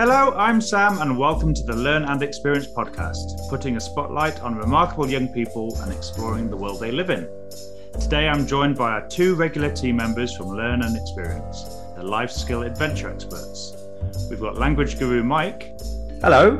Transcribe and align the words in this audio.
Hello, 0.00 0.32
I'm 0.34 0.62
Sam, 0.62 0.96
and 1.02 1.18
welcome 1.18 1.52
to 1.52 1.62
the 1.62 1.76
Learn 1.76 2.04
and 2.04 2.22
Experience 2.22 2.66
podcast, 2.66 3.50
putting 3.50 3.76
a 3.76 3.80
spotlight 3.80 4.40
on 4.40 4.54
remarkable 4.56 5.06
young 5.06 5.28
people 5.28 5.76
and 5.82 5.92
exploring 5.92 6.48
the 6.48 6.56
world 6.56 6.80
they 6.80 6.90
live 6.90 7.10
in. 7.10 7.28
Today, 8.00 8.26
I'm 8.26 8.46
joined 8.46 8.78
by 8.78 8.92
our 8.92 9.06
two 9.08 9.34
regular 9.34 9.70
team 9.70 9.96
members 9.96 10.34
from 10.34 10.48
Learn 10.48 10.80
and 10.80 10.96
Experience, 10.96 11.76
the 11.96 12.02
life 12.02 12.30
skill 12.30 12.62
adventure 12.62 13.10
experts. 13.10 13.76
We've 14.30 14.40
got 14.40 14.56
language 14.56 14.98
guru 14.98 15.22
Mike. 15.22 15.78
Hello. 16.22 16.58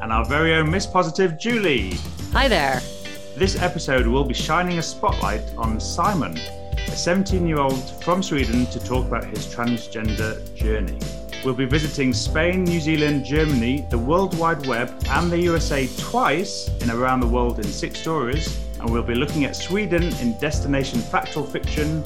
And 0.00 0.10
our 0.10 0.24
very 0.24 0.54
own 0.54 0.70
Miss 0.70 0.86
Positive 0.86 1.38
Julie. 1.38 1.98
Hi 2.32 2.48
there. 2.48 2.80
This 3.36 3.60
episode 3.60 4.06
will 4.06 4.24
be 4.24 4.32
shining 4.32 4.78
a 4.78 4.82
spotlight 4.82 5.44
on 5.58 5.80
Simon, 5.80 6.34
a 6.88 6.96
17 6.96 7.46
year 7.46 7.60
old 7.60 8.02
from 8.02 8.22
Sweden, 8.22 8.64
to 8.68 8.80
talk 8.82 9.06
about 9.06 9.24
his 9.24 9.44
transgender 9.54 10.42
journey. 10.54 10.98
We'll 11.42 11.54
be 11.54 11.64
visiting 11.64 12.12
Spain, 12.12 12.64
New 12.64 12.80
Zealand, 12.80 13.24
Germany, 13.24 13.86
the 13.88 13.96
World 13.96 14.36
Wide 14.36 14.66
Web, 14.66 14.92
and 15.08 15.32
the 15.32 15.40
USA 15.40 15.88
twice 15.96 16.68
in 16.82 16.90
Around 16.90 17.20
the 17.20 17.28
World 17.28 17.58
in 17.58 17.64
Six 17.64 17.98
Stories. 17.98 18.60
And 18.78 18.90
we'll 18.90 19.02
be 19.02 19.14
looking 19.14 19.46
at 19.46 19.56
Sweden 19.56 20.02
in 20.20 20.38
Destination 20.38 21.00
Fact 21.00 21.38
or 21.38 21.46
Fiction 21.46 22.04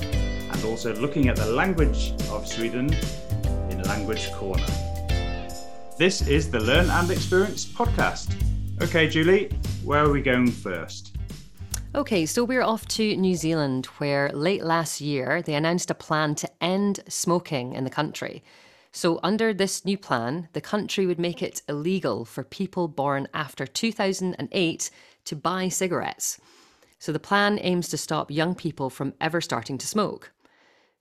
and 0.52 0.64
also 0.64 0.94
looking 0.94 1.26
at 1.26 1.34
the 1.34 1.46
language 1.46 2.12
of 2.30 2.46
Sweden 2.46 2.94
in 3.70 3.82
Language 3.82 4.30
Corner. 4.34 4.66
This 5.98 6.28
is 6.28 6.48
the 6.48 6.60
Learn 6.60 6.88
and 6.90 7.10
Experience 7.10 7.64
podcast. 7.66 8.32
Okay, 8.82 9.08
Julie, 9.08 9.50
where 9.82 10.04
are 10.04 10.12
we 10.12 10.22
going 10.22 10.48
first? 10.48 11.16
Okay, 11.96 12.24
so 12.24 12.44
we're 12.44 12.62
off 12.62 12.86
to 12.86 13.16
New 13.16 13.34
Zealand, 13.34 13.86
where 13.98 14.30
late 14.30 14.62
last 14.62 15.00
year 15.00 15.42
they 15.42 15.54
announced 15.54 15.90
a 15.90 15.94
plan 15.94 16.36
to 16.36 16.48
end 16.60 17.00
smoking 17.08 17.72
in 17.72 17.82
the 17.82 17.90
country. 17.90 18.44
So, 18.96 19.18
under 19.24 19.52
this 19.52 19.84
new 19.84 19.98
plan, 19.98 20.48
the 20.52 20.60
country 20.60 21.04
would 21.04 21.18
make 21.18 21.42
it 21.42 21.62
illegal 21.68 22.24
for 22.24 22.44
people 22.44 22.86
born 22.86 23.26
after 23.34 23.66
2008 23.66 24.90
to 25.24 25.34
buy 25.34 25.68
cigarettes. 25.68 26.38
So, 27.00 27.10
the 27.10 27.18
plan 27.18 27.58
aims 27.60 27.88
to 27.88 27.96
stop 27.96 28.30
young 28.30 28.54
people 28.54 28.90
from 28.90 29.14
ever 29.20 29.40
starting 29.40 29.78
to 29.78 29.86
smoke. 29.88 30.30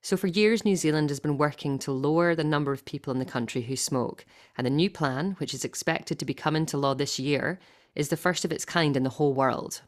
So, 0.01 0.17
for 0.17 0.25
years, 0.25 0.65
New 0.65 0.75
Zealand 0.75 1.11
has 1.11 1.19
been 1.19 1.37
working 1.37 1.77
to 1.79 1.91
lower 1.91 2.33
the 2.33 2.43
number 2.43 2.71
of 2.71 2.83
people 2.83 3.13
in 3.13 3.19
the 3.19 3.25
country 3.25 3.61
who 3.61 3.75
smoke. 3.75 4.25
And 4.57 4.65
the 4.65 4.71
new 4.71 4.89
plan, 4.89 5.35
which 5.37 5.53
is 5.53 5.63
expected 5.63 6.17
to 6.17 6.25
be 6.25 6.33
come 6.33 6.55
into 6.55 6.79
law 6.79 6.95
this 6.95 7.19
year, 7.19 7.59
is 7.93 8.09
the 8.09 8.17
first 8.17 8.43
of 8.43 8.51
its 8.51 8.65
kind 8.65 8.97
in 8.97 9.03
the 9.03 9.17
whole 9.21 9.35
world. 9.35 9.81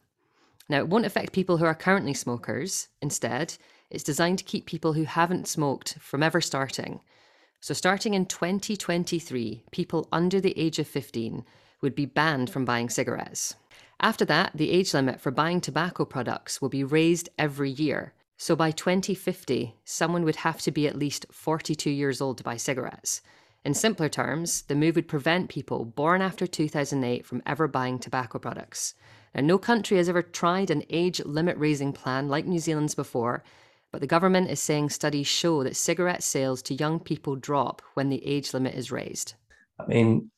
Now, 0.70 0.78
it 0.78 0.90
won't 0.90 1.08
affect 1.08 1.34
people 1.34 1.58
who 1.58 1.66
are 1.66 1.74
currently 1.74 2.14
smokers. 2.14 2.88
Instead, 3.02 3.58
it's 3.90 4.04
designed 4.04 4.38
to 4.38 4.44
keep 4.44 4.68
people 4.68 4.94
who 4.94 5.06
haven't 5.06 5.48
smoked 5.48 5.98
from 6.00 6.22
ever 6.22 6.40
starting. 6.40 7.00
So, 7.66 7.74
starting 7.74 8.14
in 8.14 8.28
2023, 8.28 9.64
people 9.72 10.08
under 10.12 10.40
the 10.40 10.56
age 10.56 10.78
of 10.78 10.86
15 10.86 11.44
would 11.82 11.96
be 11.96 12.06
banned 12.06 12.52
from 12.52 12.64
buying 12.64 12.92
cigarettes. 12.92 13.56
After 14.00 14.24
that, 14.26 14.52
the 14.54 14.70
age 14.70 14.94
limit 14.94 15.20
for 15.20 15.32
buying 15.32 15.60
tobacco 15.60 16.06
products 16.06 16.62
will 16.62 16.70
be 16.70 16.84
raised 16.84 17.30
every 17.40 17.72
year. 17.72 18.14
So, 18.38 18.56
by 18.56 18.70
2050, 18.70 19.74
someone 19.84 20.24
would 20.26 20.36
have 20.36 20.62
to 20.62 20.70
be 20.70 20.88
at 20.88 20.96
least 20.96 21.26
42 21.32 21.90
years 21.90 22.22
old 22.22 22.38
to 22.38 22.44
buy 22.44 22.56
cigarettes. 22.56 23.24
In 23.64 23.74
simpler 23.74 24.10
terms, 24.10 24.62
the 24.62 24.76
move 24.76 24.96
would 24.96 25.08
prevent 25.08 25.50
people 25.50 25.86
born 25.86 26.22
after 26.22 26.46
2008 26.46 27.26
from 27.26 27.42
ever 27.48 27.68
buying 27.68 27.98
tobacco 27.98 28.38
products. 28.38 28.94
Now, 29.34 29.42
no 29.42 29.58
country 29.58 29.98
has 29.98 30.08
ever 30.08 30.22
tried 30.22 30.70
an 30.70 30.84
age 30.92 31.20
limit 31.26 31.58
raising 31.58 31.94
plan 31.94 32.30
like 32.30 32.46
New 32.46 32.60
Zealand's 32.60 32.94
before, 32.94 33.44
but 33.96 34.02
the 34.02 34.08
government 34.08 34.50
is 34.50 34.60
saying 34.60 34.90
studies 34.90 35.26
show 35.26 35.64
that 35.64 35.78
cigarette 35.78 36.22
sales 36.22 36.62
to 36.62 36.74
young 36.74 37.00
people 37.00 37.38
drop 37.38 37.82
when 37.94 38.10
the 38.10 38.22
age 38.28 38.54
limit 38.54 38.76
is 38.76 38.92
raised. 38.92 39.36
I 39.80 39.86
mean, 39.88 40.30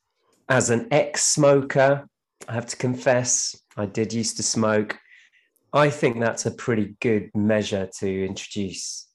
as 0.47 0.69
an 0.69 0.87
ex 0.91 1.23
smoker, 1.23 2.07
I 2.47 2.53
have 2.53 2.67
to 2.67 2.77
confess, 2.77 3.59
I 3.75 3.87
did 3.87 4.13
used 4.13 4.37
to 4.37 4.43
smoke. 4.43 4.99
I 5.73 5.89
think 5.89 6.19
that's 6.19 6.45
a 6.45 6.51
pretty 6.51 6.97
good 6.99 7.31
measure 7.33 7.89
to 7.97 8.25
introduce 8.27 9.07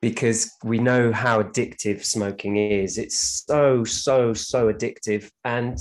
because 0.00 0.50
we 0.64 0.78
know 0.78 1.12
how 1.12 1.42
addictive 1.42 2.02
smoking 2.02 2.56
is. 2.56 2.96
It's 2.96 3.44
so, 3.46 3.84
so, 3.84 4.32
so 4.32 4.72
addictive, 4.72 5.30
and 5.44 5.78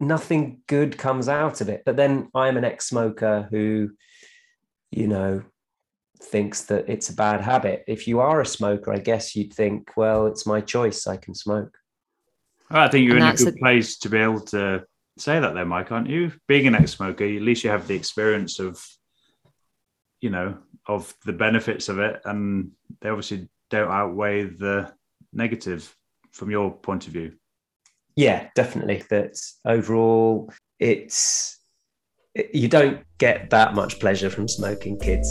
nothing 0.00 0.62
good 0.66 0.98
comes 0.98 1.28
out 1.28 1.60
of 1.60 1.68
it. 1.68 1.84
But 1.86 1.94
then 1.94 2.28
I'm 2.34 2.56
an 2.56 2.64
ex 2.64 2.88
smoker 2.88 3.46
who, 3.52 3.90
you 4.90 5.06
know, 5.06 5.44
thinks 6.20 6.62
that 6.62 6.88
it's 6.88 7.10
a 7.10 7.14
bad 7.14 7.40
habit. 7.40 7.84
If 7.86 8.06
you 8.08 8.20
are 8.20 8.40
a 8.40 8.46
smoker, 8.46 8.92
I 8.92 8.98
guess 8.98 9.36
you'd 9.36 9.54
think, 9.54 9.90
well, 9.96 10.26
it's 10.26 10.46
my 10.46 10.60
choice. 10.60 11.06
I 11.06 11.16
can 11.16 11.34
smoke. 11.34 11.76
I 12.70 12.88
think 12.88 13.06
you're 13.06 13.16
and 13.16 13.24
in 13.26 13.34
a 13.34 13.36
good 13.36 13.54
a... 13.54 13.58
place 13.58 13.98
to 13.98 14.10
be 14.10 14.18
able 14.18 14.40
to 14.40 14.84
say 15.16 15.40
that, 15.40 15.54
there, 15.54 15.64
Mike, 15.64 15.90
aren't 15.90 16.08
you? 16.08 16.32
Being 16.46 16.66
an 16.66 16.74
ex-smoker, 16.74 17.24
at 17.24 17.42
least 17.42 17.64
you 17.64 17.70
have 17.70 17.86
the 17.88 17.94
experience 17.94 18.58
of, 18.58 18.84
you 20.20 20.30
know, 20.30 20.58
of 20.86 21.14
the 21.24 21.32
benefits 21.32 21.88
of 21.88 21.98
it, 21.98 22.20
and 22.24 22.72
they 23.00 23.08
obviously 23.08 23.48
don't 23.70 23.90
outweigh 23.90 24.44
the 24.44 24.92
negative 25.32 25.94
from 26.32 26.50
your 26.50 26.70
point 26.70 27.06
of 27.06 27.12
view. 27.12 27.34
Yeah, 28.16 28.48
definitely. 28.54 29.04
That 29.10 29.36
overall, 29.64 30.52
it's 30.78 31.60
you 32.52 32.68
don't 32.68 33.04
get 33.18 33.50
that 33.50 33.74
much 33.74 34.00
pleasure 34.00 34.30
from 34.30 34.48
smoking, 34.48 34.98
kids. 34.98 35.28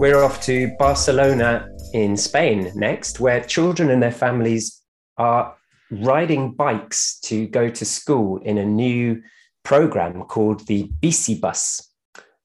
We're 0.00 0.24
off 0.24 0.40
to 0.44 0.74
Barcelona 0.78 1.68
in 1.92 2.16
Spain 2.16 2.72
next, 2.74 3.20
where 3.20 3.44
children 3.44 3.90
and 3.90 4.02
their 4.02 4.10
families 4.10 4.80
are 5.18 5.54
riding 5.90 6.54
bikes 6.54 7.20
to 7.24 7.46
go 7.46 7.68
to 7.68 7.84
school 7.84 8.38
in 8.38 8.56
a 8.56 8.64
new 8.64 9.22
program 9.62 10.22
called 10.22 10.66
the 10.66 10.90
Bici 11.02 11.38
Bus 11.38 11.86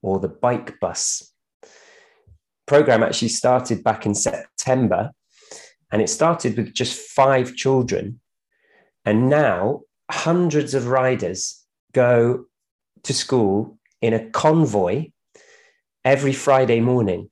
or 0.01 0.19
the 0.19 0.27
Bike 0.27 0.81
Bus. 0.81 1.31
Program 2.66 3.01
actually 3.03 3.29
started 3.29 3.85
back 3.85 4.05
in 4.05 4.16
September 4.16 5.11
and 5.93 6.01
it 6.01 6.09
started 6.09 6.57
with 6.57 6.73
just 6.73 6.99
five 6.99 7.55
children. 7.55 8.19
And 9.05 9.29
now 9.29 9.83
hundreds 10.11 10.73
of 10.73 10.87
riders 10.87 11.63
go 11.93 12.47
to 13.03 13.13
school 13.13 13.77
in 14.01 14.13
a 14.13 14.29
convoy 14.31 15.11
every 16.03 16.33
Friday 16.33 16.81
morning 16.81 17.29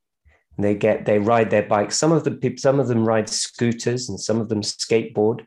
they 0.58 0.76
get 0.76 1.06
they 1.06 1.20
ride 1.20 1.50
their 1.50 1.64
bikes. 1.64 1.98
Some 1.98 2.12
of 2.12 2.24
them 2.24 2.40
some 2.58 2.80
of 2.80 2.88
them 2.88 3.08
ride 3.08 3.30
scooters 3.30 4.10
and 4.10 4.20
some 4.20 4.40
of 4.40 4.50
them 4.50 4.62
skateboard. 4.62 5.46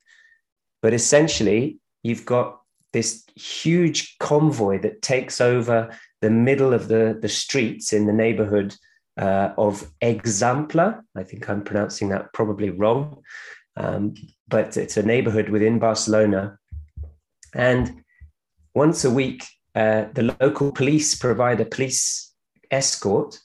But 0.82 0.92
essentially, 0.92 1.78
you've 2.02 2.24
got 2.24 2.60
this 2.92 3.24
huge 3.34 4.16
convoy 4.18 4.80
that 4.80 5.02
takes 5.02 5.40
over 5.40 5.96
the 6.22 6.30
middle 6.30 6.72
of 6.72 6.88
the, 6.88 7.18
the 7.20 7.28
streets 7.28 7.92
in 7.92 8.06
the 8.06 8.12
neighborhood 8.12 8.74
uh, 9.18 9.50
of 9.58 9.90
Eixample. 10.02 11.00
I 11.14 11.22
think 11.22 11.48
I'm 11.48 11.62
pronouncing 11.62 12.08
that 12.10 12.32
probably 12.32 12.70
wrong, 12.70 13.22
um, 13.76 14.14
but 14.48 14.76
it's 14.76 14.96
a 14.96 15.02
neighborhood 15.02 15.48
within 15.50 15.78
Barcelona. 15.78 16.58
And 17.54 18.02
once 18.74 19.04
a 19.04 19.10
week, 19.10 19.44
uh, 19.74 20.06
the 20.14 20.34
local 20.40 20.72
police 20.72 21.14
provide 21.14 21.60
a 21.60 21.66
police 21.66 22.32
escort 22.70 23.38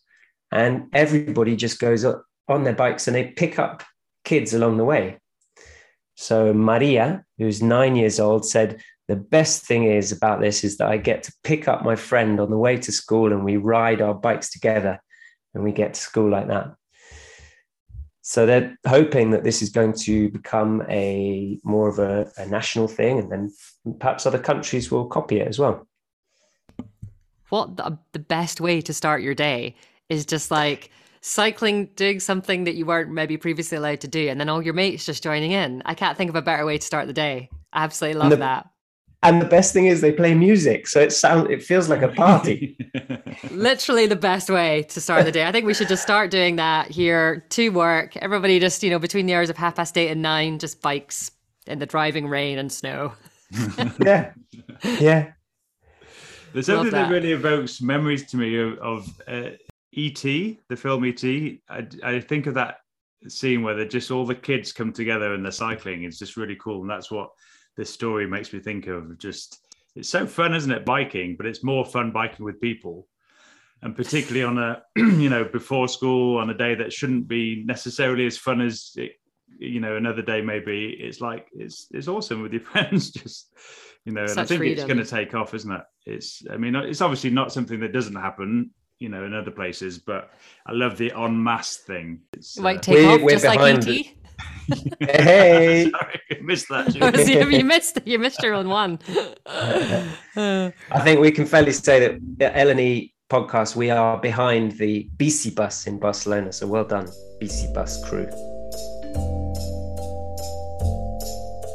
and 0.51 0.87
everybody 0.93 1.55
just 1.55 1.79
goes 1.79 2.05
on 2.05 2.63
their 2.63 2.73
bikes 2.73 3.07
and 3.07 3.15
they 3.15 3.27
pick 3.27 3.57
up 3.57 3.83
kids 4.23 4.53
along 4.53 4.77
the 4.77 4.85
way. 4.85 5.17
So 6.15 6.53
Maria, 6.53 7.25
who's 7.37 7.61
nine 7.61 7.95
years 7.95 8.19
old, 8.19 8.45
said, 8.45 8.81
The 9.07 9.15
best 9.15 9.65
thing 9.65 9.85
is 9.85 10.11
about 10.11 10.41
this 10.41 10.63
is 10.63 10.77
that 10.77 10.89
I 10.89 10.97
get 10.97 11.23
to 11.23 11.33
pick 11.43 11.67
up 11.67 11.83
my 11.83 11.95
friend 11.95 12.39
on 12.39 12.49
the 12.49 12.57
way 12.57 12.77
to 12.77 12.91
school 12.91 13.31
and 13.31 13.43
we 13.43 13.57
ride 13.57 14.01
our 14.01 14.13
bikes 14.13 14.51
together 14.51 14.99
and 15.53 15.63
we 15.63 15.71
get 15.71 15.93
to 15.93 15.99
school 15.99 16.29
like 16.29 16.47
that. 16.47 16.75
So 18.23 18.45
they're 18.45 18.77
hoping 18.87 19.31
that 19.31 19.43
this 19.43 19.61
is 19.61 19.69
going 19.69 19.93
to 19.93 20.29
become 20.29 20.83
a 20.89 21.59
more 21.63 21.89
of 21.89 21.97
a, 21.97 22.31
a 22.37 22.45
national 22.45 22.87
thing 22.87 23.17
and 23.17 23.31
then 23.31 23.51
perhaps 23.99 24.25
other 24.25 24.37
countries 24.37 24.91
will 24.91 25.07
copy 25.07 25.39
it 25.39 25.47
as 25.47 25.57
well. 25.57 25.87
What 27.49 27.77
the, 27.77 27.97
the 28.13 28.19
best 28.19 28.61
way 28.61 28.79
to 28.81 28.93
start 28.93 29.23
your 29.23 29.33
day 29.33 29.75
is 30.11 30.25
just 30.25 30.51
like 30.51 30.91
cycling, 31.21 31.85
doing 31.95 32.19
something 32.19 32.65
that 32.65 32.75
you 32.75 32.85
weren't 32.85 33.11
maybe 33.11 33.37
previously 33.37 33.77
allowed 33.77 34.01
to 34.01 34.07
do, 34.07 34.27
and 34.27 34.39
then 34.39 34.49
all 34.49 34.61
your 34.61 34.73
mates 34.73 35.05
just 35.05 35.23
joining 35.23 35.51
in. 35.51 35.81
I 35.85 35.93
can't 35.93 36.17
think 36.17 36.29
of 36.29 36.35
a 36.35 36.41
better 36.41 36.65
way 36.65 36.77
to 36.77 36.85
start 36.85 37.07
the 37.07 37.13
day. 37.13 37.49
I 37.71 37.83
absolutely 37.85 38.19
love 38.19 38.31
the, 38.31 38.35
that. 38.37 38.67
And 39.23 39.41
the 39.41 39.45
best 39.45 39.71
thing 39.71 39.85
is 39.85 40.01
they 40.01 40.11
play 40.11 40.33
music, 40.33 40.87
so 40.87 40.99
it 40.99 41.13
sounds 41.13 41.49
it 41.49 41.63
feels 41.63 41.87
like 41.89 42.01
a 42.01 42.09
party. 42.09 42.77
Literally 43.51 44.05
the 44.05 44.15
best 44.15 44.49
way 44.49 44.83
to 44.89 44.99
start 44.99 45.25
the 45.25 45.31
day. 45.31 45.45
I 45.45 45.51
think 45.51 45.65
we 45.65 45.73
should 45.73 45.87
just 45.87 46.03
start 46.03 46.29
doing 46.29 46.57
that 46.57 46.91
here 46.91 47.45
to 47.51 47.69
work. 47.69 48.17
Everybody 48.17 48.59
just, 48.59 48.83
you 48.83 48.89
know, 48.89 48.99
between 48.99 49.27
the 49.27 49.35
hours 49.35 49.49
of 49.49 49.57
half 49.57 49.75
past 49.75 49.97
eight 49.97 50.09
and 50.09 50.21
nine, 50.21 50.59
just 50.59 50.81
bikes 50.81 51.31
in 51.67 51.79
the 51.79 51.85
driving 51.85 52.27
rain 52.27 52.57
and 52.57 52.71
snow. 52.71 53.13
yeah. 54.03 54.33
Yeah. 54.83 55.31
There's 56.51 56.65
something 56.65 56.91
that. 56.91 57.07
that. 57.07 57.11
really 57.11 57.31
evokes 57.31 57.81
memories 57.81 58.25
to 58.31 58.37
me 58.37 58.57
of, 58.57 58.77
of 58.79 59.21
uh, 59.27 59.51
E.T., 59.93 60.59
the 60.69 60.75
film 60.75 61.05
E.T., 61.05 61.61
I, 61.69 61.87
I 62.03 62.19
think 62.19 62.47
of 62.47 62.53
that 62.55 62.77
scene 63.27 63.61
where 63.61 63.75
they're 63.75 63.85
just 63.85 64.11
all 64.11 64.25
the 64.25 64.35
kids 64.35 64.71
come 64.71 64.91
together 64.91 65.33
and 65.33 65.43
they're 65.43 65.51
cycling. 65.51 66.03
It's 66.03 66.19
just 66.19 66.37
really 66.37 66.55
cool, 66.55 66.81
and 66.81 66.89
that's 66.89 67.11
what 67.11 67.29
this 67.77 67.89
story 67.89 68.27
makes 68.27 68.51
me 68.53 68.59
think 68.59 68.87
of. 68.87 69.17
Just 69.17 69.65
it's 69.95 70.09
so 70.09 70.25
fun, 70.25 70.55
isn't 70.55 70.71
it? 70.71 70.85
Biking, 70.85 71.35
but 71.35 71.45
it's 71.45 71.63
more 71.63 71.85
fun 71.85 72.11
biking 72.11 72.45
with 72.45 72.61
people, 72.61 73.07
and 73.81 73.95
particularly 73.95 74.43
on 74.43 74.57
a 74.57 74.83
you 74.95 75.29
know 75.29 75.43
before 75.43 75.87
school 75.87 76.37
on 76.37 76.49
a 76.49 76.57
day 76.57 76.75
that 76.75 76.93
shouldn't 76.93 77.27
be 77.27 77.63
necessarily 77.65 78.25
as 78.25 78.37
fun 78.37 78.61
as 78.61 78.91
it, 78.95 79.13
you 79.59 79.79
know 79.79 79.97
another 79.97 80.21
day 80.21 80.41
maybe. 80.41 80.97
It's 80.99 81.21
like 81.21 81.47
it's 81.53 81.87
it's 81.91 82.07
awesome 82.07 82.41
with 82.41 82.53
your 82.53 82.61
friends. 82.71 83.11
Just 83.11 83.53
you 84.05 84.13
know, 84.13 84.25
Such 84.25 84.37
and 84.37 84.39
I 84.39 84.45
think 84.45 84.59
freedom. 84.59 84.83
it's 84.83 84.93
going 84.93 85.05
to 85.05 85.09
take 85.09 85.35
off, 85.35 85.53
isn't 85.53 85.71
it? 85.71 85.83
It's 86.05 86.43
I 86.49 86.57
mean 86.57 86.75
it's 86.75 87.01
obviously 87.01 87.29
not 87.29 87.51
something 87.51 87.79
that 87.81 87.93
doesn't 87.93 88.15
happen 88.15 88.71
you 89.01 89.09
know, 89.09 89.25
in 89.25 89.33
other 89.33 89.51
places. 89.51 89.97
But 89.97 90.31
I 90.65 90.71
love 90.71 90.97
the 90.97 91.11
en 91.11 91.43
masse 91.43 91.77
thing. 91.77 92.21
It's, 92.33 92.59
uh, 92.59 92.73
take 92.77 92.95
we're, 92.95 93.09
off 93.09 93.21
we're 93.21 93.31
just 93.31 93.45
like 93.45 93.59
ET. 93.59 94.15
hey, 94.99 95.89
Sorry, 95.91 96.21
I 96.31 96.41
missed 96.41 96.69
that. 96.69 96.95
you 97.51 97.65
missed 97.65 97.99
you 98.05 98.19
missed 98.19 98.41
your 98.41 98.53
own 98.53 98.69
one. 98.69 98.99
I 99.45 100.71
think 101.03 101.19
we 101.19 101.31
can 101.31 101.45
fairly 101.45 101.73
say 101.73 101.99
that 101.99 102.19
at 102.39 102.67
L&E 102.67 103.13
podcast 103.29 103.75
we 103.75 103.89
are 103.89 104.17
behind 104.19 104.73
the 104.73 105.09
Bici 105.17 105.53
bus 105.53 105.87
in 105.87 105.99
Barcelona. 105.99 106.51
So 106.51 106.67
well 106.67 106.85
done, 106.85 107.07
Bici 107.41 107.73
bus 107.73 108.03
crew. 108.07 108.27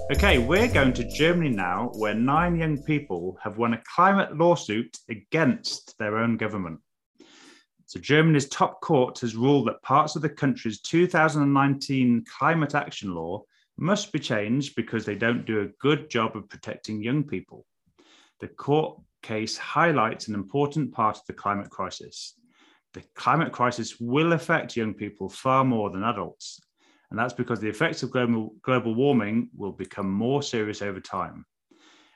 Okay, 0.09 0.39
we're 0.39 0.69
going 0.69 0.93
to 0.93 1.05
Germany 1.05 1.51
now, 1.51 1.91
where 1.95 2.15
nine 2.15 2.55
young 2.57 2.79
people 2.79 3.37
have 3.43 3.59
won 3.59 3.75
a 3.75 3.83
climate 3.93 4.37
lawsuit 4.37 4.97
against 5.11 5.99
their 5.99 6.19
own 6.19 6.37
government. 6.37 6.79
So, 7.87 8.01
Germany's 8.01 8.49
top 8.49 8.81
court 8.81 9.21
has 9.21 9.37
ruled 9.37 9.69
that 9.69 9.83
parts 9.83 10.17
of 10.17 10.23
the 10.23 10.29
country's 10.29 10.81
2019 10.81 12.25
climate 12.39 12.75
action 12.75 13.15
law 13.15 13.45
must 13.79 14.13
be 14.13 14.19
changed 14.19 14.75
because 14.75 15.05
they 15.05 15.15
don't 15.15 15.47
do 15.47 15.61
a 15.61 15.69
good 15.81 16.11
job 16.11 16.37
of 16.37 16.49
protecting 16.49 17.03
young 17.03 17.23
people. 17.23 17.65
The 18.41 18.49
court 18.49 19.01
case 19.23 19.57
highlights 19.57 20.27
an 20.29 20.35
important 20.35 20.93
part 20.93 21.17
of 21.17 21.27
the 21.27 21.33
climate 21.33 21.71
crisis. 21.71 22.35
The 22.93 23.03
climate 23.15 23.53
crisis 23.53 24.01
will 24.01 24.33
affect 24.33 24.77
young 24.77 24.95
people 24.95 25.29
far 25.29 25.65
more 25.65 25.91
than 25.91 26.03
adults, 26.03 26.61
and 27.11 27.19
that's 27.19 27.35
because 27.35 27.61
the 27.61 27.69
effects 27.69 28.03
of 28.03 28.11
global, 28.11 28.55
global 28.63 28.95
warming 28.95 29.49
will 29.57 29.73
become 29.73 30.11
more 30.11 30.43
serious 30.43 30.83
over 30.83 31.01
time. 31.01 31.45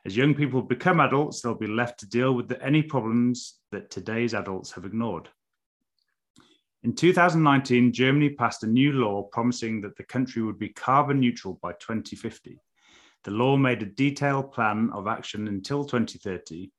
As 0.04 0.16
young 0.16 0.34
people 0.34 0.62
become 0.62 0.98
adults, 0.98 1.42
they'll 1.42 1.54
be 1.54 1.66
left 1.66 2.00
to 2.00 2.08
deal 2.08 2.32
with 2.32 2.48
the, 2.48 2.60
any 2.60 2.82
problems 2.82 3.60
that 3.70 3.90
today's 3.90 4.34
adults 4.34 4.72
have 4.72 4.84
ignored. 4.84 5.28
In 6.82 6.94
2019, 6.94 7.92
Germany 7.92 8.30
passed 8.30 8.62
a 8.62 8.66
new 8.66 8.92
law 8.92 9.24
promising 9.24 9.82
that 9.82 9.96
the 9.96 10.02
country 10.02 10.40
would 10.40 10.58
be 10.58 10.70
carbon 10.70 11.20
neutral 11.20 11.58
by 11.60 11.72
2050. 11.72 12.58
The 13.24 13.30
law 13.30 13.58
made 13.58 13.82
a 13.82 13.86
detailed 13.86 14.52
plan 14.52 14.88
of 14.94 15.06
action 15.06 15.46
until 15.48 15.84
2030, 15.84 16.70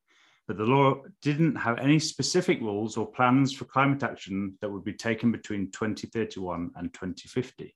but 0.47 0.57
the 0.57 0.63
law 0.63 1.03
didn't 1.21 1.55
have 1.55 1.77
any 1.77 1.99
specific 1.99 2.59
rules 2.61 2.97
or 2.97 3.11
plans 3.11 3.53
for 3.53 3.65
climate 3.65 4.01
action 4.01 4.57
that 4.59 4.71
would 4.71 4.83
be 4.83 4.93
taken 4.93 5.31
between 5.31 5.69
2031 5.71 6.71
and 6.77 6.91
2050. 6.95 7.75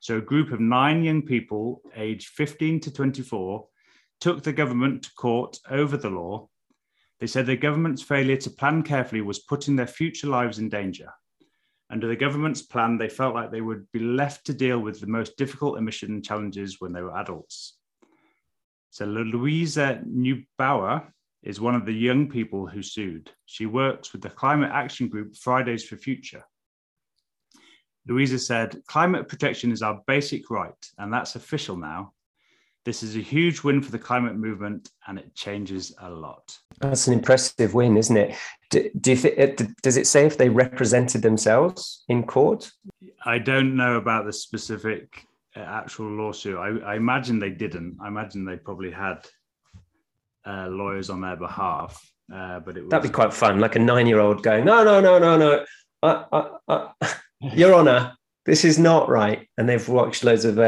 So, 0.00 0.16
a 0.16 0.22
group 0.22 0.50
of 0.50 0.60
nine 0.60 1.04
young 1.04 1.20
people, 1.20 1.82
aged 1.94 2.28
15 2.28 2.80
to 2.80 2.90
24, 2.90 3.66
took 4.18 4.42
the 4.42 4.52
government 4.54 5.02
to 5.02 5.14
court 5.14 5.58
over 5.68 5.98
the 5.98 6.08
law. 6.08 6.48
They 7.20 7.26
said 7.26 7.44
the 7.44 7.56
government's 7.56 8.02
failure 8.02 8.38
to 8.38 8.50
plan 8.50 8.82
carefully 8.82 9.20
was 9.20 9.40
putting 9.40 9.76
their 9.76 9.86
future 9.86 10.28
lives 10.28 10.58
in 10.58 10.70
danger. 10.70 11.10
Under 11.94 12.08
the 12.08 12.16
government's 12.16 12.60
plan, 12.60 12.98
they 12.98 13.08
felt 13.08 13.36
like 13.36 13.52
they 13.52 13.60
would 13.60 13.86
be 13.92 14.00
left 14.00 14.46
to 14.46 14.52
deal 14.52 14.80
with 14.80 15.00
the 15.00 15.06
most 15.06 15.36
difficult 15.36 15.78
emission 15.78 16.20
challenges 16.24 16.80
when 16.80 16.92
they 16.92 17.00
were 17.00 17.16
adults. 17.16 17.76
So 18.90 19.04
Luisa 19.04 20.02
Neubauer 20.04 21.06
is 21.44 21.60
one 21.60 21.76
of 21.76 21.86
the 21.86 21.94
young 21.94 22.28
people 22.28 22.66
who 22.66 22.82
sued. 22.82 23.30
She 23.46 23.66
works 23.66 24.12
with 24.12 24.22
the 24.22 24.28
climate 24.28 24.72
action 24.72 25.06
group 25.06 25.36
Fridays 25.36 25.84
for 25.84 25.96
Future. 25.96 26.42
Luisa 28.08 28.40
said, 28.40 28.82
Climate 28.88 29.28
protection 29.28 29.70
is 29.70 29.80
our 29.80 30.02
basic 30.08 30.50
right, 30.50 30.90
and 30.98 31.12
that's 31.12 31.36
official 31.36 31.76
now. 31.76 32.12
This 32.84 33.02
is 33.02 33.16
a 33.16 33.20
huge 33.20 33.62
win 33.62 33.80
for 33.80 33.90
the 33.90 33.98
climate 33.98 34.36
movement 34.36 34.90
and 35.06 35.18
it 35.18 35.34
changes 35.34 35.94
a 36.02 36.10
lot. 36.10 36.56
That's 36.80 37.06
an 37.06 37.14
impressive 37.14 37.72
win, 37.72 37.96
isn't 37.96 38.16
it? 38.16 38.36
Do, 38.68 38.90
do 39.00 39.12
you 39.12 39.16
th- 39.16 39.70
does 39.82 39.96
it 39.96 40.06
say 40.06 40.26
if 40.26 40.36
they 40.36 40.50
represented 40.50 41.22
themselves 41.22 42.04
in 42.08 42.24
court? 42.24 42.70
I 43.24 43.38
don't 43.38 43.74
know 43.74 43.96
about 43.96 44.26
the 44.26 44.32
specific 44.32 45.26
uh, 45.56 45.60
actual 45.60 46.10
lawsuit. 46.10 46.58
I, 46.58 46.92
I, 46.92 46.96
imagine 46.96 47.38
they 47.38 47.50
didn't. 47.50 47.96
I 48.02 48.08
imagine 48.08 48.44
they 48.44 48.56
probably 48.56 48.90
had 48.90 49.26
uh, 50.44 50.68
lawyers 50.68 51.08
on 51.08 51.22
their 51.22 51.36
behalf. 51.36 52.04
Uh, 52.32 52.60
but 52.60 52.76
it 52.76 52.82
was... 52.82 52.90
that'd 52.90 53.10
be 53.10 53.14
quite 53.14 53.32
fun, 53.32 53.60
like 53.60 53.76
a 53.76 53.78
nine-year-old 53.78 54.42
going, 54.42 54.64
"No, 54.64 54.82
no, 54.82 55.00
no, 55.00 55.18
no, 55.18 55.38
no, 55.38 55.64
uh, 56.02 56.24
uh, 56.32 56.48
uh 56.68 56.88
Your 57.40 57.74
Honour, 57.74 58.14
this 58.46 58.64
is 58.64 58.78
not 58.78 59.08
right." 59.08 59.48
And 59.56 59.68
they've 59.68 59.88
watched 59.88 60.24
loads 60.24 60.44
of 60.44 60.58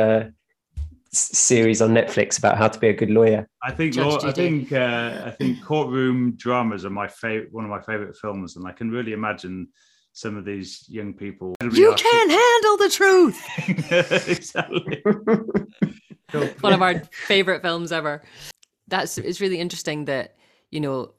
series 1.12 1.80
on 1.80 1.90
Netflix 1.90 2.38
about 2.38 2.58
how 2.58 2.68
to 2.68 2.78
be 2.78 2.88
a 2.88 2.92
good 2.92 3.10
lawyer. 3.10 3.46
I 3.62 3.72
think 3.72 3.96
law, 3.96 4.18
I 4.22 4.32
think 4.32 4.72
uh, 4.72 5.22
I 5.24 5.30
think 5.30 5.62
courtroom 5.62 6.32
dramas 6.36 6.84
are 6.84 6.90
my 6.90 7.08
favorite 7.08 7.52
one 7.52 7.64
of 7.64 7.70
my 7.70 7.80
favorite 7.80 8.16
films, 8.16 8.56
and 8.56 8.66
I 8.66 8.72
can 8.72 8.90
really 8.90 9.12
imagine 9.12 9.68
some 10.12 10.36
of 10.36 10.44
these 10.44 10.84
young 10.88 11.12
people. 11.12 11.54
You 11.60 11.94
can't 11.94 12.30
handle 12.30 12.76
the 12.78 12.88
truth. 12.90 14.28
exactly. 14.28 15.02
one 16.60 16.72
of 16.72 16.82
our 16.82 17.02
favorite 17.26 17.62
films 17.62 17.92
ever. 17.92 18.22
That's 18.88 19.18
it's 19.18 19.40
really 19.40 19.58
interesting 19.58 20.06
that 20.06 20.36
you 20.70 20.80
know 20.80 21.12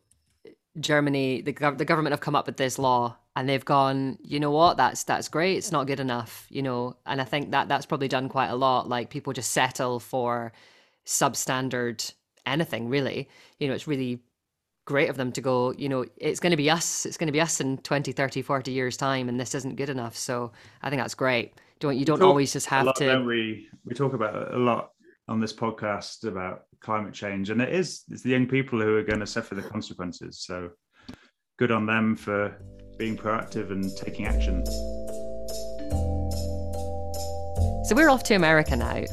Germany, 0.80 1.42
the 1.42 1.54
the 1.78 1.86
government 1.86 2.13
have 2.13 2.22
come 2.22 2.36
up 2.36 2.48
with 2.48 2.57
this 2.57 2.80
law 2.80 3.18
and 3.38 3.48
they've 3.48 3.63
gone, 3.63 4.18
you 4.24 4.39
know 4.39 4.50
what, 4.50 4.78
that's 4.78 5.04
that's 5.04 5.28
great. 5.28 5.57
It's 5.57 5.72
not 5.72 5.86
good 5.86 6.00
enough, 6.00 6.48
you 6.50 6.63
know. 6.63 6.98
And 7.06 7.22
I 7.22 7.24
think 7.24 7.51
that 7.51 7.68
that's 7.68 7.86
probably 7.86 8.07
done 8.07 8.30
quite 8.30 8.48
a 8.48 8.56
lot. 8.56 8.89
Like 8.89 9.12
people 9.12 9.31
just 9.31 9.51
settle 9.51 10.00
for 10.00 10.51
substandard 11.06 12.13
anything, 12.48 12.89
really. 12.89 13.30
You 13.60 13.68
know, 13.68 13.75
it's 13.75 13.88
really 13.88 14.22
great 14.86 15.12
of 15.12 15.18
them 15.18 15.31
to 15.34 15.42
go, 15.42 15.72
you 15.74 15.88
know, 15.88 16.04
it's 16.18 16.39
going 16.39 16.50
to 16.50 16.57
be 16.57 16.72
us. 16.72 17.06
It's 17.06 17.16
going 17.16 17.28
to 17.28 17.31
be 17.31 17.39
us 17.39 17.62
in 17.62 17.78
20, 17.78 18.12
30, 18.12 18.42
40 18.42 18.71
years 18.71 18.97
time 18.97 19.30
and 19.30 19.40
this 19.40 19.54
isn't 19.54 19.76
good 19.76 19.90
enough. 19.90 20.18
So 20.18 20.52
I 20.81 20.90
think 20.90 21.00
that's 21.00 21.14
great. 21.14 21.54
Don't 21.80 21.95
you 21.95 22.06
don't 22.06 22.23
always 22.23 22.52
just 22.52 22.66
have 22.66 22.88
lot, 22.88 22.95
to 22.95 23.19
we 23.19 23.69
we 23.85 23.94
talk 23.94 24.14
about 24.14 24.52
a 24.52 24.57
lot 24.57 24.94
on 25.28 25.40
this 25.40 25.54
podcast 25.54 26.28
about 26.28 26.64
climate 26.80 27.14
change 27.14 27.52
and 27.52 27.62
it 27.62 27.69
is 27.69 28.04
it's 28.09 28.23
the 28.23 28.31
young 28.31 28.47
people 28.47 28.81
who 28.81 28.95
are 28.95 29.04
going 29.04 29.19
to 29.19 29.28
suffer 29.28 29.54
the 29.54 29.62
consequences. 29.62 30.40
So 30.40 30.71
good 31.59 31.71
on 31.71 31.85
them 31.85 32.16
for 32.16 32.57
being 32.97 33.18
proactive 33.18 33.71
and 33.71 33.95
taking 33.95 34.25
action. 34.25 34.66
So 37.85 37.95
we're 37.95 38.09
off 38.09 38.23
to 38.23 38.33
America 38.35 38.75
now. 38.75 39.06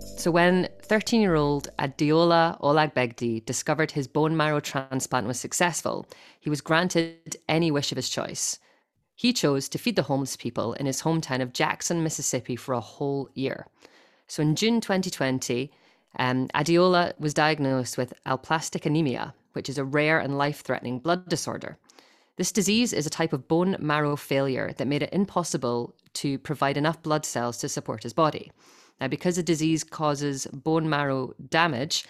So 0.00 0.30
when 0.30 0.68
13 0.82 1.20
year 1.20 1.36
old 1.36 1.68
Adeola 1.78 2.60
Olagbegi 2.60 3.44
discovered 3.44 3.92
his 3.92 4.08
bone 4.08 4.36
marrow 4.36 4.60
transplant 4.60 5.26
was 5.26 5.38
successful, 5.38 6.06
he 6.40 6.50
was 6.50 6.60
granted 6.60 7.36
any 7.48 7.70
wish 7.70 7.92
of 7.92 7.96
his 7.96 8.08
choice. 8.08 8.58
He 9.14 9.32
chose 9.32 9.68
to 9.68 9.78
feed 9.78 9.96
the 9.96 10.02
homeless 10.02 10.36
people 10.36 10.72
in 10.74 10.86
his 10.86 11.02
hometown 11.02 11.40
of 11.40 11.52
Jackson, 11.52 12.02
Mississippi 12.02 12.56
for 12.56 12.74
a 12.74 12.80
whole 12.80 13.30
year. 13.34 13.66
So 14.26 14.42
in 14.42 14.56
June 14.56 14.80
2020, 14.80 15.70
um, 16.18 16.48
was 17.18 17.34
diagnosed 17.34 17.96
with 17.96 18.12
aplastic 18.24 18.86
anemia, 18.86 19.34
which 19.52 19.68
is 19.68 19.78
a 19.78 19.84
rare 19.84 20.18
and 20.18 20.36
life 20.36 20.62
threatening 20.62 20.98
blood 20.98 21.28
disorder. 21.28 21.78
This 22.36 22.52
disease 22.52 22.92
is 22.92 23.06
a 23.06 23.10
type 23.10 23.32
of 23.32 23.48
bone 23.48 23.76
marrow 23.78 24.14
failure 24.14 24.72
that 24.76 24.86
made 24.86 25.02
it 25.02 25.12
impossible 25.12 25.94
to 26.14 26.38
provide 26.38 26.76
enough 26.76 27.02
blood 27.02 27.24
cells 27.24 27.56
to 27.58 27.68
support 27.68 28.02
his 28.02 28.12
body. 28.12 28.52
Now, 29.00 29.08
because 29.08 29.36
the 29.36 29.42
disease 29.42 29.82
causes 29.82 30.46
bone 30.52 30.88
marrow 30.88 31.32
damage, 31.48 32.04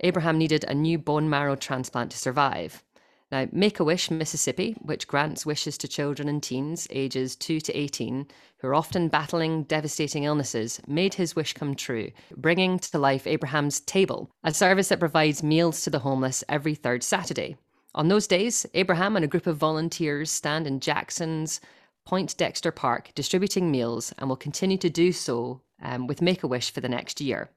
Abraham 0.00 0.36
needed 0.36 0.64
a 0.64 0.74
new 0.74 0.98
bone 0.98 1.30
marrow 1.30 1.54
transplant 1.54 2.10
to 2.10 2.18
survive. 2.18 2.82
Now, 3.30 3.46
Make 3.52 3.78
a 3.78 3.84
Wish 3.84 4.10
Mississippi, 4.10 4.72
which 4.80 5.06
grants 5.06 5.46
wishes 5.46 5.78
to 5.78 5.88
children 5.88 6.28
and 6.28 6.42
teens 6.42 6.88
ages 6.90 7.36
2 7.36 7.60
to 7.60 7.72
18 7.72 8.26
who 8.58 8.68
are 8.68 8.74
often 8.74 9.08
battling 9.08 9.62
devastating 9.64 10.24
illnesses, 10.24 10.80
made 10.88 11.14
his 11.14 11.36
wish 11.36 11.52
come 11.52 11.76
true, 11.76 12.10
bringing 12.36 12.80
to 12.80 12.98
life 12.98 13.28
Abraham's 13.28 13.80
Table, 13.80 14.30
a 14.42 14.52
service 14.52 14.88
that 14.88 14.98
provides 14.98 15.42
meals 15.42 15.82
to 15.82 15.90
the 15.90 16.00
homeless 16.00 16.42
every 16.48 16.74
third 16.74 17.04
Saturday. 17.04 17.56
On 17.98 18.06
those 18.06 18.28
days, 18.28 18.64
Abraham 18.74 19.16
and 19.16 19.24
a 19.24 19.28
group 19.28 19.48
of 19.48 19.56
volunteers 19.56 20.30
stand 20.30 20.68
in 20.68 20.78
Jackson's 20.78 21.60
Poindexter 22.06 22.70
Park 22.70 23.10
distributing 23.16 23.72
meals 23.72 24.14
and 24.18 24.28
will 24.28 24.36
continue 24.36 24.78
to 24.78 24.88
do 24.88 25.10
so 25.10 25.62
um, 25.82 26.06
with 26.06 26.22
Make 26.22 26.44
a 26.44 26.46
Wish 26.46 26.70
for 26.70 26.80
the 26.80 26.88
next 26.88 27.20
year. 27.20 27.50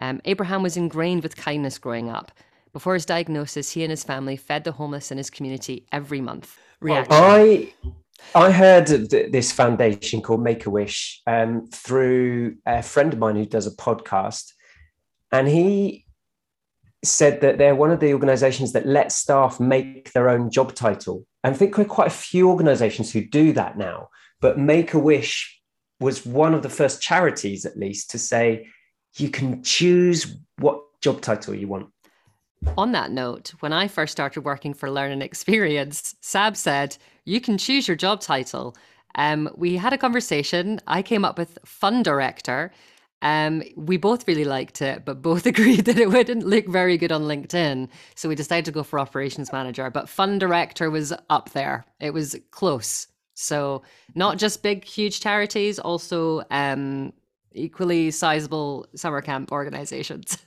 Um, 0.00 0.20
Abraham 0.24 0.64
was 0.64 0.76
ingrained 0.76 1.22
with 1.22 1.36
kindness 1.36 1.78
growing 1.78 2.10
up. 2.10 2.32
Before 2.72 2.94
his 2.94 3.06
diagnosis, 3.06 3.70
he 3.70 3.84
and 3.84 3.90
his 3.92 4.02
family 4.02 4.36
fed 4.36 4.64
the 4.64 4.72
homeless 4.72 5.12
in 5.12 5.18
his 5.18 5.30
community 5.30 5.86
every 5.92 6.20
month. 6.20 6.58
Reaction. 6.80 7.14
I 7.14 7.72
I 8.34 8.50
heard 8.50 8.90
of 8.90 9.10
this 9.10 9.52
foundation 9.52 10.22
called 10.22 10.42
Make 10.42 10.66
a 10.66 10.70
Wish 10.70 11.22
um, 11.28 11.68
through 11.68 12.56
a 12.66 12.82
friend 12.82 13.12
of 13.12 13.20
mine 13.20 13.36
who 13.36 13.46
does 13.46 13.68
a 13.68 13.76
podcast, 13.76 14.54
and 15.30 15.46
he 15.46 16.04
said 17.04 17.40
that 17.40 17.58
they're 17.58 17.74
one 17.74 17.90
of 17.90 18.00
the 18.00 18.12
organizations 18.12 18.72
that 18.72 18.86
let 18.86 19.10
staff 19.10 19.58
make 19.58 20.12
their 20.12 20.28
own 20.28 20.50
job 20.50 20.74
title. 20.74 21.26
And 21.42 21.54
I 21.54 21.58
think 21.58 21.76
we're 21.76 21.84
quite 21.84 22.06
a 22.06 22.10
few 22.10 22.48
organizations 22.48 23.12
who 23.12 23.24
do 23.24 23.52
that 23.54 23.76
now, 23.76 24.08
but 24.40 24.58
Make 24.58 24.94
a 24.94 24.98
Wish 24.98 25.60
was 26.00 26.24
one 26.24 26.54
of 26.54 26.62
the 26.62 26.68
first 26.68 27.02
charities, 27.02 27.64
at 27.66 27.76
least, 27.76 28.10
to 28.10 28.18
say 28.18 28.68
you 29.16 29.28
can 29.28 29.62
choose 29.62 30.36
what 30.58 30.80
job 31.00 31.20
title 31.20 31.54
you 31.54 31.68
want. 31.68 31.88
On 32.78 32.92
that 32.92 33.10
note, 33.10 33.52
when 33.60 33.72
I 33.72 33.88
first 33.88 34.12
started 34.12 34.42
working 34.42 34.72
for 34.72 34.90
Learn 34.90 35.10
and 35.10 35.22
Experience, 35.22 36.14
Sab 36.20 36.56
said, 36.56 36.96
You 37.24 37.40
can 37.40 37.58
choose 37.58 37.88
your 37.88 37.96
job 37.96 38.20
title. 38.20 38.76
Um, 39.16 39.50
we 39.56 39.76
had 39.76 39.92
a 39.92 39.98
conversation. 39.98 40.80
I 40.86 41.02
came 41.02 41.24
up 41.24 41.38
with 41.38 41.58
fun 41.64 42.02
director. 42.02 42.70
Um, 43.22 43.62
we 43.76 43.96
both 43.96 44.26
really 44.28 44.44
liked 44.44 44.82
it, 44.82 45.04
but 45.04 45.22
both 45.22 45.46
agreed 45.52 45.86
that 45.86 45.98
it 45.98 46.10
wouldn't 46.10 46.44
look 46.44 46.66
very 46.66 46.98
good 46.98 47.12
on 47.12 47.22
LinkedIn. 47.22 47.88
So 48.14 48.28
we 48.28 48.34
decided 48.34 48.66
to 48.66 48.72
go 48.72 48.82
for 48.82 48.98
operations 48.98 49.52
manager. 49.52 49.88
But 49.90 50.08
fun 50.08 50.38
director 50.38 50.90
was 50.90 51.12
up 51.30 51.50
there, 51.50 51.86
it 52.00 52.12
was 52.12 52.36
close. 52.50 53.06
So 53.34 53.82
not 54.14 54.38
just 54.38 54.62
big, 54.62 54.84
huge 54.84 55.20
charities, 55.20 55.78
also 55.78 56.42
um, 56.50 57.12
equally 57.52 58.10
sizable 58.10 58.86
summer 58.94 59.22
camp 59.22 59.52
organizations. 59.52 60.38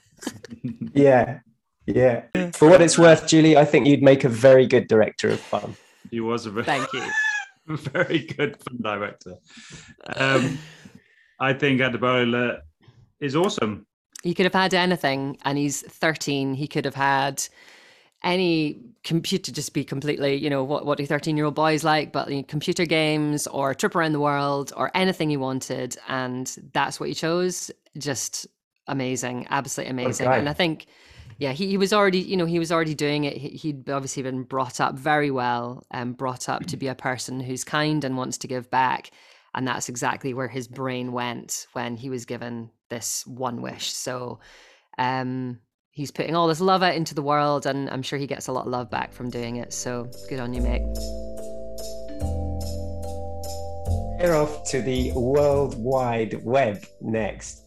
yeah, 0.94 1.40
yeah. 1.86 2.24
For 2.54 2.70
what 2.70 2.82
it's 2.82 2.98
worth, 2.98 3.28
Julie, 3.28 3.58
I 3.58 3.66
think 3.66 3.88
you'd 3.88 4.04
make 4.04 4.24
a 4.24 4.30
very 4.30 4.68
good 4.68 4.88
director 4.88 5.30
of 5.30 5.40
fun. 5.40 5.76
He 6.12 6.20
was 6.20 6.46
a 6.46 6.52
very, 6.52 6.66
thank 6.66 6.94
you. 6.94 7.04
very 7.68 8.20
good 8.20 8.58
fun 8.58 8.78
director. 8.82 9.36
Um, 10.16 10.60
I 11.40 11.54
think 11.54 11.82
Adebola 11.82 12.62
is 13.20 13.36
awesome. 13.36 13.86
He 14.24 14.34
could 14.34 14.46
have 14.46 14.54
had 14.54 14.74
anything, 14.74 15.38
and 15.44 15.58
he's 15.58 15.82
13. 15.82 16.54
He 16.54 16.68
could 16.68 16.86
have 16.86 16.96
had 16.96 17.48
any 18.24 18.80
computer 19.04 19.52
just 19.52 19.74
be 19.74 19.84
completely, 19.84 20.36
you 20.36 20.50
know, 20.50 20.64
what 20.64 20.86
what 20.86 20.98
do 20.98 21.06
13 21.06 21.38
year 21.38 21.46
old 21.46 21.56
boys 21.56 21.84
like, 21.84 22.12
but 22.12 22.30
you 22.30 22.38
know, 22.38 22.44
computer 22.44 22.86
games 22.86 23.46
or 23.48 23.72
a 23.72 23.76
trip 23.76 23.96
around 23.96 24.14
the 24.14 24.20
world 24.20 24.74
or 24.76 24.90
anything 24.96 25.30
he 25.30 25.38
wanted, 25.38 25.96
and 26.08 26.56
that's 26.74 27.00
what 27.00 27.10
he 27.10 27.16
chose. 27.16 27.70
Just 27.98 28.48
amazing, 28.88 29.48
absolutely 29.50 29.92
amazing. 29.92 30.28
And 30.28 30.50
I 30.50 30.54
think 30.54 30.88
yeah, 31.38 31.52
he, 31.52 31.68
he 31.68 31.78
was 31.78 31.92
already, 31.92 32.20
you 32.20 32.38
know, 32.38 32.46
he 32.46 32.60
was 32.60 32.72
already 32.72 32.96
doing 32.96 33.26
it. 33.26 33.36
He, 33.36 33.74
would 33.74 33.90
obviously 33.90 34.24
been 34.24 34.44
brought 34.44 34.80
up 34.80 34.96
very 34.96 35.32
well 35.32 35.84
and 35.92 36.10
um, 36.10 36.14
brought 36.14 36.48
up 36.48 36.66
to 36.68 36.78
be 36.78 36.88
a 36.88 36.96
person 36.96 37.42
who's 37.42 37.64
kind 37.64 38.04
and 38.04 38.16
wants 38.16 38.38
to 38.40 38.48
give 38.48 38.70
back. 38.70 39.12
And 39.56 39.68
that's 39.68 39.88
exactly 39.90 40.34
where 40.34 40.50
his 40.50 40.68
brain 40.68 41.14
went 41.14 41.68
when 41.74 41.96
he 41.96 42.10
was 42.10 42.26
given 42.26 42.70
this 42.90 43.26
one 43.26 43.62
wish. 43.62 43.94
So 43.94 44.40
um, 44.98 45.60
he's 45.92 46.12
putting 46.12 46.36
all 46.36 46.48
this 46.48 46.60
love 46.60 46.84
out 46.84 46.96
into 46.96 47.16
the 47.16 47.22
world, 47.22 47.66
and 47.66 47.90
I'm 47.90 48.02
sure 48.02 48.20
he 48.20 48.28
gets 48.28 48.48
a 48.48 48.52
lot 48.52 48.66
of 48.66 48.72
love 48.72 48.90
back 48.90 49.14
from 49.14 49.30
doing 49.30 49.56
it. 49.56 49.72
So 49.72 50.12
good 50.28 50.42
on 50.42 50.54
you, 50.54 50.62
mate. 50.62 50.84
We're 54.20 54.36
off 54.36 54.70
to 54.72 54.82
the 54.82 55.12
World 55.14 55.76
Wide 55.78 56.44
Web 56.44 56.84
next, 57.00 57.64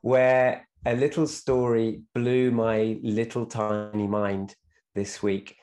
where 0.00 0.66
a 0.86 0.94
little 0.94 1.26
story 1.26 2.02
blew 2.14 2.50
my 2.50 2.98
little 3.02 3.44
tiny 3.44 4.06
mind 4.06 4.54
this 4.94 5.22
week. 5.22 5.56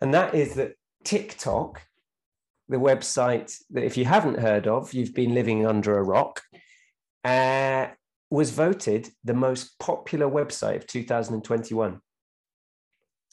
And 0.00 0.14
that 0.14 0.34
is 0.34 0.54
that 0.54 0.72
TikTok, 1.04 1.82
the 2.70 2.76
website 2.76 3.54
that 3.70 3.84
if 3.84 3.96
you 3.96 4.04
haven't 4.04 4.38
heard 4.38 4.66
of, 4.68 4.94
you've 4.94 5.14
been 5.14 5.34
living 5.34 5.66
under 5.66 5.98
a 5.98 6.02
rock, 6.02 6.40
uh, 7.24 7.88
was 8.30 8.52
voted 8.52 9.08
the 9.24 9.34
most 9.34 9.76
popular 9.80 10.28
website 10.28 10.76
of 10.76 10.86
2021. 10.86 12.00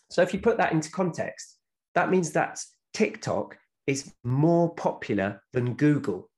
So 0.09 0.21
if 0.23 0.33
you 0.33 0.39
put 0.39 0.57
that 0.57 0.71
into 0.71 0.89
context, 0.89 1.55
that 1.93 2.09
means 2.09 2.31
that 2.31 2.59
TikTok 2.93 3.57
is 3.85 4.11
more 4.23 4.73
popular 4.73 5.43
than 5.53 5.75
Google. 5.75 6.29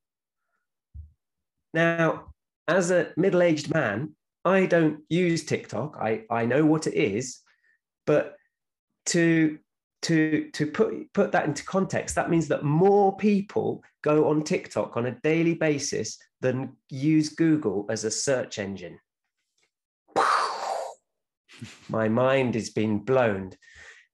Now, 1.73 2.33
as 2.67 2.91
a 2.91 3.13
middle 3.15 3.41
aged 3.41 3.73
man, 3.73 4.15
I 4.43 4.65
don't 4.65 4.99
use 5.09 5.45
TikTok. 5.45 5.97
I, 5.99 6.23
I 6.29 6.45
know 6.45 6.65
what 6.65 6.85
it 6.85 6.95
is, 6.95 7.39
but 8.05 8.35
to 9.07 9.57
to 10.03 10.49
to 10.53 10.67
put 10.67 11.13
put 11.13 11.31
that 11.31 11.45
into 11.45 11.63
context, 11.65 12.15
that 12.15 12.29
means 12.29 12.47
that 12.47 12.63
more 12.63 13.15
people 13.17 13.83
go 14.01 14.29
on 14.29 14.43
TikTok 14.43 14.95
on 14.95 15.07
a 15.07 15.19
daily 15.21 15.55
basis 15.55 16.17
than 16.41 16.75
use 16.89 17.29
Google 17.29 17.85
as 17.89 18.03
a 18.03 18.11
search 18.11 18.59
engine. 18.59 18.99
My 21.89 22.07
mind 22.07 22.55
is 22.55 22.69
being 22.69 22.99
blown. 22.99 23.51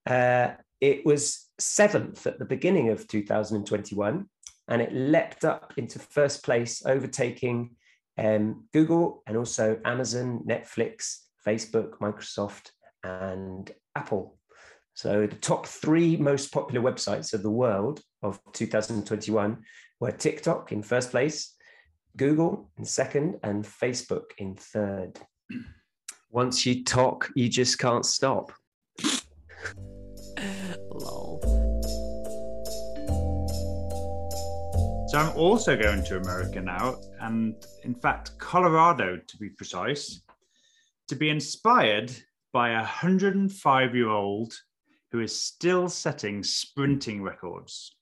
Uh, 0.06 0.52
it 0.82 1.06
was 1.06 1.50
seventh 1.60 2.26
at 2.28 2.40
the 2.40 2.46
beginning 2.46 2.90
of 2.90 3.08
2021, 3.08 4.28
and 4.68 4.82
it 4.82 4.94
leapt 4.94 5.46
up 5.46 5.74
into 5.78 6.00
first 6.00 6.44
place, 6.44 6.84
overtaking 6.86 7.76
um, 8.18 8.66
Google 8.74 9.24
and 9.28 9.38
also 9.38 9.80
Amazon, 9.86 10.44
Netflix, 10.48 11.20
Facebook, 11.46 12.00
Microsoft, 12.00 12.72
and 13.04 13.72
Apple. 13.96 14.38
So 14.96 15.28
the 15.28 15.36
top 15.36 15.68
three 15.68 16.16
most 16.16 16.54
popular 16.54 16.82
websites 16.82 17.34
of 17.34 17.44
the 17.44 17.50
world 17.50 18.00
of 18.24 18.40
2021 18.54 19.58
were 20.00 20.12
TikTok 20.12 20.72
in 20.72 20.82
first 20.82 21.12
place, 21.12 21.54
Google 22.16 22.72
in 22.78 22.86
second, 22.86 23.38
and 23.44 23.66
Facebook 23.66 24.24
in 24.38 24.56
third. 24.56 25.20
Once 26.32 26.66
you 26.66 26.86
talk, 26.86 27.30
you 27.36 27.50
just 27.50 27.78
can't 27.78 28.06
stop. 28.06 28.54
Uh, 29.04 30.76
lol. 30.90 31.42
So 35.10 35.20
I'm 35.20 35.36
also 35.36 35.76
going 35.76 36.06
to 36.06 36.22
America 36.22 36.62
now, 36.62 37.02
and 37.20 37.54
in 37.84 37.96
fact, 37.96 38.38
Colorado 38.38 39.18
to 39.28 39.38
be 39.38 39.50
precise, 39.50 40.22
to 41.10 41.16
be 41.18 41.30
inspired 41.30 42.14
by 42.54 42.70
a 42.70 42.78
105 42.78 43.94
year 43.94 44.10
old 44.10 44.54
who 45.16 45.22
is 45.22 45.42
still 45.42 45.88
setting 45.88 46.44
sprinting 46.44 47.24
records. 47.24 47.96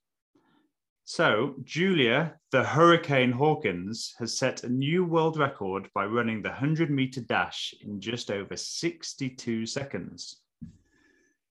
So, 1.04 1.54
Julia, 1.62 2.34
the 2.50 2.64
Hurricane 2.64 3.30
Hawkins, 3.30 4.14
has 4.18 4.36
set 4.36 4.64
a 4.64 4.68
new 4.68 5.04
world 5.04 5.38
record 5.38 5.88
by 5.94 6.06
running 6.06 6.42
the 6.42 6.48
100 6.48 6.90
meter 6.90 7.20
dash 7.20 7.72
in 7.82 8.00
just 8.00 8.32
over 8.32 8.56
62 8.56 9.64
seconds. 9.64 10.40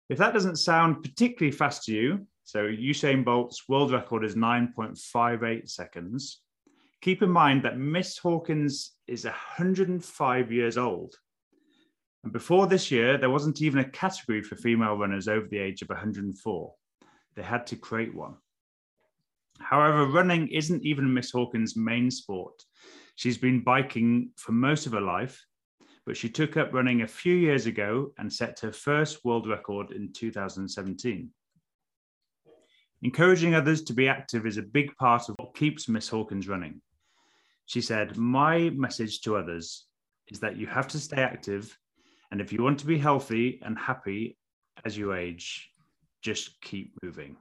If 0.07 0.17
that 0.17 0.33
doesn't 0.33 0.55
sound 0.55 1.03
particularly 1.03 1.51
fast 1.51 1.83
to 1.85 1.93
you, 1.93 2.25
so 2.45 2.63
Usain 2.63 3.25
Bolt's 3.25 3.67
world 3.67 3.91
record 3.91 4.23
is 4.23 4.35
9.58 4.35 5.69
seconds. 5.69 6.39
Keep 7.01 7.21
in 7.21 7.31
mind 7.31 7.63
that 7.63 7.77
Miss 7.77 8.17
Hawkins 8.17 8.93
is 9.07 9.25
105 9.25 10.51
years 10.53 10.77
old. 10.77 11.15
And 12.23 12.33
before 12.33 12.67
this 12.67 12.91
year, 12.91 13.17
there 13.17 13.29
wasn't 13.29 13.61
even 13.61 13.79
a 13.79 13.89
category 13.89 14.41
for 14.41 14.55
female 14.55 14.97
runners 14.97 15.27
over 15.27 15.47
the 15.47 15.57
age 15.57 15.81
of 15.81 15.89
104. 15.89 16.73
They 17.35 17.43
had 17.43 17.65
to 17.67 17.75
create 17.75 18.13
one. 18.13 18.35
However, 19.59 20.05
running 20.05 20.47
isn't 20.49 20.85
even 20.85 21.13
Miss 21.13 21.31
Hawkins' 21.31 21.75
main 21.75 22.11
sport. 22.11 22.63
She's 23.15 23.37
been 23.37 23.63
biking 23.63 24.31
for 24.37 24.51
most 24.51 24.85
of 24.85 24.93
her 24.93 25.01
life, 25.01 25.45
but 26.05 26.17
she 26.17 26.29
took 26.29 26.57
up 26.57 26.73
running 26.73 27.01
a 27.01 27.07
few 27.07 27.35
years 27.35 27.65
ago 27.65 28.11
and 28.17 28.31
set 28.31 28.59
her 28.61 28.71
first 28.71 29.23
world 29.23 29.47
record 29.47 29.91
in 29.91 30.11
2017. 30.13 31.29
Encouraging 33.01 33.55
others 33.55 33.81
to 33.83 33.93
be 33.93 34.09
active 34.09 34.45
is 34.45 34.57
a 34.57 34.61
big 34.61 34.95
part 34.97 35.29
of 35.29 35.35
what 35.37 35.55
keeps 35.55 35.87
Miss 35.87 36.09
Hawkins 36.09 36.47
running. 36.47 36.81
She 37.65 37.81
said, 37.81 38.17
My 38.17 38.71
message 38.71 39.21
to 39.21 39.37
others 39.37 39.85
is 40.27 40.39
that 40.39 40.57
you 40.57 40.67
have 40.67 40.87
to 40.89 40.99
stay 40.99 41.21
active. 41.21 41.77
And 42.31 42.41
if 42.41 42.53
you 42.53 42.63
want 42.63 42.79
to 42.79 42.85
be 42.85 42.97
healthy 42.97 43.59
and 43.63 43.77
happy 43.77 44.37
as 44.85 44.97
you 44.97 45.13
age, 45.13 45.69
just 46.21 46.61
keep 46.61 46.93
moving. 47.03 47.37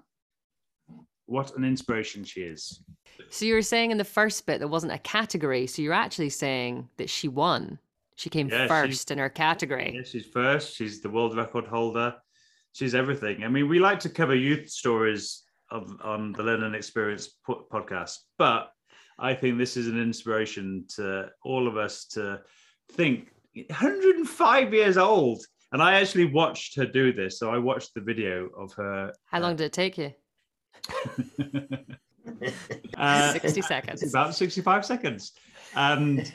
What 1.26 1.54
an 1.57 1.64
inspiration 1.64 2.25
she 2.25 2.40
is. 2.40 2.83
So 3.28 3.45
you 3.45 3.54
were 3.54 3.62
saying 3.62 3.90
in 3.90 3.99
the 3.99 4.04
first 4.04 4.47
bit 4.47 4.61
there 4.61 4.68
wasn't 4.68 4.92
a 4.92 4.99
category. 4.99 5.66
So 5.66 5.83
you're 5.83 5.92
actually 5.92 6.30
saying 6.30 6.88
that 6.97 7.11
she 7.11 7.28
won. 7.28 7.78
She 8.16 8.30
came 8.30 8.49
yeah, 8.49 8.66
first 8.66 9.11
in 9.11 9.18
her 9.18 9.28
category. 9.28 9.92
Yeah, 9.95 10.02
she's 10.04 10.26
first. 10.26 10.75
She's 10.75 11.00
the 11.00 11.11
world 11.11 11.37
record 11.37 11.66
holder. 11.66 12.14
She's 12.73 12.95
everything. 12.95 13.45
I 13.45 13.49
mean, 13.49 13.68
we 13.68 13.78
like 13.78 14.00
to 14.00 14.09
cover 14.09 14.35
youth 14.35 14.68
stories 14.71 15.42
of, 15.71 15.92
on 16.02 16.33
the 16.33 16.42
Learn 16.42 16.62
and 16.62 16.75
Experience 16.75 17.28
podcast. 17.47 18.16
But 18.38 18.73
I 19.18 19.35
think 19.35 19.59
this 19.59 19.76
is 19.76 19.88
an 19.88 20.00
inspiration 20.00 20.85
to 20.97 21.30
all 21.45 21.68
of 21.68 21.76
us 21.76 22.07
to 22.12 22.40
think 22.92 23.28
105 23.54 24.74
years 24.74 24.96
old. 24.96 25.42
And 25.72 25.82
I 25.82 26.00
actually 26.00 26.26
watched 26.26 26.76
her 26.76 26.86
do 26.86 27.12
this. 27.12 27.38
So 27.38 27.50
I 27.50 27.58
watched 27.58 27.92
the 27.94 28.00
video 28.00 28.48
of 28.56 28.72
her. 28.74 29.12
How 29.26 29.40
long 29.40 29.56
did 29.56 29.64
it 29.64 29.72
take 29.72 29.98
you? 29.98 30.12
Uh, 32.96 33.32
60 33.32 33.62
seconds. 33.62 34.02
About 34.02 34.34
65 34.34 34.84
seconds. 34.84 35.32
And 35.74 36.30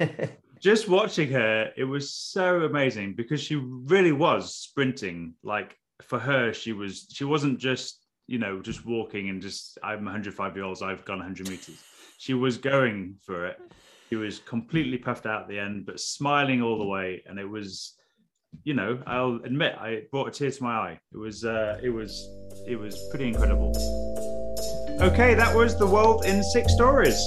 just 0.60 0.88
watching 0.90 1.30
her, 1.32 1.72
it 1.78 1.84
was 1.84 2.14
so 2.14 2.62
amazing 2.62 3.16
because 3.16 3.42
she 3.42 3.56
really 3.56 4.12
was 4.12 4.56
sprinting. 4.56 5.36
Like 5.44 5.78
for 6.02 6.20
her, 6.20 6.54
she 6.54 6.74
was, 6.74 7.08
she 7.12 7.26
wasn't 7.26 7.60
just, 7.60 8.00
you 8.28 8.40
know, 8.40 8.62
just 8.62 8.86
walking 8.86 9.30
and 9.30 9.42
just, 9.42 9.78
I'm 9.84 10.06
105 10.06 10.56
years 10.56 10.66
old, 10.66 10.78
so 10.78 10.88
I've 10.88 11.06
gone 11.06 11.20
100 11.20 11.50
meters. 11.50 11.84
She 12.18 12.34
was 12.34 12.58
going 12.58 13.16
for 13.26 13.48
it. 13.48 13.60
She 14.14 14.18
was 14.18 14.38
completely 14.38 15.00
puffed 15.00 15.26
out 15.26 15.42
at 15.42 15.48
the 15.48 15.58
end, 15.58 15.88
but 15.88 16.00
smiling 16.00 16.62
all 16.62 16.78
the 16.78 16.86
way. 16.86 17.24
And 17.26 17.40
it 17.40 17.50
was, 17.50 17.96
you 18.64 18.76
know, 18.76 19.02
I'll 19.08 19.40
admit, 19.44 19.74
I 19.80 20.04
brought 20.12 20.28
a 20.28 20.32
tear 20.32 20.52
to 20.52 20.64
my 20.64 20.72
eye. 20.72 21.00
It 21.12 21.18
was, 21.18 21.44
uh, 21.44 21.80
it 21.82 21.90
was, 21.90 22.30
it 22.68 22.76
was 22.76 22.96
pretty 23.10 23.30
incredible. 23.30 23.72
Okay, 25.02 25.34
that 25.34 25.52
was 25.56 25.80
the 25.80 25.88
world 25.88 26.26
in 26.26 26.44
six 26.44 26.74
stories. 26.74 27.20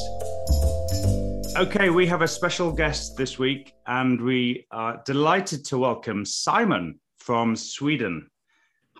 Okay, 1.57 1.91
we 1.91 2.07
have 2.07 2.23
a 2.23 2.29
special 2.29 2.71
guest 2.71 3.17
this 3.17 3.37
week, 3.37 3.73
and 3.89 4.21
we 4.21 4.65
are 4.71 5.03
delighted 5.05 5.65
to 5.65 5.79
welcome 5.79 6.25
Simon 6.25 7.01
from 7.19 7.57
Sweden. 7.57 8.31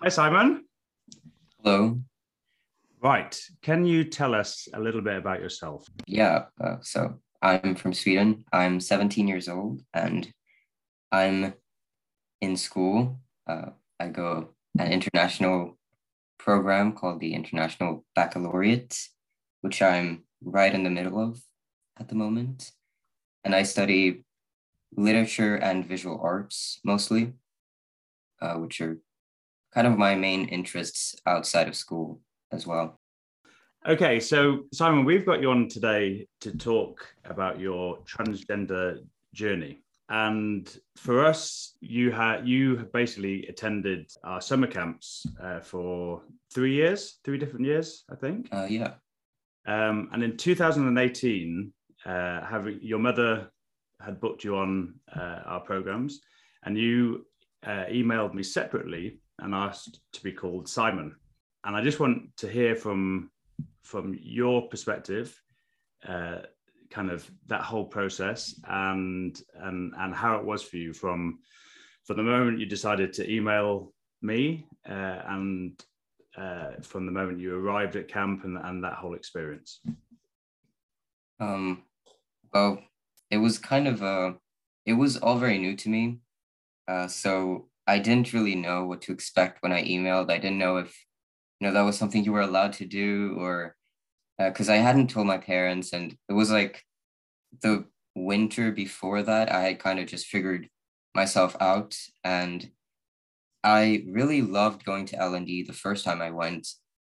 Hi, 0.03 0.09
Simon. 0.09 0.65
Hello. 1.63 2.01
Right. 3.01 3.39
Can 3.61 3.85
you 3.85 4.03
tell 4.03 4.35
us 4.35 4.67
a 4.73 4.79
little 4.81 5.01
bit 5.01 5.15
about 5.15 5.39
yourself? 5.39 5.87
Yeah. 6.05 6.47
Uh, 6.59 6.75
so 6.81 7.17
I'm 7.41 7.75
from 7.75 7.93
Sweden. 7.93 8.45
I'm 8.51 8.79
17 8.79 9.27
years 9.27 9.47
old, 9.47 9.81
and 9.93 10.31
I'm 11.11 11.53
in 12.41 12.57
school. 12.57 13.19
Uh, 13.45 13.71
I 13.99 14.07
go 14.07 14.49
an 14.79 14.91
international 14.91 15.77
program 16.39 16.93
called 16.93 17.19
the 17.19 17.33
International 17.33 18.05
Baccalaureate, 18.15 18.97
which 19.61 19.81
I'm 19.81 20.23
right 20.43 20.73
in 20.73 20.83
the 20.83 20.89
middle 20.89 21.19
of 21.19 21.41
at 21.99 22.09
the 22.09 22.15
moment. 22.15 22.71
And 23.43 23.55
I 23.55 23.63
study 23.63 24.23
literature 24.95 25.55
and 25.55 25.85
visual 25.85 26.19
arts 26.21 26.79
mostly, 26.83 27.33
uh, 28.41 28.55
which 28.55 28.81
are 28.81 28.99
kind 29.73 29.87
of 29.87 29.97
my 29.97 30.15
main 30.15 30.47
interests 30.47 31.15
outside 31.25 31.67
of 31.67 31.75
school 31.75 32.21
as 32.51 32.65
well. 32.65 32.99
Okay, 33.87 34.19
so 34.19 34.65
Simon, 34.73 35.05
we've 35.05 35.25
got 35.25 35.41
you 35.41 35.49
on 35.49 35.69
today 35.69 36.27
to 36.41 36.51
talk 36.57 37.07
about 37.23 37.57
your 37.57 37.99
transgender 37.99 38.99
journey. 39.33 39.79
And 40.09 40.69
for 40.97 41.23
us, 41.23 41.77
you 41.79 42.11
had 42.11 42.45
you 42.45 42.89
basically 42.91 43.47
attended 43.47 44.11
our 44.25 44.41
summer 44.41 44.67
camps 44.67 45.25
uh, 45.41 45.61
for 45.61 46.21
three 46.53 46.73
years, 46.73 47.19
three 47.23 47.37
different 47.37 47.65
years, 47.65 48.03
I 48.11 48.15
think. 48.15 48.49
Uh, 48.51 48.67
yeah. 48.69 48.95
Um, 49.65 50.09
and 50.11 50.21
in 50.21 50.35
2018, 50.35 51.71
uh, 52.05 52.45
having 52.45 52.79
your 52.81 52.99
mother 52.99 53.49
had 54.01 54.19
booked 54.19 54.43
you 54.43 54.57
on 54.57 54.95
uh, 55.15 55.39
our 55.45 55.61
programs, 55.61 56.19
and 56.65 56.77
you 56.77 57.25
uh, 57.65 57.85
emailed 57.89 58.33
me 58.33 58.43
separately 58.43 59.21
and 59.39 59.55
asked 59.55 60.01
to 60.11 60.23
be 60.23 60.33
called 60.33 60.67
Simon. 60.67 61.15
And 61.63 61.73
I 61.73 61.81
just 61.81 62.01
want 62.01 62.35
to 62.37 62.49
hear 62.49 62.75
from 62.75 63.29
from 63.83 64.17
your 64.21 64.67
perspective, 64.67 65.39
uh, 66.07 66.39
kind 66.89 67.09
of 67.09 67.29
that 67.47 67.61
whole 67.61 67.85
process 67.85 68.59
and 68.67 69.41
and 69.55 69.93
and 69.97 70.15
how 70.15 70.37
it 70.37 70.45
was 70.45 70.63
for 70.63 70.77
you 70.77 70.93
from 70.93 71.39
from 72.05 72.17
the 72.17 72.23
moment 72.23 72.59
you 72.59 72.65
decided 72.65 73.11
to 73.13 73.29
email 73.29 73.93
me 74.21 74.65
uh, 74.89 75.21
and 75.27 75.83
uh, 76.37 76.71
from 76.81 77.05
the 77.05 77.11
moment 77.11 77.39
you 77.39 77.55
arrived 77.55 77.95
at 77.95 78.07
camp 78.07 78.43
and, 78.43 78.57
and 78.57 78.83
that 78.83 78.93
whole 78.93 79.15
experience. 79.15 79.81
Um, 81.39 81.83
well, 82.53 82.81
it 83.29 83.37
was 83.37 83.57
kind 83.57 83.87
of 83.87 84.01
a, 84.01 84.35
it 84.85 84.93
was 84.93 85.17
all 85.17 85.37
very 85.37 85.57
new 85.57 85.75
to 85.75 85.89
me. 85.89 86.19
Uh, 86.87 87.07
so 87.07 87.67
I 87.85 87.99
didn't 87.99 88.33
really 88.33 88.55
know 88.55 88.85
what 88.85 89.01
to 89.03 89.11
expect 89.11 89.61
when 89.61 89.71
I 89.71 89.83
emailed. 89.83 90.31
I 90.31 90.37
didn't 90.37 90.59
know 90.59 90.77
if, 90.77 90.95
you 91.59 91.67
know, 91.67 91.73
that 91.73 91.81
was 91.81 91.97
something 91.97 92.23
you 92.23 92.31
were 92.31 92.41
allowed 92.41 92.73
to 92.73 92.85
do 92.85 93.35
or, 93.39 93.75
because 94.37 94.69
uh, 94.69 94.73
I 94.73 94.77
hadn't 94.77 95.09
told 95.09 95.27
my 95.27 95.37
parents. 95.37 95.93
And 95.93 96.15
it 96.29 96.33
was 96.33 96.51
like 96.51 96.83
the 97.61 97.85
winter 98.15 98.71
before 98.71 99.23
that, 99.23 99.51
I 99.51 99.61
had 99.61 99.79
kind 99.79 99.99
of 99.99 100.07
just 100.07 100.27
figured 100.27 100.69
myself 101.15 101.55
out. 101.59 101.97
And 102.23 102.69
I 103.63 104.03
really 104.07 104.41
loved 104.41 104.85
going 104.85 105.05
to 105.07 105.19
L&E 105.19 105.63
the 105.63 105.73
first 105.73 106.05
time 106.05 106.21
I 106.21 106.31
went. 106.31 106.67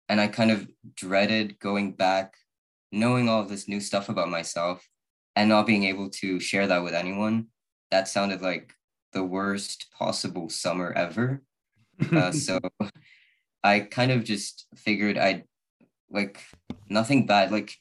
And 0.09 0.21
I 0.21 0.27
kind 0.27 0.51
of 0.51 0.67
dreaded 0.95 1.59
going 1.59 1.93
back, 1.93 2.35
knowing 2.91 3.27
all 3.27 3.43
this 3.43 3.67
new 3.67 3.79
stuff 3.79 4.09
about 4.09 4.29
myself 4.29 4.87
and 5.35 5.49
not 5.49 5.67
being 5.67 5.83
able 5.83 6.09
to 6.09 6.39
share 6.39 6.67
that 6.67 6.83
with 6.83 6.93
anyone 6.93 7.47
that 7.91 8.07
sounded 8.07 8.41
like 8.41 8.73
the 9.13 9.23
worst 9.23 9.87
possible 9.97 10.49
summer 10.49 10.91
ever 10.93 11.41
uh, 12.11 12.31
so 12.31 12.59
i 13.67 13.79
kind 13.79 14.11
of 14.11 14.23
just 14.23 14.67
figured 14.75 15.17
i'd 15.17 15.43
like 16.09 16.41
nothing 16.89 17.25
bad 17.25 17.51
like 17.51 17.71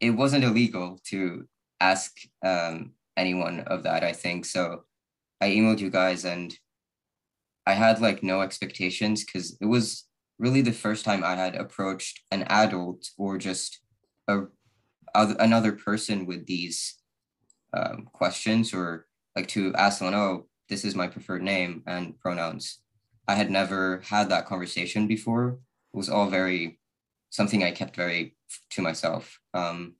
it 0.00 0.10
wasn't 0.10 0.44
illegal 0.44 0.98
to 1.04 1.46
ask 1.80 2.12
um, 2.44 2.92
anyone 3.16 3.60
of 3.60 3.82
that 3.82 4.02
i 4.02 4.12
think 4.12 4.44
so 4.44 4.84
i 5.40 5.48
emailed 5.48 5.80
you 5.80 5.90
guys 5.90 6.24
and 6.24 6.56
i 7.66 7.72
had 7.72 8.00
like 8.00 8.22
no 8.22 8.40
expectations 8.40 9.24
because 9.24 9.56
it 9.60 9.66
was 9.66 10.06
really 10.38 10.62
the 10.62 10.80
first 10.84 11.04
time 11.04 11.22
i 11.22 11.34
had 11.34 11.54
approached 11.54 12.20
an 12.30 12.42
adult 12.44 13.10
or 13.18 13.38
just 13.38 13.80
a 14.28 14.42
other, 15.14 15.36
another 15.38 15.72
person 15.72 16.26
with 16.26 16.46
these 16.46 16.96
um, 17.76 18.08
questions 18.12 18.72
or 18.74 19.06
like 19.36 19.48
to 19.48 19.74
ask 19.74 19.98
someone, 19.98 20.14
oh, 20.14 20.46
this 20.68 20.84
is 20.84 20.94
my 20.94 21.06
preferred 21.06 21.42
name 21.42 21.82
and 21.86 22.18
pronouns. 22.18 22.80
I 23.28 23.34
had 23.34 23.50
never 23.50 24.02
had 24.04 24.28
that 24.30 24.46
conversation 24.46 25.06
before. 25.06 25.58
It 25.92 25.96
was 25.96 26.08
all 26.08 26.28
very 26.28 26.80
something 27.30 27.64
I 27.64 27.70
kept 27.70 27.96
very 27.96 28.36
to 28.70 28.82
myself. 28.82 29.38
Um, 29.54 29.94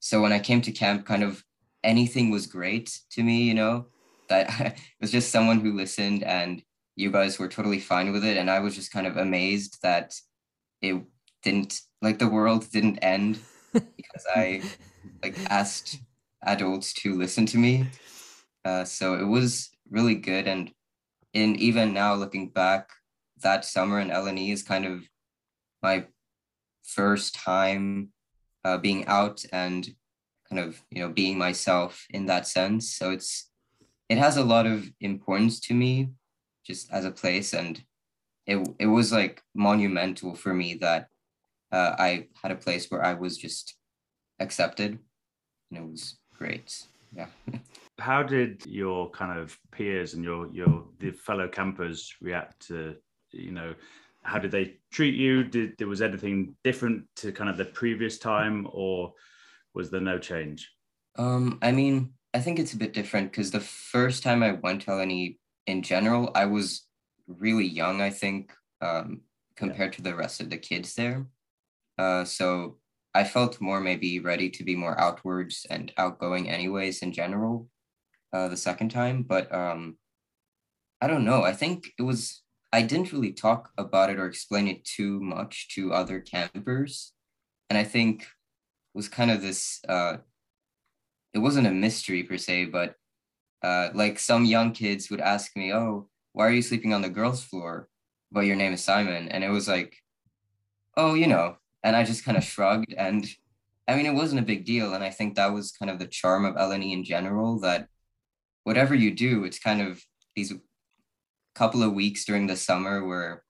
so 0.00 0.20
when 0.20 0.32
I 0.32 0.38
came 0.38 0.60
to 0.62 0.72
camp, 0.72 1.06
kind 1.06 1.22
of 1.22 1.42
anything 1.82 2.30
was 2.30 2.46
great 2.46 3.00
to 3.10 3.22
me, 3.22 3.44
you 3.44 3.54
know, 3.54 3.86
that 4.28 4.48
it 4.60 4.78
was 5.00 5.12
just 5.12 5.30
someone 5.30 5.60
who 5.60 5.72
listened 5.72 6.22
and 6.22 6.62
you 6.96 7.10
guys 7.10 7.38
were 7.38 7.48
totally 7.48 7.80
fine 7.80 8.12
with 8.12 8.24
it. 8.24 8.36
And 8.36 8.50
I 8.50 8.60
was 8.60 8.74
just 8.74 8.92
kind 8.92 9.06
of 9.06 9.16
amazed 9.16 9.78
that 9.82 10.14
it 10.80 11.02
didn't 11.42 11.80
like 12.02 12.18
the 12.18 12.28
world 12.28 12.70
didn't 12.70 12.98
end 12.98 13.38
because 13.72 14.26
I 14.34 14.62
like 15.22 15.36
asked 15.50 15.98
adults 16.42 16.92
to 16.94 17.14
listen 17.14 17.46
to 17.46 17.58
me. 17.58 17.86
Uh, 18.64 18.84
so 18.84 19.14
it 19.14 19.24
was 19.24 19.70
really 19.90 20.14
good. 20.14 20.46
And 20.48 20.72
in 21.36 21.54
even 21.56 21.92
now 21.92 22.14
looking 22.14 22.48
back, 22.48 22.88
that 23.42 23.66
summer 23.66 24.00
in 24.00 24.08
LNE 24.08 24.52
is 24.52 24.62
kind 24.62 24.86
of 24.86 25.02
my 25.82 26.06
first 26.82 27.34
time 27.34 28.08
uh, 28.64 28.78
being 28.78 29.04
out 29.06 29.44
and 29.52 29.86
kind 30.48 30.60
of 30.60 30.80
you 30.90 31.00
know 31.02 31.10
being 31.10 31.36
myself 31.36 32.06
in 32.08 32.24
that 32.26 32.46
sense. 32.46 32.96
So 32.96 33.10
it's 33.10 33.50
it 34.08 34.16
has 34.16 34.38
a 34.38 34.44
lot 34.54 34.66
of 34.66 34.90
importance 35.00 35.60
to 35.66 35.74
me 35.74 36.08
just 36.64 36.90
as 36.90 37.04
a 37.04 37.10
place 37.10 37.52
and 37.52 37.82
it, 38.46 38.58
it 38.78 38.86
was 38.86 39.12
like 39.12 39.42
monumental 39.54 40.34
for 40.34 40.54
me 40.54 40.74
that 40.74 41.08
uh, 41.70 41.96
I 41.98 42.28
had 42.42 42.52
a 42.52 42.62
place 42.64 42.90
where 42.90 43.04
I 43.04 43.14
was 43.14 43.36
just 43.36 43.74
accepted, 44.38 44.98
and 45.70 45.78
it 45.78 45.84
was 45.84 46.16
great. 46.38 46.86
Yeah. 47.14 47.26
How 47.98 48.22
did 48.22 48.66
your 48.66 49.10
kind 49.10 49.38
of 49.38 49.58
peers 49.72 50.14
and 50.14 50.22
your 50.22 50.48
your 50.52 50.84
the 50.98 51.10
fellow 51.10 51.48
campers 51.48 52.14
react 52.20 52.66
to 52.68 52.96
you 53.32 53.52
know? 53.52 53.74
How 54.22 54.38
did 54.38 54.50
they 54.50 54.78
treat 54.90 55.14
you? 55.14 55.44
Did 55.44 55.78
there 55.78 55.86
was 55.86 56.02
anything 56.02 56.56
different 56.64 57.04
to 57.16 57.30
kind 57.30 57.48
of 57.48 57.56
the 57.56 57.64
previous 57.64 58.18
time, 58.18 58.66
or 58.72 59.12
was 59.72 59.90
there 59.90 60.00
no 60.00 60.18
change? 60.18 60.68
Um, 61.16 61.58
I 61.62 61.72
mean, 61.72 62.12
I 62.34 62.40
think 62.40 62.58
it's 62.58 62.72
a 62.72 62.78
bit 62.78 62.92
different 62.92 63.30
because 63.30 63.50
the 63.50 63.60
first 63.60 64.22
time 64.22 64.42
I 64.42 64.52
went 64.52 64.82
to 64.82 64.90
LNE 64.90 65.38
in 65.66 65.82
general, 65.82 66.32
I 66.34 66.46
was 66.46 66.86
really 67.28 67.66
young. 67.66 68.00
I 68.00 68.10
think 68.10 68.52
um, 68.80 69.22
compared 69.56 69.92
yeah. 69.92 69.96
to 69.96 70.02
the 70.02 70.14
rest 70.14 70.40
of 70.40 70.50
the 70.50 70.58
kids 70.58 70.94
there. 70.94 71.26
Uh, 71.98 72.24
so 72.24 72.76
I 73.14 73.24
felt 73.24 73.60
more 73.60 73.80
maybe 73.80 74.20
ready 74.20 74.50
to 74.50 74.64
be 74.64 74.76
more 74.76 75.00
outwards 75.00 75.66
and 75.70 75.90
outgoing, 75.96 76.50
anyways, 76.50 77.00
in 77.00 77.12
general, 77.12 77.68
uh, 78.32 78.48
the 78.48 78.56
second 78.56 78.90
time. 78.90 79.22
But 79.22 79.52
um, 79.54 79.96
I 81.00 81.06
don't 81.06 81.24
know. 81.24 81.42
I 81.42 81.52
think 81.52 81.88
it 81.98 82.02
was, 82.02 82.42
I 82.72 82.82
didn't 82.82 83.12
really 83.12 83.32
talk 83.32 83.70
about 83.78 84.10
it 84.10 84.18
or 84.18 84.26
explain 84.26 84.68
it 84.68 84.84
too 84.84 85.20
much 85.20 85.68
to 85.74 85.92
other 85.92 86.20
campers. 86.20 87.12
And 87.68 87.78
I 87.78 87.84
think 87.84 88.22
it 88.22 88.28
was 88.94 89.08
kind 89.08 89.30
of 89.30 89.42
this, 89.42 89.80
uh, 89.88 90.18
it 91.34 91.38
wasn't 91.38 91.66
a 91.66 91.72
mystery 91.72 92.22
per 92.22 92.38
se, 92.38 92.66
but 92.66 92.94
uh, 93.62 93.90
like 93.94 94.18
some 94.18 94.44
young 94.44 94.72
kids 94.72 95.10
would 95.10 95.20
ask 95.20 95.54
me, 95.56 95.72
Oh, 95.72 96.08
why 96.32 96.46
are 96.46 96.52
you 96.52 96.62
sleeping 96.62 96.94
on 96.94 97.02
the 97.02 97.08
girls' 97.10 97.44
floor? 97.44 97.88
But 98.32 98.46
your 98.46 98.56
name 98.56 98.72
is 98.72 98.82
Simon. 98.82 99.28
And 99.28 99.44
it 99.44 99.50
was 99.50 99.68
like, 99.68 99.96
Oh, 100.96 101.14
you 101.14 101.26
know, 101.26 101.56
and 101.82 101.94
I 101.94 102.04
just 102.04 102.24
kind 102.24 102.38
of 102.38 102.44
shrugged. 102.44 102.94
And 102.96 103.26
I 103.86 103.96
mean, 103.96 104.06
it 104.06 104.14
wasn't 104.14 104.40
a 104.40 104.44
big 104.44 104.64
deal. 104.64 104.94
And 104.94 105.04
I 105.04 105.10
think 105.10 105.34
that 105.34 105.52
was 105.52 105.72
kind 105.72 105.90
of 105.90 105.98
the 105.98 106.06
charm 106.06 106.44
of 106.44 106.56
LNE 106.56 106.92
in 106.92 107.04
general 107.04 107.60
that 107.60 107.88
whatever 108.66 108.96
you 108.96 109.12
do, 109.14 109.44
it's 109.44 109.60
kind 109.60 109.80
of 109.80 110.02
these 110.34 110.52
couple 111.54 111.84
of 111.84 111.92
weeks 111.92 112.24
during 112.24 112.48
the 112.48 112.56
summer 112.56 113.06
where 113.06 113.44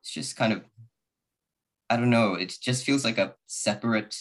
it's 0.00 0.12
just 0.12 0.36
kind 0.36 0.52
of, 0.52 0.62
I 1.90 1.96
don't 1.96 2.10
know, 2.10 2.34
it 2.34 2.56
just 2.62 2.84
feels 2.84 3.04
like 3.04 3.18
a 3.18 3.34
separate 3.48 4.16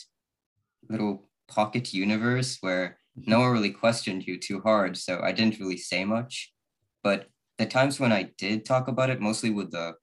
little 0.90 1.30
pocket 1.48 1.94
universe 1.94 2.58
where 2.62 2.98
no 3.16 3.36
mm-hmm. 3.36 3.44
one 3.44 3.52
really 3.52 3.70
questioned 3.70 4.26
you 4.26 4.40
too 4.40 4.62
hard. 4.62 4.98
So 4.98 5.22
I 5.22 5.32
didn't 5.32 5.60
really 5.60 5.78
say 5.78 6.04
much. 6.06 6.52
But 7.04 7.28
the 7.60 7.68
times 7.68 8.00
when 8.00 8.12
I 8.12 8.32
did 8.40 8.66
talk 8.66 8.88
about 8.88 9.12
it, 9.12 9.22
mostly 9.22 9.52
with 9.52 9.70
the 9.70 9.94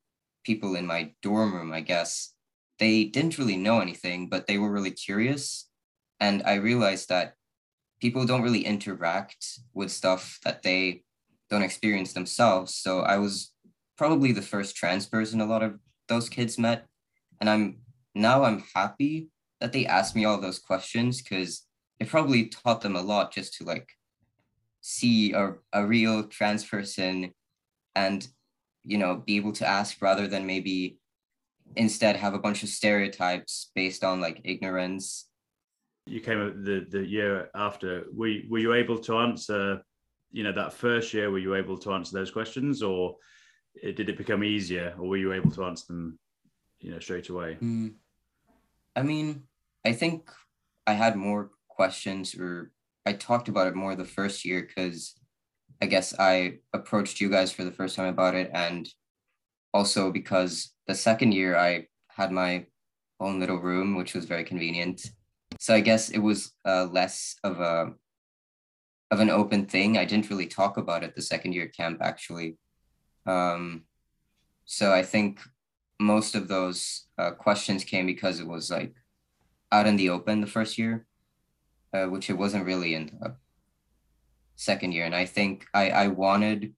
people 0.45 0.77
in 0.77 0.87
my 0.87 1.13
dorm 1.21 1.53
room, 1.53 1.73
I 1.73 1.81
guess, 1.81 2.33
they 2.79 3.05
didn't 3.07 3.39
really 3.39 3.57
know 3.57 3.81
anything, 3.81 4.29
but 4.29 4.47
they 4.47 4.59
were 4.59 4.71
really 4.71 4.93
curious. 4.93 5.69
And 6.21 6.45
I 6.45 6.55
realized 6.55 7.09
that 7.09 7.35
people 8.01 8.27
don't 8.27 8.43
really 8.43 8.65
interact 8.65 9.61
with 9.75 9.91
stuff 9.91 10.39
that 10.45 10.63
they 10.63 11.03
don't 11.51 11.63
experience 11.63 12.13
themselves. 12.13 12.75
So 12.75 13.01
I 13.01 13.19
was 13.19 13.53
probably 13.97 14.33
the 14.33 14.43
first 14.43 14.77
trans 14.77 15.07
person 15.07 15.41
a 15.41 15.47
lot 15.47 15.63
of 15.63 15.79
those 16.09 16.29
kids 16.29 16.59
met. 16.59 16.87
And 17.41 17.49
I'm 17.49 17.79
now 18.15 18.45
I'm 18.45 18.63
happy 18.75 19.29
that 19.61 19.73
they 19.73 19.87
asked 19.87 20.15
me 20.15 20.25
all 20.25 20.41
those 20.41 20.59
questions 20.59 21.23
because 21.23 21.67
it 21.99 22.09
probably 22.09 22.47
taught 22.47 22.81
them 22.81 22.97
a 22.97 23.03
lot 23.03 23.33
just 23.33 23.55
to 23.55 23.65
like 23.65 23.89
see 24.81 25.33
a, 25.33 25.55
a 25.73 25.85
real 25.85 26.25
trans 26.25 26.65
person 26.65 27.33
and 27.95 28.29
you 28.85 28.99
know 28.99 29.17
be 29.17 29.37
able 29.37 29.53
to 29.53 29.67
ask 29.67 30.01
rather 30.01 30.29
than 30.29 30.47
maybe 30.47 30.99
instead 31.75 32.17
have 32.17 32.35
a 32.35 32.39
bunch 32.39 32.63
of 32.63 32.69
stereotypes 32.69 33.71
based 33.75 34.05
on 34.05 34.21
like 34.21 34.41
ignorance 34.45 35.26
you 36.07 36.21
came 36.21 36.63
the 36.65 36.87
the 36.91 37.05
year 37.05 37.51
after 37.55 38.05
were 38.13 38.29
you, 38.29 38.47
were 38.49 38.59
you 38.59 38.73
able 38.73 38.99
to 38.99 39.19
answer 39.19 39.83
you 40.33 40.43
know 40.43 40.53
that 40.53 40.73
first 40.73 41.13
year 41.13 41.31
were 41.31 41.39
you 41.39 41.55
able 41.55 41.77
to 41.79 41.93
answer 41.93 42.17
those 42.17 42.31
questions 42.31 42.83
or 42.83 43.17
did 43.83 44.09
it 44.09 44.17
become 44.17 44.43
easier 44.43 44.95
or 44.99 45.09
were 45.09 45.17
you 45.17 45.33
able 45.33 45.51
to 45.51 45.65
answer 45.65 45.87
them 45.89 46.19
you 46.81 46.91
know 46.91 46.99
straight 46.99 47.29
away 47.29 47.57
mm. 47.61 47.93
i 48.95 49.03
mean 49.03 49.43
i 49.85 49.93
think 49.93 50.31
i 50.87 50.93
had 50.93 51.17
more 51.17 51.51
questions 51.69 52.35
or 52.35 52.71
i 53.05 53.13
talked 53.13 53.49
about 53.49 53.67
it 53.67 53.75
more 53.75 53.95
the 53.95 54.05
first 54.05 54.45
year 54.45 54.63
because 54.63 55.15
i 55.83 55.87
guess 55.87 56.19
i 56.19 56.59
approached 56.73 57.21
you 57.21 57.29
guys 57.29 57.53
for 57.53 57.65
the 57.65 57.73
first 57.73 57.97
time 57.97 58.07
about 58.07 58.35
it 58.35 58.51
and 58.55 58.89
also 59.77 60.11
because 60.11 60.73
the 60.87 60.95
second 60.95 61.33
year 61.33 61.57
I 61.57 61.87
had 62.09 62.33
my 62.33 62.67
own 63.21 63.39
little 63.41 63.59
room, 63.59 63.97
which 63.97 64.15
was 64.15 64.25
very 64.25 64.45
convenient. 64.45 65.11
So 65.61 65.75
I 65.75 65.81
guess 65.81 66.11
it 66.11 66.19
was 66.19 66.53
uh, 66.65 66.87
less 66.91 67.37
of 67.45 67.61
a 67.61 67.93
of 69.11 69.21
an 69.21 69.31
open 69.31 69.67
thing. 69.67 69.97
I 69.97 70.05
didn't 70.05 70.31
really 70.31 70.47
talk 70.47 70.77
about 70.77 71.05
it 71.05 71.15
the 71.15 71.23
second 71.23 71.53
year 71.53 71.69
camp 71.69 71.99
actually. 72.03 72.57
Um, 73.27 73.85
so 74.65 74.93
I 74.93 75.03
think 75.03 75.41
most 76.01 76.35
of 76.35 76.49
those 76.49 77.07
uh, 77.19 77.31
questions 77.31 77.85
came 77.85 78.07
because 78.07 78.41
it 78.41 78.47
was 78.47 78.71
like 78.71 78.95
out 79.73 79.87
in 79.87 79.97
the 79.97 80.11
open 80.11 80.41
the 80.41 80.47
first 80.47 80.77
year, 80.77 81.07
uh, 81.93 82.07
which 82.07 82.29
it 82.31 82.39
wasn't 82.39 82.67
really 82.67 82.95
in 82.95 83.07
the 83.21 83.37
second 84.57 84.93
year. 84.93 85.05
And 85.05 85.15
I 85.15 85.25
think 85.25 85.67
I 85.73 85.91
I 85.91 86.09
wanted 86.09 86.75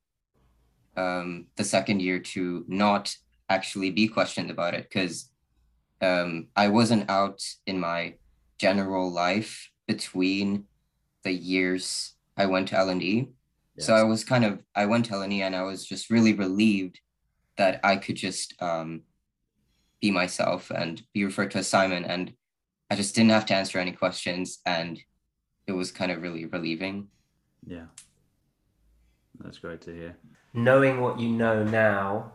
um, 0.96 1.46
the 1.56 1.64
second 1.64 2.02
year 2.02 2.18
to 2.18 2.64
not 2.68 3.14
actually 3.48 3.90
be 3.90 4.08
questioned 4.08 4.50
about 4.50 4.74
it 4.74 4.88
because 4.88 5.30
um, 6.02 6.48
I 6.54 6.68
wasn't 6.68 7.08
out 7.08 7.42
in 7.66 7.80
my 7.80 8.14
general 8.58 9.10
life 9.10 9.70
between 9.86 10.64
the 11.24 11.32
years 11.32 12.14
I 12.36 12.46
went 12.46 12.68
to 12.68 12.76
LNE. 12.76 13.28
Yes. 13.76 13.86
So 13.86 13.94
I 13.94 14.02
was 14.02 14.24
kind 14.24 14.44
of 14.44 14.60
I 14.74 14.86
went 14.86 15.06
to 15.06 15.12
LNE 15.12 15.40
and 15.40 15.56
I 15.56 15.62
was 15.62 15.84
just 15.84 16.10
really 16.10 16.32
relieved 16.32 17.00
that 17.56 17.80
I 17.82 17.96
could 17.96 18.16
just 18.16 18.54
um, 18.62 19.02
be 20.00 20.10
myself 20.10 20.70
and 20.70 21.02
be 21.12 21.24
referred 21.24 21.50
to 21.52 21.58
as 21.58 21.68
Simon 21.68 22.04
and 22.04 22.32
I 22.90 22.96
just 22.96 23.14
didn't 23.14 23.30
have 23.30 23.46
to 23.46 23.54
answer 23.54 23.78
any 23.78 23.92
questions 23.92 24.58
and 24.64 24.98
it 25.66 25.72
was 25.72 25.90
kind 25.90 26.10
of 26.10 26.22
really 26.22 26.46
relieving. 26.46 27.08
Yeah. 27.66 27.86
That's 29.40 29.58
great 29.58 29.80
to 29.82 29.94
hear. 29.94 30.16
Knowing 30.54 31.00
what 31.00 31.20
you 31.20 31.28
know 31.28 31.62
now 31.62 32.32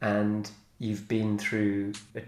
and 0.00 0.50
you've 0.78 1.08
been 1.08 1.38
through 1.38 1.92
a, 2.14 2.22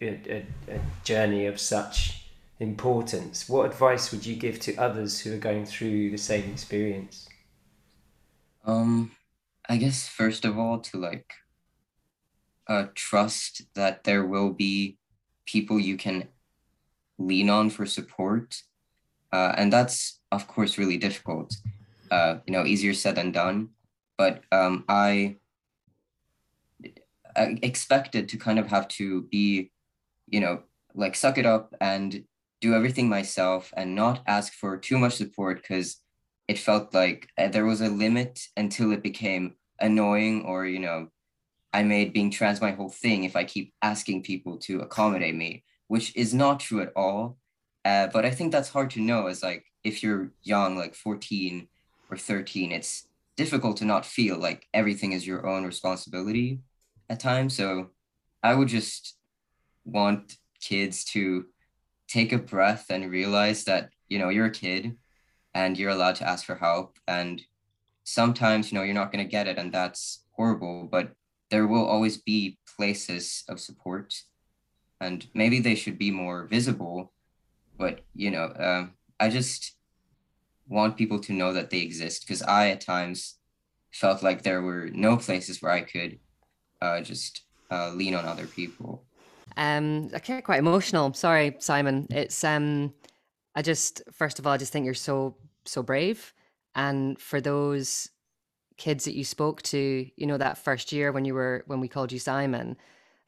a, 0.00 0.46
a, 0.68 0.80
journey 1.04 1.46
of 1.46 1.60
such 1.60 2.24
importance, 2.58 3.48
what 3.48 3.66
advice 3.66 4.10
would 4.12 4.24
you 4.24 4.36
give 4.36 4.60
to 4.60 4.76
others 4.76 5.20
who 5.20 5.34
are 5.34 5.38
going 5.38 5.66
through 5.66 6.10
the 6.10 6.18
same 6.18 6.50
experience? 6.50 7.28
Um, 8.64 9.12
I 9.68 9.76
guess 9.76 10.08
first 10.08 10.44
of 10.44 10.58
all 10.58 10.80
to 10.80 10.98
like 10.98 11.32
uh, 12.68 12.86
trust 12.94 13.62
that 13.74 14.04
there 14.04 14.24
will 14.24 14.50
be 14.50 14.98
people 15.46 15.78
you 15.78 15.96
can 15.96 16.28
lean 17.18 17.50
on 17.50 17.70
for 17.70 17.86
support, 17.86 18.62
uh, 19.32 19.52
and 19.56 19.72
that's 19.72 20.20
of 20.30 20.46
course 20.46 20.78
really 20.78 20.98
difficult. 20.98 21.54
Uh, 22.10 22.38
you 22.46 22.52
know, 22.52 22.64
easier 22.64 22.92
said 22.92 23.14
than 23.14 23.30
done. 23.30 23.68
But 24.18 24.42
um, 24.52 24.84
I 24.88 25.36
expected 27.36 28.28
to 28.28 28.36
kind 28.36 28.58
of 28.58 28.66
have 28.68 28.88
to 28.88 29.22
be, 29.22 29.70
you 30.30 30.40
know, 30.40 30.62
like 30.94 31.14
suck 31.14 31.38
it 31.38 31.46
up 31.46 31.74
and 31.80 32.24
do 32.60 32.74
everything 32.74 33.08
myself 33.08 33.72
and 33.76 33.94
not 33.94 34.22
ask 34.26 34.52
for 34.52 34.76
too 34.76 34.98
much 34.98 35.14
support 35.14 35.60
because 35.60 35.96
it 36.48 36.58
felt 36.58 36.92
like 36.94 37.28
uh, 37.38 37.48
there 37.48 37.64
was 37.64 37.80
a 37.80 37.88
limit 37.88 38.40
until 38.56 38.92
it 38.92 39.02
became 39.02 39.54
annoying 39.80 40.44
or, 40.44 40.66
you 40.66 40.78
know, 40.78 41.08
I 41.72 41.82
made 41.84 42.12
being 42.12 42.30
trans 42.30 42.60
my 42.60 42.72
whole 42.72 42.90
thing 42.90 43.24
if 43.24 43.36
I 43.36 43.44
keep 43.44 43.72
asking 43.80 44.24
people 44.24 44.58
to 44.58 44.80
accommodate 44.80 45.36
me, 45.36 45.64
which 45.88 46.14
is 46.16 46.34
not 46.34 46.60
true 46.60 46.82
at 46.82 46.92
all. 46.96 47.38
Uh, 47.84 48.08
but 48.08 48.24
I 48.24 48.30
think 48.30 48.52
that's 48.52 48.68
hard 48.68 48.90
to 48.90 49.00
know 49.00 49.28
as 49.28 49.42
like 49.42 49.64
if 49.84 50.02
you're 50.02 50.32
young, 50.42 50.76
like 50.76 50.94
14 50.94 51.68
or 52.10 52.16
13, 52.16 52.72
it's 52.72 53.06
difficult 53.36 53.78
to 53.78 53.84
not 53.84 54.04
feel 54.04 54.36
like 54.36 54.66
everything 54.74 55.12
is 55.12 55.26
your 55.26 55.46
own 55.46 55.64
responsibility 55.64 56.60
at 57.08 57.20
times. 57.20 57.56
So 57.56 57.90
I 58.42 58.54
would 58.54 58.68
just 58.68 59.16
want 59.84 60.36
kids 60.60 61.04
to 61.04 61.46
take 62.08 62.32
a 62.32 62.38
breath 62.38 62.86
and 62.90 63.10
realize 63.10 63.64
that, 63.64 63.90
you 64.08 64.18
know, 64.18 64.28
you're 64.28 64.46
a 64.46 64.50
kid 64.50 64.96
and 65.54 65.78
you're 65.78 65.90
allowed 65.90 66.16
to 66.16 66.28
ask 66.28 66.44
for 66.44 66.56
help. 66.56 66.98
And 67.06 67.42
sometimes, 68.04 68.70
you 68.70 68.78
know, 68.78 68.84
you're 68.84 68.94
not 68.94 69.12
going 69.12 69.24
to 69.24 69.30
get 69.30 69.46
it 69.46 69.58
and 69.58 69.72
that's 69.72 70.24
horrible, 70.32 70.88
but 70.90 71.12
there 71.50 71.66
will 71.66 71.84
always 71.84 72.16
be 72.16 72.58
places 72.76 73.44
of 73.48 73.60
support 73.60 74.14
and 75.00 75.26
maybe 75.34 75.60
they 75.60 75.74
should 75.74 75.98
be 75.98 76.10
more 76.10 76.44
visible. 76.44 77.12
But, 77.78 78.00
you 78.14 78.30
know, 78.30 78.52
um, 78.58 78.92
I 79.18 79.28
just 79.28 79.76
want 80.68 80.96
people 80.96 81.18
to 81.20 81.32
know 81.32 81.52
that 81.52 81.70
they 81.70 81.80
exist 81.80 82.22
because 82.22 82.42
I 82.42 82.70
at 82.70 82.80
times 82.80 83.38
felt 83.92 84.22
like 84.22 84.42
there 84.42 84.62
were 84.62 84.88
no 84.92 85.16
places 85.16 85.60
where 85.60 85.72
I 85.72 85.80
could 85.80 86.18
uh, 86.80 87.00
just 87.00 87.42
uh, 87.70 87.90
lean 87.90 88.14
on 88.14 88.24
other 88.24 88.46
people. 88.46 89.04
Um, 89.56 90.10
I 90.14 90.18
get 90.18 90.44
quite 90.44 90.58
emotional. 90.58 91.12
Sorry, 91.14 91.56
Simon. 91.58 92.06
It's 92.10 92.42
um, 92.44 92.94
I 93.54 93.62
just 93.62 94.02
first 94.12 94.38
of 94.38 94.46
all, 94.46 94.52
I 94.52 94.56
just 94.56 94.72
think 94.72 94.84
you're 94.84 94.94
so 94.94 95.36
so 95.64 95.82
brave, 95.82 96.32
and 96.74 97.18
for 97.18 97.40
those 97.40 98.10
kids 98.76 99.04
that 99.04 99.14
you 99.14 99.24
spoke 99.24 99.60
to, 99.62 100.06
you 100.16 100.26
know, 100.26 100.38
that 100.38 100.56
first 100.56 100.90
year 100.92 101.12
when 101.12 101.24
you 101.24 101.34
were 101.34 101.64
when 101.66 101.80
we 101.80 101.88
called 101.88 102.12
you 102.12 102.18
Simon, 102.18 102.76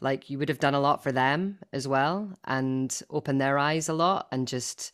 like 0.01 0.31
you 0.31 0.39
would 0.39 0.49
have 0.49 0.61
done 0.61 0.75
a 0.75 0.81
lot 0.81 1.03
for 1.03 1.13
them 1.13 1.59
as 1.73 1.87
well, 1.87 2.39
and 2.45 3.03
opened 3.11 3.41
their 3.41 3.59
eyes 3.59 3.89
a 3.89 3.95
lot, 3.95 4.29
and 4.33 4.49
just 4.49 4.93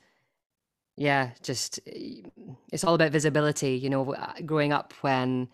yeah, 0.97 1.31
just 1.43 1.79
it's 1.87 2.85
all 2.85 2.95
about 2.95 3.13
visibility. 3.13 3.77
You 3.77 3.91
know, 3.91 4.17
growing 4.45 4.73
up 4.73 4.93
when 5.03 5.49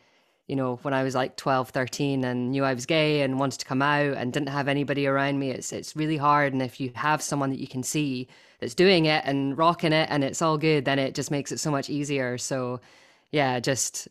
you 0.47 0.57
know, 0.57 0.77
when 0.83 0.93
I 0.93 1.03
was 1.03 1.15
like 1.15 1.37
12, 1.37 1.71
13 1.71 2.25
and 2.25 2.51
knew 2.51 2.65
I 2.65 2.75
was 2.75 2.85
gay 2.85 3.23
and 3.23 3.39
wanted 3.39 3.61
to 3.61 3.67
come 3.67 3.81
out 3.81 4.17
and 4.17 4.33
didn't 4.33 4.51
have 4.51 4.69
anybody 4.69 5.07
around 5.07 5.39
me, 5.39 5.51
it's 5.51 5.73
it's 5.73 5.97
really 5.97 6.19
hard. 6.19 6.53
And 6.53 6.61
if 6.61 6.81
you 6.81 6.93
have 6.95 7.23
someone 7.23 7.51
that 7.51 7.61
you 7.61 7.67
can 7.67 7.83
see 7.83 8.29
that's 8.61 8.75
doing 8.75 9.07
it 9.07 9.25
and 9.25 9.57
rocking 9.57 9.93
it 9.93 10.09
and 10.11 10.23
it's 10.23 10.43
all 10.43 10.59
good, 10.59 10.85
then 10.85 10.99
it 10.99 11.15
just 11.15 11.31
makes 11.31 11.51
it 11.51 11.61
so 11.61 11.71
much 11.71 11.89
easier. 11.89 12.37
So 12.37 12.81
yeah, 13.31 13.59
just 13.59 14.09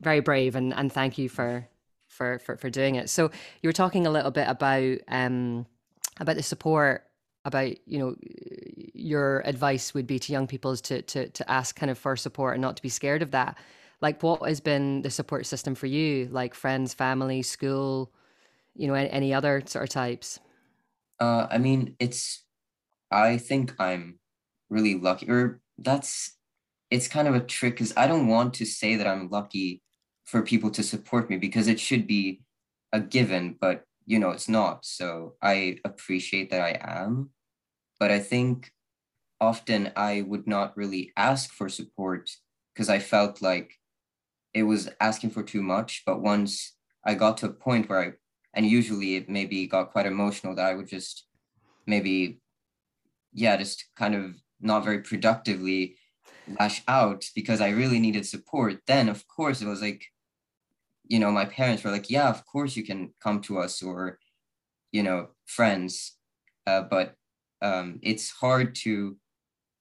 very 0.00 0.20
brave 0.20 0.54
and, 0.54 0.72
and 0.74 0.92
thank 0.92 1.18
you 1.18 1.28
for 1.28 1.68
for, 2.06 2.38
for 2.38 2.56
for 2.56 2.70
doing 2.70 2.94
it. 2.94 3.10
So 3.10 3.30
you 3.62 3.68
were 3.68 3.72
talking 3.72 4.06
a 4.06 4.10
little 4.10 4.30
bit 4.30 4.48
about 4.48 4.98
um 5.08 5.66
about 6.20 6.36
the 6.36 6.42
support 6.42 7.04
about 7.44 7.74
you 7.88 7.98
know 7.98 8.14
your 8.94 9.40
advice 9.40 9.92
would 9.92 10.06
be 10.06 10.20
to 10.20 10.32
young 10.32 10.46
people 10.46 10.70
is 10.70 10.80
to 10.82 11.02
to 11.02 11.28
to 11.30 11.50
ask 11.50 11.74
kind 11.74 11.90
of 11.90 11.98
for 11.98 12.14
support 12.14 12.54
and 12.54 12.62
not 12.62 12.76
to 12.76 12.82
be 12.82 12.88
scared 12.88 13.22
of 13.22 13.32
that 13.32 13.58
like 14.02 14.22
what 14.22 14.46
has 14.46 14.60
been 14.60 15.02
the 15.02 15.10
support 15.10 15.46
system 15.46 15.74
for 15.74 15.86
you 15.86 16.28
like 16.30 16.54
friends 16.54 16.92
family 16.92 17.40
school 17.40 18.12
you 18.74 18.86
know 18.86 18.94
any 18.94 19.32
other 19.32 19.62
sort 19.66 19.84
of 19.84 19.88
types 19.88 20.40
Uh, 21.20 21.46
I 21.50 21.58
mean, 21.58 21.94
it's. 22.00 22.44
I 23.12 23.38
think 23.38 23.74
I'm 23.78 24.18
really 24.70 24.96
lucky, 24.98 25.30
or 25.30 25.60
that's. 25.78 26.36
It's 26.90 27.08
kind 27.08 27.28
of 27.28 27.34
a 27.34 27.40
trick 27.40 27.74
because 27.74 27.94
I 27.96 28.06
don't 28.06 28.26
want 28.26 28.54
to 28.54 28.66
say 28.66 28.96
that 28.96 29.06
I'm 29.06 29.30
lucky 29.30 29.82
for 30.24 30.42
people 30.42 30.70
to 30.72 30.82
support 30.82 31.30
me 31.30 31.38
because 31.38 31.68
it 31.68 31.80
should 31.80 32.06
be 32.06 32.42
a 32.92 33.00
given, 33.00 33.56
but 33.58 33.84
you 34.04 34.18
know 34.18 34.30
it's 34.30 34.48
not. 34.48 34.84
So 34.84 35.36
I 35.40 35.78
appreciate 35.84 36.50
that 36.50 36.60
I 36.60 36.76
am, 36.82 37.30
but 38.00 38.10
I 38.10 38.18
think 38.18 38.72
often 39.40 39.92
I 39.96 40.22
would 40.22 40.46
not 40.46 40.76
really 40.76 41.12
ask 41.16 41.50
for 41.52 41.68
support 41.68 42.30
because 42.74 42.88
I 42.90 42.98
felt 42.98 43.40
like 43.40 43.78
it 44.54 44.64
was 44.64 44.88
asking 45.00 45.30
for 45.30 45.42
too 45.42 45.62
much. 45.62 46.02
But 46.04 46.20
once 46.20 46.74
I 47.04 47.14
got 47.14 47.38
to 47.38 47.46
a 47.46 47.52
point 47.52 47.88
where 47.88 48.00
I, 48.00 48.12
and 48.54 48.66
usually 48.66 49.16
it 49.16 49.28
maybe 49.28 49.66
got 49.66 49.92
quite 49.92 50.06
emotional 50.06 50.54
that 50.54 50.66
I 50.66 50.74
would 50.74 50.88
just 50.88 51.26
maybe, 51.86 52.40
yeah, 53.32 53.56
just 53.56 53.86
kind 53.96 54.14
of 54.14 54.34
not 54.60 54.84
very 54.84 55.00
productively 55.00 55.96
lash 56.58 56.82
out 56.86 57.24
because 57.34 57.60
I 57.60 57.70
really 57.70 57.98
needed 57.98 58.26
support. 58.26 58.80
Then, 58.86 59.08
of 59.08 59.26
course, 59.26 59.62
it 59.62 59.66
was 59.66 59.80
like, 59.80 60.04
you 61.08 61.18
know, 61.18 61.30
my 61.30 61.44
parents 61.44 61.82
were 61.82 61.90
like, 61.90 62.10
yeah, 62.10 62.28
of 62.28 62.44
course 62.46 62.76
you 62.76 62.84
can 62.84 63.12
come 63.22 63.40
to 63.42 63.58
us 63.58 63.82
or, 63.82 64.18
you 64.92 65.02
know, 65.02 65.28
friends. 65.46 66.16
Uh, 66.66 66.82
but 66.82 67.14
um, 67.60 67.98
it's 68.02 68.30
hard 68.30 68.74
to, 68.76 69.16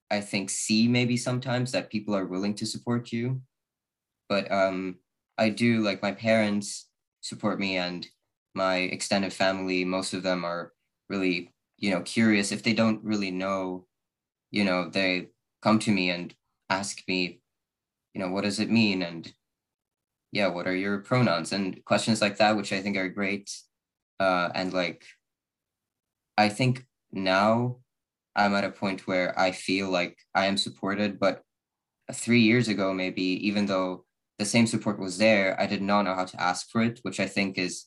I 0.10 0.22
think, 0.22 0.50
see 0.50 0.88
maybe 0.88 1.18
sometimes 1.18 1.72
that 1.72 1.92
people 1.92 2.16
are 2.16 2.26
willing 2.26 2.56
to 2.56 2.66
support 2.66 3.12
you 3.12 3.42
but 4.32 4.50
um, 4.50 4.96
I 5.38 5.50
do 5.50 5.82
like 5.82 6.02
my 6.02 6.14
parents 6.14 6.88
support 7.20 7.60
me 7.60 7.76
and 7.76 8.08
my 8.56 8.78
extended 8.78 9.34
family. 9.34 9.84
Most 9.84 10.14
of 10.14 10.24
them 10.24 10.46
are 10.46 10.72
really, 11.10 11.54
you 11.78 11.92
know, 11.92 12.00
curious. 12.00 12.54
If 12.54 12.64
they 12.64 12.72
don't 12.72 13.04
really 13.04 13.30
know, 13.30 13.88
you 14.50 14.64
know, 14.64 14.90
they 14.90 15.32
come 15.62 15.80
to 15.80 15.92
me 15.92 16.12
and 16.12 16.34
ask 16.70 17.04
me, 17.10 17.42
you 18.14 18.22
know, 18.22 18.30
what 18.30 18.46
does 18.46 18.62
it 18.62 18.70
mean? 18.70 19.02
And 19.02 19.30
yeah, 20.32 20.48
what 20.48 20.66
are 20.66 20.78
your 20.78 21.00
pronouns? 21.00 21.52
And 21.52 21.84
questions 21.84 22.22
like 22.22 22.38
that, 22.38 22.56
which 22.56 22.72
I 22.72 22.80
think 22.82 22.96
are 22.96 23.10
great. 23.10 23.52
Uh, 24.18 24.48
and 24.56 24.72
like, 24.72 25.04
I 26.38 26.48
think 26.48 26.86
now 27.12 27.80
I'm 28.34 28.56
at 28.56 28.64
a 28.64 28.72
point 28.72 29.08
where 29.08 29.38
I 29.38 29.52
feel 29.52 29.90
like 29.90 30.20
I 30.34 30.46
am 30.46 30.56
supported, 30.56 31.20
but 31.20 31.44
three 32.14 32.40
years 32.40 32.70
ago, 32.70 32.94
maybe, 32.94 33.24
even 33.46 33.66
though 33.66 34.06
the 34.42 34.46
same 34.46 34.66
support 34.66 35.00
was 35.00 35.20
there, 35.20 35.56
I 35.62 35.68
did 35.68 35.84
not 35.84 36.02
know 36.02 36.16
how 36.16 36.26
to 36.26 36.42
ask 36.42 36.70
for 36.72 36.82
it, 36.82 37.00
which 37.04 37.20
I 37.20 37.28
think 37.28 37.60
is 37.60 37.86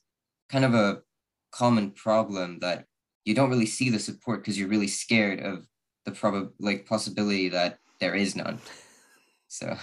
kind 0.48 0.64
of 0.64 0.72
a 0.72 1.02
common 1.50 1.90
problem 1.90 2.60
that 2.60 2.84
you 3.24 3.34
don't 3.34 3.50
really 3.50 3.66
see 3.66 3.90
the 3.90 3.98
support 3.98 4.40
because 4.40 4.56
you're 4.56 4.68
really 4.68 4.86
scared 4.86 5.40
of 5.40 5.66
the 6.04 6.12
prob 6.12 6.52
like 6.60 6.86
possibility 6.86 7.48
that 7.48 7.78
there 7.98 8.14
is 8.14 8.36
none. 8.36 8.60
So 9.48 9.76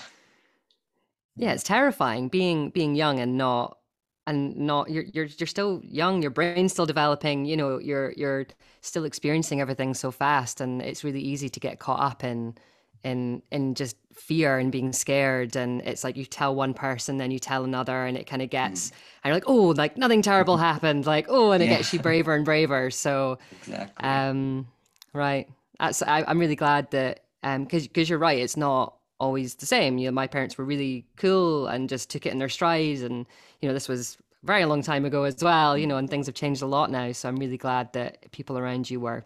yeah, 1.36 1.52
it's 1.52 1.64
terrifying 1.64 2.30
being 2.30 2.70
being 2.70 2.96
young 2.96 3.20
and 3.20 3.38
not 3.38 3.78
and 4.26 4.56
not 4.56 4.90
you're 4.90 5.04
you're 5.14 5.28
you're 5.38 5.48
still 5.48 5.82
young, 5.84 6.22
your 6.22 6.32
brain's 6.32 6.72
still 6.72 6.86
developing, 6.86 7.44
you 7.46 7.58
know, 7.58 7.80
you're 7.80 8.14
you're 8.16 8.48
still 8.80 9.04
experiencing 9.04 9.60
everything 9.60 9.94
so 9.94 10.10
fast 10.10 10.62
and 10.62 10.82
it's 10.82 11.04
really 11.04 11.22
easy 11.22 11.50
to 11.50 11.60
get 11.60 11.80
caught 11.80 12.00
up 12.00 12.24
in 12.24 12.56
in 13.04 13.42
in 13.52 13.76
just 13.76 13.96
fear 14.14 14.58
and 14.58 14.72
being 14.72 14.94
scared. 14.94 15.56
And 15.56 15.82
it's 15.82 16.04
like 16.04 16.18
you 16.18 16.26
tell 16.26 16.54
one 16.56 16.74
person 16.74 17.18
then 17.18 17.32
you 17.32 17.40
tell 17.40 17.64
another 17.64 18.06
and 18.06 18.18
it 18.18 18.28
kind 18.28 18.42
of 18.42 18.50
gets 18.50 18.90
mm. 18.90 18.94
and 19.24 19.30
you're 19.30 19.36
like 19.36 19.48
oh 19.48 19.74
like 19.78 19.98
nothing 19.98 20.22
terrible 20.22 20.58
happened. 20.70 21.06
Like 21.06 21.28
oh 21.30 21.52
and 21.52 21.64
it 21.64 21.70
yeah. 21.70 21.78
gets 21.78 21.94
you 21.94 22.00
braver 22.00 22.36
and 22.36 22.46
braver. 22.46 22.92
So 22.92 23.40
exactly. 23.62 24.08
um 24.08 24.68
right. 25.14 25.48
That's 25.80 26.02
I, 26.02 26.24
am 26.30 26.40
really 26.40 26.56
glad 26.56 26.92
that 26.92 27.22
um 27.44 27.64
because 27.64 27.88
because 27.88 28.10
you're 28.10 28.20
right 28.20 28.40
it's 28.40 28.58
not 28.58 28.96
always 29.20 29.56
the 29.56 29.66
same. 29.66 29.98
You 29.98 30.08
know 30.08 30.12
my 30.12 30.28
parents 30.28 30.58
were 30.58 30.66
really 30.66 31.06
cool 31.16 31.68
and 31.68 31.90
just 31.90 32.10
took 32.10 32.26
it 32.26 32.32
in 32.32 32.40
their 32.40 32.50
strides 32.50 33.02
and 33.02 33.26
you 33.62 33.68
know 33.68 33.74
this 33.74 33.88
was 33.88 34.18
very 34.44 34.66
long 34.66 34.82
time 34.82 35.06
ago 35.06 35.22
as 35.22 35.44
well 35.44 35.78
you 35.78 35.86
know 35.86 35.98
and 35.98 36.10
things 36.10 36.26
have 36.26 36.36
changed 36.36 36.62
a 36.62 36.68
lot 36.68 36.92
now. 36.92 37.12
So 37.12 37.30
i'm 37.30 37.38
really 37.38 37.58
glad 37.58 37.94
that 37.94 38.32
people 38.32 38.58
around 38.58 38.90
you 38.90 39.00
were 39.00 39.26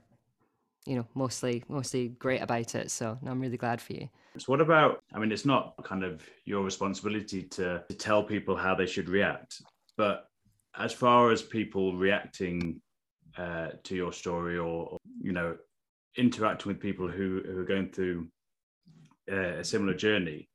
you 0.85 0.95
know 0.95 1.05
mostly 1.13 1.63
mostly 1.67 2.09
great 2.09 2.41
about 2.41 2.75
it. 2.75 2.91
So 2.91 3.17
i'm 3.25 3.39
really 3.39 3.57
glad 3.57 3.81
for 3.81 3.93
you. 3.93 4.09
So 4.37 4.51
what 4.51 4.61
about 4.61 5.03
i 5.13 5.19
mean 5.19 5.31
it's 5.31 5.45
not 5.45 5.75
kind 5.83 6.03
of 6.03 6.21
your 6.45 6.63
responsibility 6.63 7.43
to, 7.43 7.83
to 7.89 7.95
tell 7.95 8.23
people 8.23 8.55
how 8.55 8.75
they 8.75 8.85
should 8.85 9.09
react 9.09 9.61
but 9.97 10.27
as 10.77 10.91
far 10.91 11.31
as 11.31 11.41
people 11.41 11.95
reacting 11.95 12.81
uh, 13.37 13.69
to 13.83 13.95
your 13.95 14.11
story 14.11 14.57
or, 14.57 14.89
or, 14.89 14.97
you 15.21 15.31
know 15.31 15.55
interacting 16.17 16.69
with 16.69 16.81
people 16.81 17.07
who, 17.07 17.41
who 17.45 17.59
are 17.59 17.65
going 17.65 17.89
through 17.89 18.27
uh, 19.31 19.59
a 19.59 19.63
similar 19.63 19.93
journey 19.93 20.49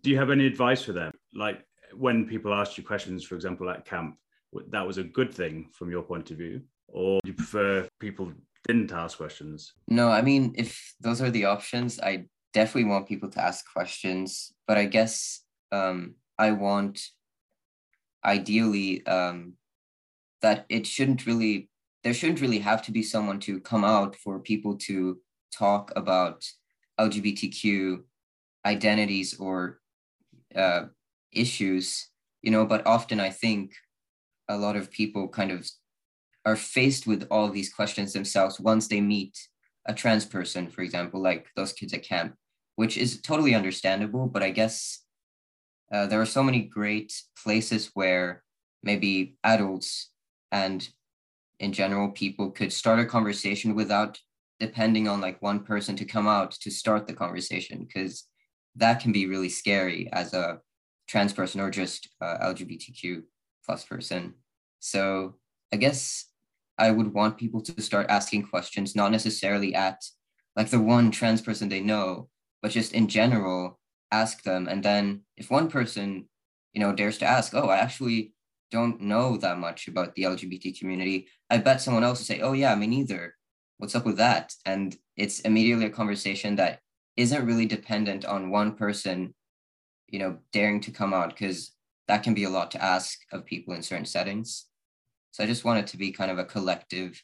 do 0.00 0.10
you 0.10 0.18
have 0.18 0.30
any 0.30 0.46
advice 0.46 0.82
for 0.82 0.92
them? 0.92 1.12
Like 1.34 1.64
when 1.94 2.26
people 2.26 2.54
ask 2.54 2.78
you 2.78 2.84
questions 2.84 3.24
for 3.24 3.34
example 3.34 3.68
at 3.68 3.84
camp 3.84 4.16
that 4.68 4.86
was 4.86 4.98
a 4.98 5.04
good 5.04 5.32
thing 5.32 5.68
from 5.72 5.90
your 5.90 6.02
point 6.02 6.30
of 6.30 6.36
view 6.36 6.62
or 6.92 7.20
do 7.22 7.30
you 7.30 7.34
prefer 7.34 7.88
people 7.98 8.32
didn't 8.66 8.92
ask 8.92 9.16
questions? 9.16 9.72
No, 9.88 10.10
I 10.10 10.22
mean, 10.22 10.54
if 10.56 10.94
those 11.00 11.20
are 11.20 11.30
the 11.30 11.46
options, 11.46 11.98
I 11.98 12.26
definitely 12.52 12.90
want 12.90 13.08
people 13.08 13.30
to 13.30 13.42
ask 13.42 13.64
questions. 13.72 14.52
But 14.68 14.78
I 14.78 14.84
guess 14.84 15.40
um, 15.72 16.14
I 16.38 16.52
want, 16.52 17.00
ideally, 18.24 19.04
um, 19.06 19.54
that 20.42 20.66
it 20.68 20.86
shouldn't 20.86 21.26
really, 21.26 21.70
there 22.04 22.14
shouldn't 22.14 22.40
really 22.40 22.60
have 22.60 22.82
to 22.82 22.92
be 22.92 23.02
someone 23.02 23.40
to 23.40 23.58
come 23.60 23.84
out 23.84 24.16
for 24.16 24.38
people 24.38 24.76
to 24.76 25.18
talk 25.52 25.92
about 25.96 26.44
LGBTQ 27.00 28.02
identities 28.64 29.34
or 29.40 29.80
uh, 30.54 30.84
issues, 31.32 32.10
you 32.42 32.50
know. 32.50 32.64
But 32.64 32.86
often 32.86 33.18
I 33.18 33.30
think 33.30 33.72
a 34.52 34.58
lot 34.58 34.76
of 34.76 34.90
people 34.90 35.28
kind 35.28 35.50
of 35.50 35.68
are 36.44 36.56
faced 36.56 37.06
with 37.06 37.26
all 37.30 37.48
these 37.48 37.72
questions 37.72 38.12
themselves 38.12 38.60
once 38.60 38.88
they 38.88 39.00
meet 39.00 39.38
a 39.86 39.94
trans 39.94 40.24
person, 40.24 40.68
for 40.68 40.82
example, 40.82 41.20
like 41.20 41.48
those 41.56 41.72
kids 41.72 41.92
at 41.92 42.02
camp, 42.02 42.34
which 42.76 42.96
is 42.96 43.20
totally 43.20 43.54
understandable. 43.54 44.26
But 44.26 44.42
I 44.42 44.50
guess 44.50 45.04
uh, 45.92 46.06
there 46.06 46.20
are 46.20 46.26
so 46.26 46.42
many 46.42 46.62
great 46.62 47.12
places 47.42 47.90
where 47.94 48.42
maybe 48.82 49.36
adults 49.44 50.10
and 50.50 50.88
in 51.60 51.72
general 51.72 52.10
people 52.10 52.50
could 52.50 52.72
start 52.72 52.98
a 52.98 53.06
conversation 53.06 53.74
without 53.74 54.18
depending 54.58 55.08
on 55.08 55.20
like 55.20 55.42
one 55.42 55.60
person 55.60 55.96
to 55.96 56.04
come 56.04 56.26
out 56.26 56.52
to 56.52 56.70
start 56.70 57.06
the 57.06 57.12
conversation 57.12 57.84
because 57.86 58.24
that 58.76 59.00
can 59.00 59.12
be 59.12 59.26
really 59.26 59.48
scary 59.48 60.08
as 60.12 60.34
a 60.34 60.60
trans 61.08 61.32
person 61.32 61.60
or 61.60 61.70
just 61.70 62.08
uh, 62.20 62.38
lgbtq 62.48 63.22
plus 63.64 63.84
person 63.84 64.34
so 64.82 65.34
i 65.72 65.76
guess 65.76 66.32
I 66.78 66.90
would 66.90 67.12
want 67.12 67.38
people 67.38 67.60
to 67.60 67.82
start 67.82 68.06
asking 68.08 68.44
questions, 68.44 68.96
not 68.96 69.12
necessarily 69.12 69.74
at 69.74 70.02
like 70.56 70.70
the 70.70 70.80
one 70.80 71.10
trans 71.10 71.40
person 71.40 71.68
they 71.68 71.80
know, 71.80 72.28
but 72.60 72.72
just 72.72 72.92
in 72.92 73.08
general, 73.08 73.78
ask 74.10 74.42
them. 74.42 74.68
And 74.68 74.82
then 74.82 75.22
if 75.36 75.50
one 75.50 75.68
person, 75.68 76.28
you 76.72 76.80
know, 76.80 76.92
dares 76.92 77.18
to 77.18 77.26
ask, 77.26 77.54
oh, 77.54 77.68
I 77.68 77.78
actually 77.78 78.34
don't 78.70 79.00
know 79.00 79.36
that 79.36 79.58
much 79.58 79.88
about 79.88 80.14
the 80.14 80.24
LGBT 80.24 80.78
community, 80.78 81.28
I 81.50 81.58
bet 81.58 81.80
someone 81.80 82.04
else 82.04 82.18
will 82.20 82.26
say, 82.26 82.40
oh, 82.40 82.52
yeah, 82.52 82.74
me 82.74 82.86
neither. 82.86 83.34
What's 83.78 83.94
up 83.94 84.06
with 84.06 84.16
that? 84.16 84.54
And 84.64 84.96
it's 85.16 85.40
immediately 85.40 85.86
a 85.86 85.90
conversation 85.90 86.56
that 86.56 86.80
isn't 87.16 87.46
really 87.46 87.66
dependent 87.66 88.24
on 88.24 88.50
one 88.50 88.74
person, 88.74 89.34
you 90.08 90.18
know, 90.18 90.38
daring 90.52 90.80
to 90.80 90.90
come 90.90 91.12
out, 91.12 91.30
because 91.30 91.72
that 92.08 92.22
can 92.22 92.34
be 92.34 92.44
a 92.44 92.50
lot 92.50 92.70
to 92.72 92.82
ask 92.82 93.18
of 93.30 93.44
people 93.44 93.74
in 93.74 93.82
certain 93.82 94.06
settings. 94.06 94.66
So 95.32 95.42
I 95.42 95.46
just 95.46 95.64
want 95.64 95.80
it 95.80 95.86
to 95.88 95.96
be 95.96 96.12
kind 96.12 96.30
of 96.30 96.38
a 96.38 96.44
collective 96.44 97.22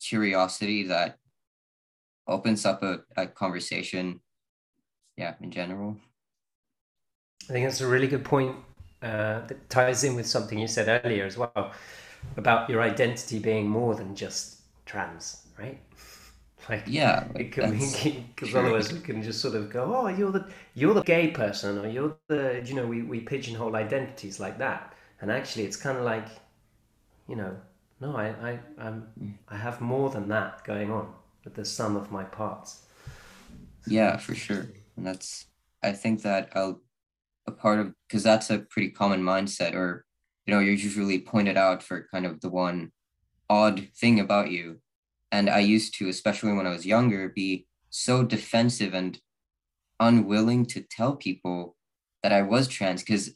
curiosity 0.00 0.84
that 0.84 1.18
opens 2.26 2.64
up 2.64 2.82
a, 2.82 3.00
a 3.16 3.26
conversation, 3.26 4.20
yeah, 5.16 5.34
in 5.42 5.50
general. 5.50 5.96
I 7.48 7.52
think 7.52 7.66
that's 7.66 7.82
a 7.82 7.86
really 7.86 8.06
good 8.06 8.24
point 8.24 8.56
uh, 9.02 9.46
that 9.46 9.68
ties 9.68 10.04
in 10.04 10.14
with 10.14 10.26
something 10.26 10.58
you 10.58 10.66
said 10.66 11.02
earlier 11.04 11.26
as 11.26 11.36
well 11.36 11.72
about 12.36 12.70
your 12.70 12.80
identity 12.80 13.38
being 13.38 13.68
more 13.68 13.94
than 13.94 14.16
just 14.16 14.60
trans, 14.86 15.46
right? 15.58 15.78
Like 16.68 16.84
yeah, 16.86 17.24
it 17.34 17.50
can 17.50 17.76
because 17.76 18.54
otherwise 18.54 18.92
we 18.92 19.00
can 19.00 19.20
just 19.20 19.40
sort 19.40 19.56
of 19.56 19.68
go, 19.68 19.96
oh, 19.96 20.06
you're 20.06 20.30
the 20.30 20.46
you're 20.74 20.94
the 20.94 21.02
gay 21.02 21.26
person, 21.26 21.76
or 21.76 21.88
you're 21.88 22.16
the 22.28 22.62
you 22.64 22.74
know 22.74 22.86
we 22.86 23.02
we 23.02 23.18
pigeonhole 23.18 23.74
identities 23.74 24.38
like 24.38 24.58
that, 24.58 24.94
and 25.20 25.28
actually 25.32 25.64
it's 25.64 25.74
kind 25.74 25.98
of 25.98 26.04
like 26.04 26.28
you 27.32 27.38
know, 27.38 27.56
no, 27.98 28.14
I, 28.14 28.26
I, 28.26 28.58
I'm. 28.76 29.38
I 29.48 29.56
have 29.56 29.80
more 29.80 30.10
than 30.10 30.28
that 30.28 30.64
going 30.64 30.90
on 30.90 31.14
with 31.44 31.54
the 31.54 31.64
sum 31.64 31.96
of 31.96 32.12
my 32.12 32.24
parts. 32.24 32.82
Yeah, 33.86 34.18
for 34.18 34.34
sure. 34.34 34.68
And 34.98 35.06
that's, 35.06 35.46
I 35.82 35.92
think 35.92 36.20
that 36.22 36.50
I'll, 36.54 36.82
a 37.46 37.52
part 37.52 37.78
of, 37.80 37.94
because 38.06 38.22
that's 38.22 38.50
a 38.50 38.58
pretty 38.58 38.90
common 38.90 39.22
mindset, 39.22 39.72
or, 39.72 40.04
you 40.44 40.52
know, 40.52 40.60
you're 40.60 40.74
usually 40.74 41.20
pointed 41.20 41.56
out 41.56 41.82
for 41.82 42.06
kind 42.12 42.26
of 42.26 42.42
the 42.42 42.50
one 42.50 42.92
odd 43.48 43.88
thing 43.96 44.20
about 44.20 44.50
you. 44.50 44.82
And 45.30 45.48
I 45.48 45.60
used 45.60 45.94
to, 45.94 46.10
especially 46.10 46.52
when 46.52 46.66
I 46.66 46.70
was 46.70 46.84
younger, 46.84 47.30
be 47.30 47.66
so 47.88 48.24
defensive 48.24 48.92
and 48.92 49.18
unwilling 49.98 50.66
to 50.66 50.82
tell 50.82 51.16
people 51.16 51.76
that 52.22 52.32
I 52.32 52.42
was 52.42 52.68
trans 52.68 53.02
because 53.02 53.30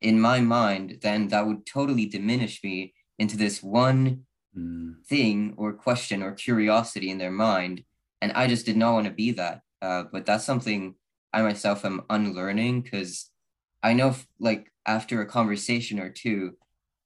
in 0.00 0.18
my 0.18 0.40
mind, 0.40 1.00
then 1.02 1.28
that 1.28 1.46
would 1.46 1.66
totally 1.66 2.06
diminish 2.06 2.64
me 2.64 2.94
into 3.22 3.36
this 3.36 3.62
one 3.62 4.02
mm. 4.56 4.90
thing 5.06 5.54
or 5.56 5.72
question 5.86 6.22
or 6.22 6.32
curiosity 6.32 7.08
in 7.10 7.18
their 7.18 7.36
mind. 7.48 7.84
And 8.20 8.32
I 8.32 8.44
just 8.46 8.66
did 8.66 8.76
not 8.76 8.94
want 8.94 9.06
to 9.06 9.12
be 9.24 9.30
that. 9.32 9.56
Uh, 9.80 10.04
but 10.12 10.26
that's 10.26 10.44
something 10.44 10.94
I 11.32 11.42
myself 11.42 11.84
am 11.84 12.02
unlearning 12.10 12.82
because 12.82 13.30
I 13.82 13.94
know, 13.94 14.08
if, 14.08 14.26
like, 14.38 14.70
after 14.86 15.20
a 15.20 15.32
conversation 15.38 15.98
or 15.98 16.10
two, 16.10 16.56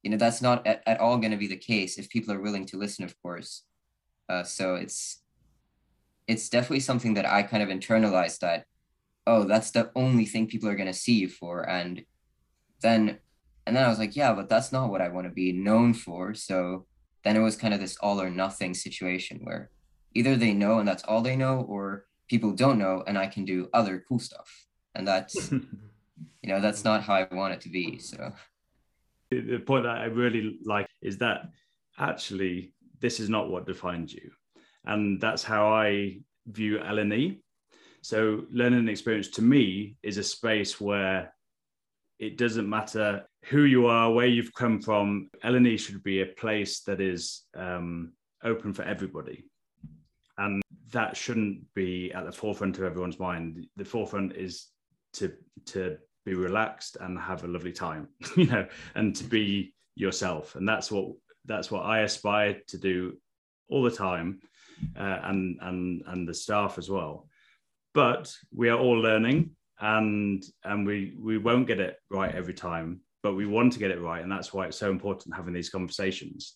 you 0.03 0.09
know, 0.11 0.17
that's 0.17 0.41
not 0.41 0.65
at, 0.67 0.83
at 0.85 0.99
all 0.99 1.17
going 1.17 1.31
to 1.31 1.43
be 1.45 1.47
the 1.47 1.65
case 1.73 1.97
if 1.97 2.09
people 2.09 2.33
are 2.33 2.41
willing 2.41 2.65
to 2.67 2.77
listen, 2.77 3.03
of 3.05 3.13
course. 3.21 3.63
Uh, 4.29 4.43
so 4.43 4.75
it's 4.75 5.23
it's 6.27 6.49
definitely 6.49 6.81
something 6.81 7.13
that 7.15 7.25
I 7.25 7.41
kind 7.43 7.63
of 7.63 7.69
internalized 7.69 8.39
that, 8.39 8.65
oh, 9.25 9.45
that's 9.45 9.71
the 9.71 9.91
only 9.95 10.25
thing 10.25 10.47
people 10.47 10.69
are 10.69 10.75
going 10.75 10.93
to 10.93 11.03
see 11.05 11.17
you 11.21 11.29
for. 11.29 11.67
And 11.67 12.03
then, 12.81 13.19
and 13.67 13.75
then 13.75 13.83
I 13.83 13.89
was 13.89 13.99
like, 13.99 14.15
yeah, 14.15 14.33
but 14.33 14.47
that's 14.47 14.71
not 14.71 14.89
what 14.89 15.01
I 15.01 15.09
want 15.09 15.27
to 15.27 15.33
be 15.33 15.51
known 15.51 15.93
for. 15.93 16.33
So 16.33 16.85
then 17.25 17.35
it 17.35 17.41
was 17.41 17.57
kind 17.57 17.73
of 17.73 17.81
this 17.81 17.97
all 17.97 18.21
or 18.21 18.29
nothing 18.29 18.73
situation 18.73 19.41
where 19.43 19.69
either 20.15 20.37
they 20.37 20.53
know 20.53 20.79
and 20.79 20.87
that's 20.87 21.03
all 21.03 21.21
they 21.21 21.35
know, 21.35 21.65
or 21.67 22.05
people 22.29 22.53
don't 22.53 22.79
know 22.79 23.03
and 23.05 23.17
I 23.17 23.27
can 23.27 23.43
do 23.43 23.67
other 23.73 24.05
cool 24.07 24.19
stuff. 24.19 24.49
And 24.95 25.05
that's, 25.05 25.51
you 25.51 25.61
know, 26.45 26.61
that's 26.61 26.85
not 26.85 27.03
how 27.03 27.15
I 27.15 27.27
want 27.29 27.55
it 27.55 27.61
to 27.61 27.69
be. 27.69 27.99
So 27.99 28.31
the 29.31 29.59
point 29.59 29.83
that 29.83 29.97
I 29.97 30.05
really 30.05 30.59
like 30.63 30.87
is 31.01 31.17
that 31.17 31.49
actually 31.99 32.73
this 33.01 33.19
is 33.19 33.27
not 33.29 33.49
what 33.49 33.67
defines 33.67 34.13
you. 34.13 34.31
And 34.85 35.19
that's 35.19 35.43
how 35.43 35.67
I 35.73 36.19
view 36.45 36.79
L&E. 36.79 37.41
So 38.01 38.45
learning 38.49 38.79
and 38.79 38.89
experience 38.89 39.27
to 39.31 39.41
me 39.41 39.97
is 40.03 40.17
a 40.17 40.23
space 40.23 40.79
where 40.79 41.33
it 42.19 42.37
doesn't 42.37 42.67
matter 42.67 43.27
who 43.49 43.63
you 43.63 43.87
are, 43.87 44.11
where 44.11 44.27
you've 44.27 44.53
come 44.53 44.81
from. 44.81 45.29
L&E 45.43 45.77
should 45.77 46.03
be 46.03 46.21
a 46.21 46.25
place 46.25 46.81
that 46.81 46.99
is 46.99 47.43
um, 47.55 48.11
open 48.43 48.73
for 48.73 48.83
everybody. 48.83 49.45
And 50.37 50.61
that 50.91 51.15
shouldn't 51.15 51.61
be 51.73 52.11
at 52.13 52.25
the 52.25 52.31
forefront 52.31 52.77
of 52.77 52.83
everyone's 52.83 53.19
mind. 53.19 53.65
The 53.77 53.85
forefront 53.85 54.35
is 54.35 54.67
to 55.13 55.33
to 55.65 55.97
be 56.25 56.33
relaxed 56.33 56.97
and 56.99 57.17
have 57.19 57.43
a 57.43 57.47
lovely 57.47 57.71
time, 57.71 58.07
you 58.35 58.45
know, 58.45 58.67
and 58.95 59.15
to 59.15 59.23
be 59.23 59.73
yourself. 59.95 60.55
And 60.55 60.67
that's 60.67 60.91
what 60.91 61.13
that's 61.45 61.71
what 61.71 61.85
I 61.85 62.01
aspire 62.01 62.59
to 62.67 62.77
do 62.77 63.17
all 63.69 63.81
the 63.81 63.91
time, 63.91 64.39
uh, 64.95 65.19
and 65.23 65.57
and 65.61 66.03
and 66.07 66.27
the 66.27 66.33
staff 66.33 66.77
as 66.77 66.89
well. 66.89 67.27
But 67.93 68.31
we 68.53 68.69
are 68.69 68.77
all 68.77 68.99
learning, 68.99 69.51
and 69.79 70.43
and 70.63 70.85
we 70.85 71.15
we 71.19 71.37
won't 71.37 71.67
get 71.67 71.79
it 71.79 71.97
right 72.09 72.33
every 72.33 72.53
time, 72.53 73.01
but 73.27 73.35
we 73.35 73.45
want 73.45 73.73
to 73.73 73.79
get 73.79 73.91
it 73.91 73.99
right, 73.99 74.23
and 74.23 74.31
that's 74.31 74.53
why 74.53 74.65
it's 74.65 74.77
so 74.77 74.89
important 74.89 75.35
having 75.35 75.53
these 75.53 75.69
conversations. 75.69 76.53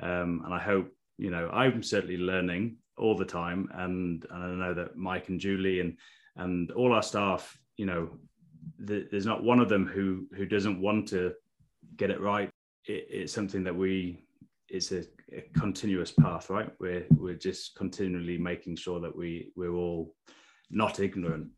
Um, 0.00 0.42
and 0.44 0.54
I 0.54 0.60
hope 0.60 0.88
you 1.18 1.32
know 1.32 1.50
I'm 1.50 1.82
certainly 1.82 2.16
learning 2.16 2.76
all 2.96 3.16
the 3.16 3.24
time, 3.24 3.68
and 3.74 4.24
and 4.30 4.44
I 4.44 4.66
know 4.66 4.72
that 4.72 4.96
Mike 4.96 5.30
and 5.30 5.40
Julie 5.40 5.80
and 5.80 5.96
and 6.36 6.70
all 6.70 6.92
our 6.92 7.02
staff, 7.02 7.58
you 7.76 7.86
know, 7.86 8.08
the, 8.78 9.08
there's 9.10 9.26
not 9.26 9.42
one 9.42 9.58
of 9.58 9.68
them 9.68 9.84
who 9.84 10.28
who 10.36 10.46
doesn't 10.46 10.80
want 10.80 11.08
to 11.08 11.32
get 11.96 12.10
it 12.10 12.20
right. 12.20 12.50
It, 12.84 13.08
it's 13.10 13.32
something 13.32 13.64
that 13.64 13.74
we 13.74 14.22
it's 14.68 14.92
a, 14.92 15.04
a, 15.32 15.40
continuous 15.58 16.12
path, 16.12 16.50
right? 16.50 16.70
We're 16.78 17.04
we're 17.16 17.34
just 17.34 17.74
continually 17.74 18.38
making 18.38 18.76
sure 18.76 19.00
that 19.00 19.16
we 19.16 19.50
we're 19.56 19.74
all 19.74 20.14
not 20.70 21.00
ignorant. 21.00 21.48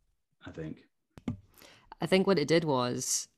I 0.46 0.52
think. 0.52 0.86
I 2.00 2.06
think 2.06 2.26
what 2.26 2.38
it 2.38 2.48
did 2.48 2.64
was 2.64 3.28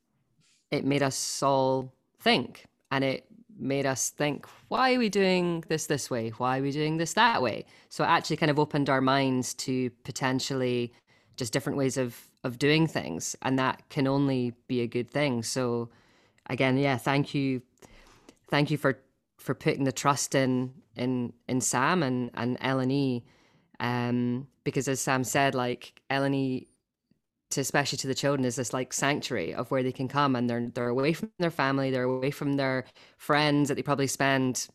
it 0.71 0.85
made 0.85 1.03
us 1.03 1.43
all 1.43 1.93
think, 2.21 2.67
and 2.91 3.05
it 3.05 3.27
made 3.59 3.87
us 3.87 4.11
think, 4.11 4.47
why 4.69 4.95
are 4.95 4.99
we 4.99 5.09
doing 5.09 5.65
this 5.69 5.87
this 5.87 6.11
way? 6.11 6.31
Why 6.31 6.59
are 6.59 6.63
we 6.63 6.73
doing 6.73 6.97
this 6.97 7.15
that 7.15 7.43
way? 7.43 7.65
So 7.89 8.05
it 8.05 8.09
actually 8.09 8.37
kind 8.37 8.51
of 8.51 8.59
opened 8.59 8.91
our 8.91 9.01
minds 9.01 9.55
to 9.55 9.91
potentially 10.05 10.93
just 11.37 11.53
different 11.53 11.79
ways 11.79 11.97
of 11.97 12.29
of 12.45 12.59
doing 12.59 12.87
things, 12.87 13.35
and 13.43 13.59
that 13.59 13.89
can 13.89 14.07
only 14.07 14.55
be 14.69 14.81
a 14.81 14.87
good 14.87 15.11
thing. 15.11 15.43
So 15.43 15.89
again, 16.49 16.79
yeah, 16.79 16.97
thank 16.97 17.35
you, 17.35 17.63
thank 18.49 18.71
you 18.71 18.79
for 18.79 18.99
for 19.39 19.55
putting 19.55 19.85
the 19.85 19.93
trust 19.93 20.35
in 20.35 20.73
in 20.95 21.33
in 21.49 21.61
Sam 21.61 22.03
and 22.03 22.31
and 22.35 22.57
L&E, 22.61 23.25
um, 23.81 24.47
because 24.65 24.89
as 24.89 25.01
Sam 25.01 25.25
said, 25.25 25.55
like 25.55 26.01
L&E 26.11 26.67
to 27.51 27.61
especially 27.61 27.99
to 27.99 28.07
the 28.07 28.15
children 28.15 28.45
is 28.45 28.57
this 28.57 28.73
like 28.73 28.93
sanctuary 28.93 29.55
of 29.55 29.71
where 29.71 29.83
they 29.83 29.93
can 29.93 30.09
come 30.09 30.35
and 30.37 30.51
they're 30.51 30.69
they're 30.75 30.89
away 30.89 31.13
from 31.13 31.31
their 31.39 31.51
family, 31.51 31.91
they're 31.91 32.05
away 32.05 32.31
from 32.31 32.55
their 32.55 32.85
friends 33.19 33.69
that 33.69 33.77
they 33.77 33.83
probably 33.83 34.07
spend 34.07 34.69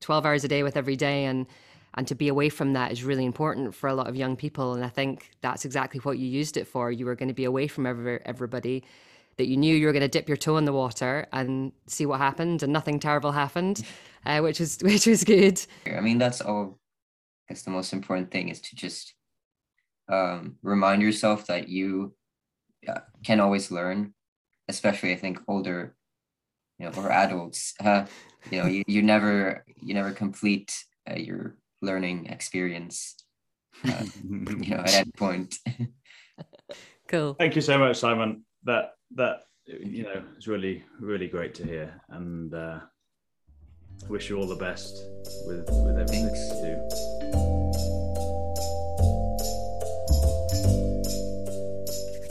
12 0.00 0.26
hours 0.26 0.44
a 0.44 0.48
day 0.48 0.62
with 0.62 0.76
every 0.76 0.96
day 0.96 1.24
and 1.24 1.46
and 1.94 2.06
to 2.06 2.14
be 2.14 2.28
away 2.28 2.48
from 2.48 2.74
that 2.74 2.92
is 2.92 3.02
really 3.02 3.24
important 3.24 3.74
for 3.74 3.88
a 3.88 3.94
lot 3.94 4.08
of 4.08 4.14
young 4.14 4.36
people 4.36 4.74
and 4.74 4.84
I 4.84 4.88
think 4.88 5.30
that's 5.40 5.64
exactly 5.64 6.00
what 6.00 6.18
you 6.18 6.26
used 6.26 6.56
it 6.56 6.66
for. 6.66 6.92
You 6.92 7.06
were 7.06 7.16
going 7.16 7.28
to 7.28 7.34
be 7.34 7.44
away 7.44 7.66
from 7.66 7.86
every, 7.86 8.20
everybody 8.24 8.84
that 9.38 9.46
you 9.46 9.56
knew 9.56 9.74
you 9.74 9.86
were 9.86 9.92
going 9.92 10.02
to 10.02 10.08
dip 10.08 10.28
your 10.28 10.36
toe 10.36 10.58
in 10.58 10.64
the 10.64 10.72
water 10.72 11.26
and 11.32 11.72
see 11.86 12.06
what 12.06 12.18
happened 12.18 12.62
and 12.62 12.72
nothing 12.72 12.98
terrible 12.98 13.32
happened, 13.32 13.84
uh, 14.26 14.40
which 14.40 14.60
was 14.60 14.78
which 14.82 15.06
was 15.06 15.24
good. 15.24 15.60
I 15.86 16.00
mean 16.00 16.18
that's 16.18 16.42
all 16.42 16.78
I 17.48 17.54
guess 17.54 17.62
the 17.62 17.70
most 17.70 17.94
important 17.94 18.30
thing 18.30 18.50
is 18.50 18.60
to 18.60 18.76
just 18.76 19.14
um, 20.08 20.56
remind 20.62 21.02
yourself 21.02 21.46
that 21.46 21.68
you 21.68 22.14
can 23.24 23.40
always 23.40 23.70
learn, 23.70 24.14
especially 24.68 25.12
I 25.12 25.16
think 25.16 25.40
older, 25.48 25.94
you 26.78 26.86
know, 26.86 26.92
or 26.96 27.10
adults. 27.10 27.74
Uh, 27.84 28.06
you 28.50 28.62
know, 28.62 28.68
you, 28.68 28.82
you 28.86 29.02
never 29.02 29.64
you 29.82 29.94
never 29.94 30.12
complete 30.12 30.72
uh, 31.10 31.16
your 31.16 31.56
learning 31.82 32.26
experience. 32.26 33.16
Uh, 33.84 34.04
you 34.24 34.70
know, 34.70 34.78
at 34.78 34.94
any 34.94 35.10
point. 35.10 35.56
cool. 37.08 37.34
Thank 37.34 37.56
you 37.56 37.62
so 37.62 37.78
much, 37.78 37.96
Simon. 37.96 38.44
That 38.64 38.92
that 39.16 39.40
you 39.66 40.04
know 40.04 40.22
is 40.38 40.46
really 40.46 40.84
really 41.00 41.26
great 41.26 41.54
to 41.56 41.64
hear, 41.64 42.00
and 42.10 42.54
uh, 42.54 42.80
wish 44.08 44.30
you 44.30 44.38
all 44.38 44.46
the 44.46 44.54
best 44.54 45.02
with 45.46 45.68
with 45.68 45.98
everything 45.98 46.28
Thanks. 46.28 46.48
you 46.54 46.78
do. 46.78 47.17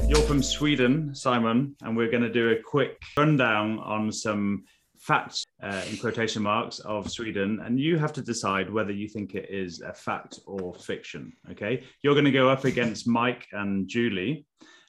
You're 0.08 0.22
from 0.22 0.42
Sweden, 0.42 1.14
Simon, 1.14 1.76
and 1.82 1.98
we're 1.98 2.10
going 2.10 2.24
to 2.24 2.32
do 2.32 2.52
a 2.52 2.62
quick 2.62 2.98
rundown 3.18 3.78
on 3.80 4.10
some 4.10 4.64
facts, 4.98 5.44
uh, 5.62 5.82
in 5.90 5.98
quotation 5.98 6.44
marks, 6.44 6.80
of 6.80 7.12
Sweden. 7.12 7.60
And 7.66 7.78
you 7.78 7.98
have 7.98 8.14
to 8.14 8.22
decide 8.22 8.72
whether 8.72 8.94
you 8.94 9.10
think 9.10 9.36
it 9.36 9.50
is 9.50 9.82
a 9.82 9.92
fact 9.92 10.40
or 10.46 10.74
fiction. 10.74 11.34
Okay. 11.52 11.84
You're 12.04 12.14
going 12.14 12.24
to 12.24 12.32
go 12.32 12.50
up 12.50 12.64
against 12.64 13.06
Mike 13.06 13.48
and 13.52 13.86
Julie. 13.90 14.46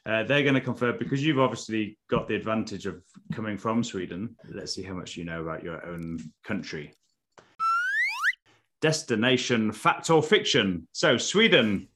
Uh, 0.06 0.22
they're 0.22 0.44
going 0.44 0.54
to 0.54 0.60
confirm 0.60 0.96
because 1.00 1.24
you've 1.24 1.40
obviously 1.40 1.98
got 2.08 2.28
the 2.28 2.36
advantage 2.36 2.86
of 2.86 3.02
coming 3.32 3.58
from 3.58 3.82
Sweden. 3.82 4.36
Let's 4.48 4.72
see 4.72 4.84
how 4.84 4.94
much 4.94 5.16
you 5.16 5.24
know 5.24 5.42
about 5.42 5.64
your 5.64 5.84
own 5.84 6.18
country. 6.44 6.92
Destination 8.80 9.72
fact 9.72 10.10
or 10.10 10.22
fiction. 10.22 10.86
So, 10.92 11.18
Sweden 11.18 11.88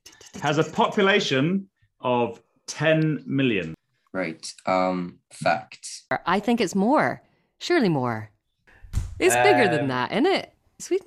has 0.43 0.59
a 0.59 0.65
population 0.65 1.69
of 2.01 2.43
10 2.67 3.25
million. 3.27 3.75
Right. 4.13 4.53
Um, 4.67 5.19
fact. 5.31 6.03
I 6.27 6.41
think 6.41 6.61
it's 6.61 6.75
more. 6.75 7.23
Surely 7.59 7.89
more. 7.89 8.31
It's 9.19 9.35
um, 9.35 9.43
bigger 9.43 9.69
than 9.69 9.83
um, 9.83 9.89
that, 9.89 10.13
isn't 10.13 10.27
it? 10.27 10.53
Sweden? 10.79 11.07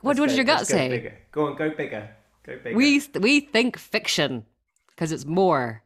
What, 0.00 0.18
what 0.18 0.28
does 0.28 0.36
your 0.36 0.44
gut 0.44 0.66
say? 0.66 0.88
Bigger. 0.88 1.18
Go 1.32 1.46
on, 1.46 1.56
go 1.56 1.70
bigger. 1.70 2.08
Go 2.44 2.58
bigger. 2.62 2.76
We, 2.76 3.02
we 3.20 3.40
think 3.40 3.76
fiction 3.76 4.44
because 4.88 5.12
it's 5.12 5.26
more. 5.26 5.82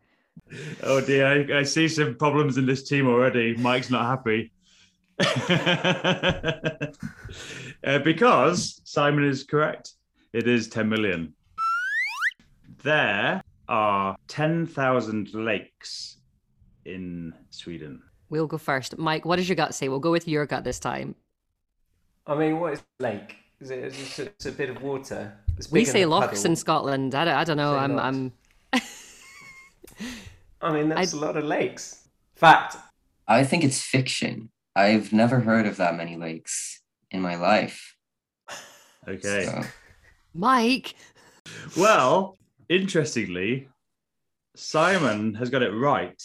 Oh 0.82 1.00
dear, 1.00 1.26
I, 1.26 1.60
I, 1.60 1.62
see 1.62 1.88
some 1.88 2.16
problems 2.16 2.58
in 2.58 2.66
this 2.66 2.82
team 2.82 3.06
already. 3.06 3.56
Mike's 3.56 3.90
not 3.90 4.04
happy. 4.06 4.52
uh, 7.84 7.98
because 8.00 8.80
Simon 8.84 9.24
is 9.24 9.44
correct. 9.44 9.92
It 10.32 10.48
is 10.48 10.68
10 10.68 10.88
million. 10.88 11.32
There 12.82 13.40
are 13.68 14.16
10,000 14.28 15.34
lakes 15.34 16.18
in 16.84 17.32
Sweden. 17.50 18.02
We'll 18.28 18.46
go 18.46 18.58
first. 18.58 18.98
Mike, 18.98 19.24
what 19.24 19.36
does 19.36 19.48
your 19.48 19.56
gut 19.56 19.74
say? 19.74 19.88
We'll 19.88 20.00
go 20.00 20.10
with 20.10 20.26
your 20.26 20.46
gut 20.46 20.64
this 20.64 20.78
time. 20.78 21.14
I 22.26 22.34
mean, 22.34 22.58
what 22.58 22.72
is 22.74 22.82
lake? 22.98 23.36
Is 23.60 23.70
it 23.70 23.84
it's, 23.84 24.18
it's 24.18 24.46
a 24.46 24.52
bit 24.52 24.70
of 24.70 24.82
water? 24.82 25.32
we 25.70 25.84
say 25.84 26.04
lochs 26.06 26.28
puddle. 26.28 26.46
in 26.46 26.56
Scotland. 26.56 27.14
I 27.14 27.24
don't, 27.24 27.34
I 27.34 27.44
don't 27.44 27.56
know. 27.56 27.76
I'm, 27.76 27.98
I'm. 27.98 28.32
I 30.60 30.72
mean, 30.72 30.88
that's 30.88 31.14
I'd... 31.14 31.18
a 31.18 31.20
lot 31.20 31.36
of 31.36 31.44
lakes. 31.44 32.08
Fact. 32.34 32.76
I 33.28 33.44
think 33.44 33.62
it's 33.64 33.80
fiction. 33.80 34.50
I've 34.74 35.12
never 35.12 35.40
heard 35.40 35.66
of 35.66 35.76
that 35.76 35.94
many 35.94 36.16
lakes 36.16 36.82
in 37.10 37.20
my 37.20 37.36
life. 37.36 37.94
Okay. 39.06 39.44
So. 39.44 39.62
Mike. 40.34 40.94
Well, 41.76 42.36
interestingly, 42.74 43.68
Simon 44.56 45.34
has 45.34 45.50
got 45.50 45.62
it 45.62 45.70
right, 45.70 46.20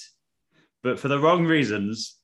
but 0.83 0.99
for 0.99 1.07
the 1.07 1.19
wrong 1.19 1.45
reasons, 1.45 2.15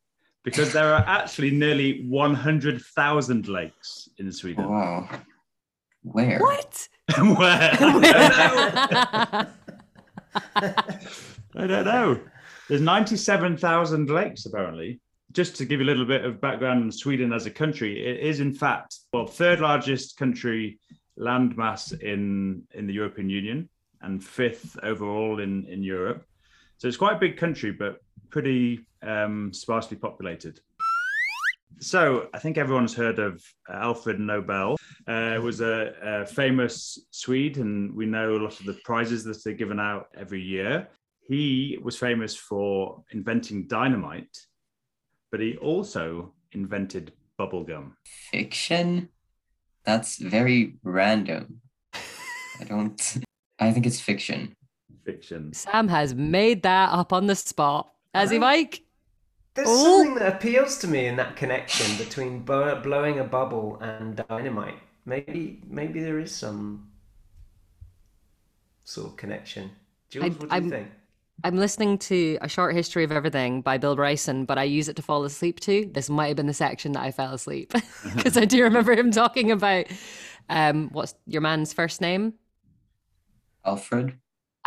because 0.44 0.74
there 0.74 0.94
are 0.94 1.04
actually 1.08 1.52
nearly 1.52 2.06
100,000 2.08 3.48
lakes 3.48 4.10
in 4.18 4.32
Sweden. 4.32 4.70
Wow. 4.70 5.10
Where? 6.04 6.40
What? 6.40 6.88
Where? 7.18 7.72
I 7.72 7.78
don't 7.78 8.02
know. 9.34 9.48
I 11.64 11.68
don't 11.68 11.86
know. 11.86 12.20
There's 12.68 12.82
97,000 12.82 14.10
lakes, 14.10 14.46
apparently. 14.46 15.00
Just 15.32 15.56
to 15.58 15.66
give 15.66 15.80
you 15.80 15.86
a 15.86 15.92
little 15.92 16.06
bit 16.06 16.24
of 16.24 16.40
background 16.40 16.84
on 16.84 16.92
Sweden 16.92 17.34
as 17.34 17.46
a 17.46 17.52
country, 17.52 18.06
it 18.06 18.20
is 18.20 18.40
in 18.40 18.54
fact, 18.54 18.98
well, 19.12 19.26
third 19.26 19.60
largest 19.60 20.18
country 20.18 20.80
landmass 21.20 22.00
in, 22.02 22.64
in 22.74 22.88
the 22.88 22.94
European 22.94 23.30
Union 23.30 23.70
and 24.06 24.24
fifth 24.24 24.78
overall 24.84 25.40
in, 25.40 25.66
in 25.66 25.84
Europe. 25.84 26.26
So 26.78 26.88
it's 26.88 26.98
quite 26.98 27.16
a 27.16 27.20
big 27.20 27.38
country, 27.38 27.72
but 27.72 28.02
pretty 28.30 28.86
um, 29.02 29.52
sparsely 29.54 29.98
populated. 29.98 30.60
So 31.80 32.30
I 32.34 32.40
think 32.40 32.58
everyone's 32.58 32.94
heard 32.94 33.20
of 33.20 33.44
Alfred 33.70 34.20
Nobel. 34.20 34.78
Uh, 35.08 35.40
was 35.42 35.62
a, 35.62 35.94
a 36.02 36.26
famous 36.26 36.98
Swede, 37.12 37.58
and 37.58 37.94
we 37.94 38.06
know 38.06 38.36
a 38.36 38.40
lot 38.40 38.60
of 38.60 38.66
the 38.66 38.80
prizes 38.86 39.24
that 39.26 39.46
are 39.46 39.54
given 39.54 39.80
out 39.80 40.08
every 40.18 40.42
year. 40.42 40.88
He 41.28 41.78
was 41.82 41.98
famous 41.98 42.36
for 42.36 43.04
inventing 43.12 43.68
dynamite, 43.68 44.38
but 45.32 45.40
he 45.40 45.58
also 45.58 46.34
invented 46.54 47.14
bubblegum. 47.40 47.92
Fiction? 48.32 49.10
That's 49.86 50.18
very 50.18 50.76
random. 50.84 51.62
I 51.94 52.64
don't. 52.68 53.18
I 53.60 53.72
think 53.72 53.86
it's 53.86 54.00
fiction. 54.00 54.56
Fiction. 55.06 55.54
Sam 55.54 55.88
has 55.88 56.14
made 56.16 56.64
that 56.64 56.90
up 56.92 57.14
on 57.14 57.28
the 57.28 57.36
spot. 57.36 57.92
Has 58.14 58.32
he, 58.32 58.40
Mike? 58.40 58.82
There's 59.54 59.68
Oh. 59.70 59.84
something 60.04 60.16
that 60.16 60.36
appeals 60.36 60.78
to 60.80 60.88
me 60.88 61.06
in 61.06 61.16
that 61.18 61.36
connection 61.36 61.96
between 61.98 62.40
blow, 62.40 62.80
blowing 62.82 63.20
a 63.20 63.24
bubble 63.24 63.78
and 63.82 64.22
dynamite. 64.28 64.78
Maybe, 65.06 65.62
maybe 65.68 66.02
there 66.02 66.20
is 66.20 66.34
some 66.34 66.90
sort 68.84 69.08
of 69.12 69.18
connection. 69.18 69.72
Jules, 70.10 70.26
I- 70.26 70.30
what 70.30 70.40
do 70.40 70.46
you 70.48 70.52
I'm- 70.52 70.70
think? 70.70 70.88
I'm 71.44 71.58
listening 71.58 71.98
to 72.00 72.38
A 72.42 72.48
Short 72.48 72.74
History 72.74 73.04
of 73.04 73.12
Everything 73.12 73.62
by 73.62 73.78
Bill 73.78 73.96
Bryson, 73.96 74.46
but 74.46 74.58
I 74.58 74.64
use 74.64 74.88
it 74.88 74.96
to 74.96 75.02
fall 75.02 75.26
asleep 75.26 75.60
to. 75.62 75.86
This 75.94 76.10
might 76.10 76.28
have 76.30 76.38
been 76.38 76.48
the 76.48 76.54
section 76.54 76.94
that 76.94 77.02
I 77.04 77.12
fell 77.12 77.34
asleep 77.34 77.74
because 78.16 78.38
I 78.38 78.46
do 78.46 78.64
remember 78.64 78.94
him 78.94 79.12
talking 79.12 79.52
about 79.52 79.86
um, 80.50 80.90
what's 80.94 81.14
your 81.28 81.42
man's 81.42 81.74
first 81.74 82.00
name? 82.00 82.34
Alfred? 83.66 84.18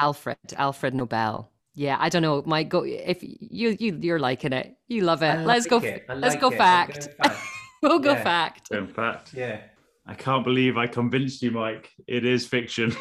Alfred. 0.00 0.36
Alfred 0.56 0.94
Nobel. 0.94 1.50
Yeah, 1.74 1.96
I 2.00 2.08
don't 2.08 2.22
know. 2.22 2.42
Mike, 2.46 2.68
go 2.68 2.84
if 2.84 3.22
you 3.22 3.76
you 3.78 3.98
you're 4.00 4.18
liking 4.18 4.52
it. 4.52 4.76
You 4.88 5.02
love 5.02 5.22
it. 5.22 5.26
I 5.38 5.44
let's 5.44 5.66
go. 5.66 5.78
it. 5.78 6.04
I 6.08 6.14
Let's 6.14 6.34
like 6.34 6.40
go 6.40 6.48
it. 6.50 6.56
Fact. 6.58 7.08
fact. 7.22 7.38
We'll 7.82 7.98
go 8.00 8.12
Yeah. 8.12 8.24
fact. 8.24 8.70
In 8.72 8.88
fact, 8.88 9.32
Yeah. 9.34 9.60
I 10.06 10.14
can't 10.14 10.42
believe 10.44 10.76
I 10.78 10.86
convinced 10.86 11.42
you, 11.42 11.50
Mike. 11.52 11.90
It 12.06 12.24
is 12.24 12.46
fiction. 12.46 12.92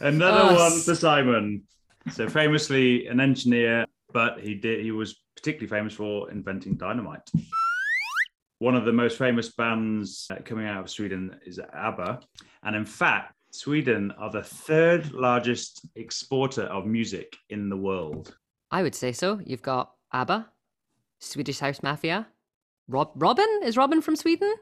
Another 0.00 0.40
Oh, 0.50 0.54
one 0.54 0.72
s- 0.72 0.84
for 0.84 0.94
Simon. 0.94 1.62
So 2.10 2.28
famously 2.28 3.06
an 3.06 3.20
engineer, 3.20 3.84
but 4.12 4.40
he 4.40 4.54
did 4.54 4.82
he 4.84 4.90
was 4.90 5.22
particularly 5.36 5.68
famous 5.68 5.94
for 5.94 6.30
inventing 6.30 6.74
dynamite. 6.76 7.30
One 8.58 8.74
of 8.74 8.84
the 8.84 8.92
most 8.92 9.16
famous 9.16 9.48
bands 9.54 10.28
coming 10.44 10.66
out 10.66 10.80
of 10.84 10.90
Sweden 10.90 11.38
is 11.46 11.58
ABBA, 11.72 12.20
and 12.62 12.76
in 12.76 12.84
fact, 12.84 13.32
Sweden 13.52 14.12
are 14.18 14.30
the 14.30 14.42
third 14.42 15.12
largest 15.12 15.86
exporter 15.96 16.62
of 16.64 16.86
music 16.86 17.36
in 17.48 17.68
the 17.68 17.76
world. 17.76 18.36
I 18.70 18.82
would 18.82 18.94
say 18.94 19.12
so. 19.12 19.40
You've 19.44 19.62
got 19.62 19.92
ABBA, 20.12 20.48
Swedish 21.18 21.58
House 21.58 21.82
Mafia, 21.82 22.28
Rob 22.88 23.12
Robyn 23.16 23.62
is 23.62 23.76
Robyn 23.76 24.02
from 24.02 24.16
Sweden. 24.16 24.52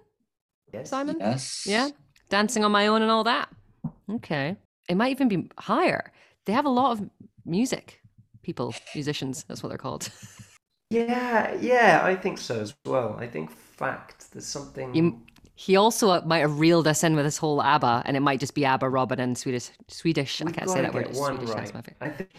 Yes. 0.72 0.90
Simon. 0.90 1.16
Yes. 1.18 1.64
Yeah, 1.66 1.88
dancing 2.28 2.64
on 2.64 2.72
my 2.72 2.86
own 2.86 3.02
and 3.02 3.10
all 3.10 3.24
that. 3.24 3.48
Okay, 4.10 4.56
it 4.88 4.96
might 4.96 5.10
even 5.10 5.28
be 5.28 5.50
higher. 5.58 6.12
They 6.44 6.52
have 6.52 6.66
a 6.66 6.70
lot 6.70 6.92
of 6.92 7.08
music 7.44 8.00
people, 8.42 8.74
musicians. 8.94 9.44
That's 9.44 9.62
what 9.62 9.68
they're 9.68 9.78
called. 9.78 10.10
Yeah, 10.90 11.54
yeah, 11.60 12.00
I 12.02 12.16
think 12.16 12.38
so 12.38 12.60
as 12.60 12.74
well. 12.86 13.14
I 13.18 13.26
think 13.26 13.50
fact. 13.50 14.32
There's 14.32 14.46
something. 14.46 14.94
You, 14.94 15.20
he 15.58 15.74
also 15.74 16.10
uh, 16.10 16.22
might 16.24 16.38
have 16.38 16.60
reeled 16.60 16.86
us 16.86 17.02
in 17.02 17.16
with 17.16 17.24
his 17.24 17.36
whole 17.36 17.60
ABBA, 17.60 18.04
and 18.06 18.16
it 18.16 18.20
might 18.20 18.38
just 18.38 18.54
be 18.54 18.64
ABBA, 18.64 18.88
Robyn, 18.88 19.18
and 19.18 19.36
Swedish. 19.36 19.70
Swedish. 19.88 20.40
I 20.40 20.44
We've 20.44 20.54
can't 20.54 20.70
say 20.70 20.82
that 20.82 20.94
word. 20.94 21.08
one 21.16 21.34
Swedish 21.36 21.48
House 21.52 21.64
right. 21.64 21.74
Mafia. 21.74 21.94
I 22.00 22.08
think 22.10 22.30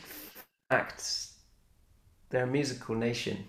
facts. 0.69 1.33
They're 2.29 2.45
a 2.45 2.47
musical 2.47 2.95
nation. 2.95 3.43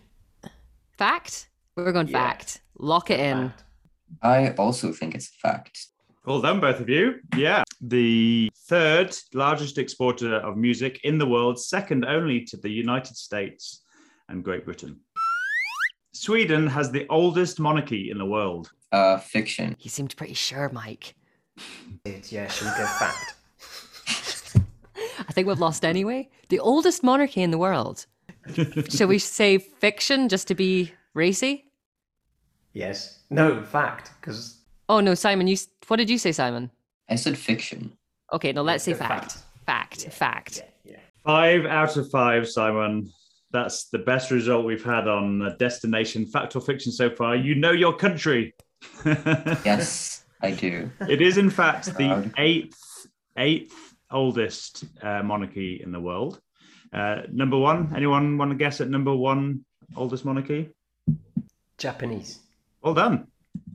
Fact. 0.98 1.50
We're 1.76 1.92
going 1.92 2.08
Yeah. 2.08 2.18
fact. 2.18 2.62
Lock 2.80 3.12
it 3.12 3.20
in. 3.20 3.50
Fact. 3.50 3.64
I 4.22 4.50
also 4.54 4.90
think 4.92 5.14
it's 5.14 5.28
a 5.28 5.38
fact. 5.48 5.86
Well 6.26 6.40
done, 6.40 6.58
both 6.58 6.80
of 6.80 6.88
you. 6.88 7.20
Yeah. 7.36 7.62
The 7.80 8.50
third 8.66 9.16
largest 9.34 9.78
exporter 9.78 10.34
of 10.34 10.56
music 10.56 10.98
in 11.04 11.16
the 11.18 11.26
world, 11.26 11.60
second 11.60 12.04
only 12.04 12.44
to 12.46 12.56
the 12.56 12.68
United 12.70 13.16
States 13.16 13.84
and 14.28 14.42
Great 14.42 14.64
Britain. 14.64 14.98
Sweden 16.12 16.66
has 16.66 16.90
the 16.90 17.06
oldest 17.08 17.60
monarchy 17.60 18.10
in 18.10 18.18
the 18.18 18.26
world. 18.26 18.72
Uh, 18.92 19.18
fiction. 19.18 19.76
He 19.78 19.88
seemed 19.88 20.16
pretty 20.16 20.34
sure, 20.34 20.68
Mike. 20.70 21.14
Yeah, 22.04 22.48
should 22.48 22.66
we 22.66 22.72
go 22.72 22.86
fact? 22.86 23.34
I 25.28 25.32
think 25.32 25.46
we've 25.46 25.60
lost 25.60 25.84
anyway. 25.84 26.28
The 26.48 26.58
oldest 26.58 27.04
monarchy 27.04 27.42
in 27.42 27.50
the 27.50 27.58
world. 27.58 28.06
Shall 28.88 29.08
we 29.08 29.18
say 29.18 29.58
fiction 29.58 30.28
just 30.28 30.48
to 30.48 30.54
be 30.54 30.92
racy? 31.14 31.66
Yes. 32.72 33.20
No, 33.30 33.62
fact. 33.62 34.10
Because 34.20 34.60
Oh 34.90 34.98
no, 34.98 35.14
Simon, 35.14 35.46
you 35.46 35.56
what 35.86 35.98
did 35.98 36.10
you 36.10 36.18
say, 36.18 36.32
Simon? 36.32 36.68
I 37.08 37.14
said 37.14 37.38
fiction. 37.38 37.92
Okay, 38.32 38.52
no, 38.52 38.62
let's 38.62 38.82
say 38.82 38.92
go 38.92 38.98
fact. 38.98 39.38
fact. 39.66 40.02
Fact. 40.02 40.12
Fact. 40.12 40.64
yeah, 40.84 40.92
yeah. 40.92 40.98
Five 41.24 41.64
out 41.64 41.96
of 41.96 42.10
five, 42.10 42.48
Simon. 42.48 43.08
That's 43.52 43.88
the 43.90 43.98
best 43.98 44.32
result 44.32 44.64
we've 44.64 44.82
had 44.82 45.06
on 45.06 45.42
uh, 45.42 45.50
Destination 45.60 46.26
Fact 46.26 46.56
or 46.56 46.60
Fiction 46.60 46.90
so 46.90 47.08
far. 47.08 47.36
You 47.36 47.54
know 47.54 47.70
your 47.70 47.94
country. 47.96 48.52
Yes, 49.64 50.24
I 50.42 50.50
do. 50.52 50.90
It 51.08 51.20
is, 51.22 51.38
in 51.38 51.50
fact, 51.50 51.86
the 51.96 52.30
eighth 52.38 52.76
eighth 53.36 53.94
oldest 54.10 54.84
uh, 55.02 55.22
monarchy 55.22 55.80
in 55.82 55.92
the 55.92 56.00
world. 56.00 56.40
Uh, 56.92 57.22
number 57.32 57.56
one. 57.56 57.92
Anyone 57.96 58.36
want 58.38 58.50
to 58.50 58.56
guess 58.56 58.80
at 58.80 58.88
number 58.88 59.14
one 59.14 59.64
oldest 59.96 60.24
monarchy? 60.24 60.70
Japanese. 61.78 62.40
Well 62.82 62.94
done. 62.94 63.26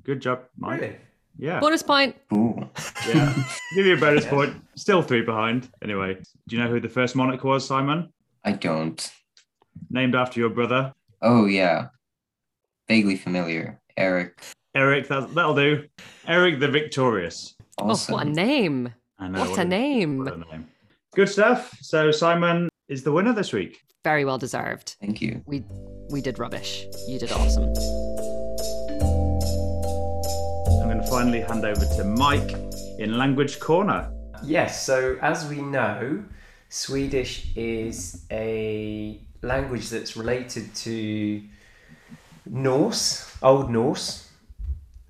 Good 0.03 0.21
job, 0.21 0.43
Mike. 0.57 0.81
Really? 0.81 0.97
Yeah, 1.37 1.59
Bonus 1.59 1.83
point. 1.83 2.15
Ooh. 2.33 2.69
yeah. 3.09 3.33
Give 3.75 3.85
you 3.85 3.95
a 3.95 3.99
bonus 3.99 4.23
Yes. 4.25 4.33
point. 4.33 4.55
Still 4.75 5.01
three 5.01 5.21
behind. 5.21 5.67
Anyway, 5.81 6.15
do 6.47 6.55
you 6.55 6.63
know 6.63 6.69
who 6.69 6.79
the 6.79 6.87
first 6.87 7.13
monarch 7.15 7.43
was, 7.43 7.65
Simon? 7.67 8.13
I 8.45 8.53
don't. 8.53 9.11
Named 9.89 10.15
after 10.15 10.39
your 10.39 10.49
brother, 10.49 10.93
Oh, 11.21 11.45
yeah. 11.45 11.87
Vaguely 12.87 13.17
familiar. 13.17 13.81
Eric. 13.97 14.39
Eric. 14.75 15.07
That, 15.07 15.33
that'll 15.33 15.55
do. 15.55 15.87
Eric 16.27 16.59
the 16.59 16.67
Victorious. 16.67 17.55
Also. 17.77 18.11
Oh, 18.13 18.17
what 18.17 18.27
a 18.27 18.29
name. 18.29 18.93
I 19.17 19.29
know. 19.29 19.39
What 19.39 19.57
a 19.57 19.65
name. 19.65 20.19
what 20.19 20.33
a 20.33 20.37
name. 20.37 20.67
Good 21.15 21.29
stuff. 21.29 21.75
So 21.81 22.11
Simon 22.11 22.69
is 22.89 23.03
the 23.03 23.11
winner 23.11 23.33
this 23.33 23.53
week. 23.53 23.79
Very 24.03 24.25
well 24.25 24.37
deserved. 24.37 24.97
Thank 24.99 25.21
you. 25.21 25.41
We 25.45 25.63
we 26.09 26.21
did 26.21 26.37
rubbish. 26.37 26.85
You 27.07 27.17
did 27.17 27.31
awesome. 27.31 27.63
I'm 30.81 30.89
going 30.89 31.01
to 31.01 31.07
finally 31.09 31.39
hand 31.39 31.65
over 31.65 31.85
to 31.95 32.03
Mike 32.03 32.51
in 32.99 33.17
Language 33.17 33.59
Corner. 33.59 34.11
Yes, 34.43 34.85
so 34.85 35.17
as 35.21 35.47
we 35.47 35.61
know, 35.61 36.23
Swedish 36.69 37.47
is 37.55 38.25
a 38.29 39.19
language 39.41 39.89
that's 39.89 40.15
related 40.15 40.75
to 40.75 41.41
Norse, 42.45 43.35
Old 43.41 43.71
Norse, 43.71 44.24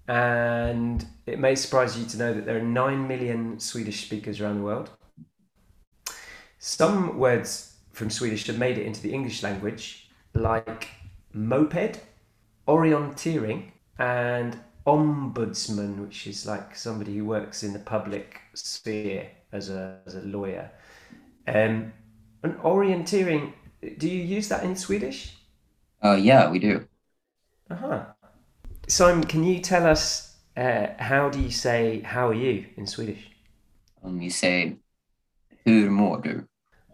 and 0.07 1.05
it 1.25 1.39
may 1.39 1.55
surprise 1.55 1.97
you 1.97 2.05
to 2.05 2.17
know 2.17 2.33
that 2.33 2.45
there 2.45 2.57
are 2.57 2.61
9 2.61 3.07
million 3.07 3.59
Swedish 3.59 4.05
speakers 4.05 4.39
around 4.39 4.57
the 4.57 4.63
world. 4.63 4.91
Some 6.59 7.17
words 7.17 7.75
from 7.91 8.09
Swedish 8.09 8.47
have 8.47 8.57
made 8.57 8.77
it 8.77 8.85
into 8.85 9.01
the 9.01 9.13
English 9.13 9.41
language, 9.43 10.09
like 10.33 10.89
moped, 11.33 12.01
orienteering, 12.67 13.71
and 13.97 14.57
ombudsman, 14.85 15.99
which 15.99 16.27
is 16.27 16.45
like 16.45 16.75
somebody 16.75 17.17
who 17.17 17.25
works 17.25 17.63
in 17.63 17.73
the 17.73 17.79
public 17.79 18.41
sphere 18.53 19.29
as 19.51 19.69
a, 19.69 19.99
as 20.05 20.15
a 20.15 20.21
lawyer. 20.21 20.71
Um, 21.47 21.93
and 22.43 22.57
orienteering, 22.59 23.53
do 23.97 24.07
you 24.07 24.21
use 24.21 24.49
that 24.49 24.63
in 24.63 24.75
Swedish? 24.75 25.35
Uh, 26.03 26.13
yeah, 26.13 26.49
we 26.49 26.59
do. 26.59 26.87
Uh-huh. 27.69 28.05
Simon, 28.87 29.23
can 29.23 29.43
you 29.43 29.59
tell 29.59 29.85
us 29.85 30.35
uh, 30.57 30.87
how 30.99 31.29
do 31.29 31.39
you 31.39 31.51
say 31.51 32.01
"How 32.01 32.29
are 32.29 32.33
you" 32.33 32.65
in 32.77 32.85
Swedish? 32.87 33.29
Um, 34.03 34.21
you 34.21 34.29
say 34.29 34.77
Hur 35.65 35.89
mår 35.89 36.21
du? 36.23 36.47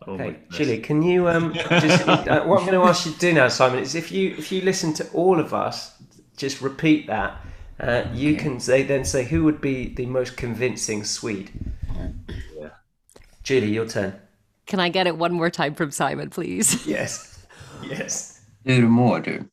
Oh 0.08 0.14
Okay, 0.14 0.32
goodness. 0.32 0.58
Julie, 0.58 0.80
can 0.80 1.04
you 1.04 1.28
um 1.30 1.54
just 1.54 2.08
uh, 2.08 2.44
what 2.46 2.60
I'm 2.62 2.66
going 2.68 2.80
to 2.80 2.88
ask 2.88 3.06
you 3.06 3.12
to 3.14 3.20
do 3.20 3.34
now, 3.34 3.50
Simon, 3.50 3.80
is 3.80 3.96
if 3.96 4.12
you 4.12 4.32
if 4.38 4.52
you 4.52 4.62
listen 4.62 4.94
to 4.94 5.08
all 5.14 5.40
of 5.40 5.54
us, 5.54 5.92
just 6.38 6.62
repeat 6.62 7.08
that. 7.08 7.40
Uh, 7.80 8.04
you 8.14 8.34
Okay. 8.34 8.44
can 8.44 8.60
say 8.60 8.84
then 8.84 9.04
say 9.06 9.24
who 9.24 9.44
would 9.44 9.60
be 9.60 9.94
the 9.94 10.06
most 10.06 10.38
convincing 10.38 11.04
Swede. 11.04 11.52
Yeah. 12.58 12.70
Julie, 13.44 13.72
your 13.74 13.88
turn. 13.88 14.14
Can 14.68 14.80
I 14.80 14.90
get 14.90 15.08
it 15.08 15.18
one 15.18 15.34
more 15.34 15.50
time 15.50 15.74
from 15.76 15.92
Simon, 15.92 16.30
please? 16.30 16.86
Yes, 16.88 17.46
yes. 17.84 18.40
Hur 18.66 18.88
mår 18.88 19.20
du? 19.24 19.50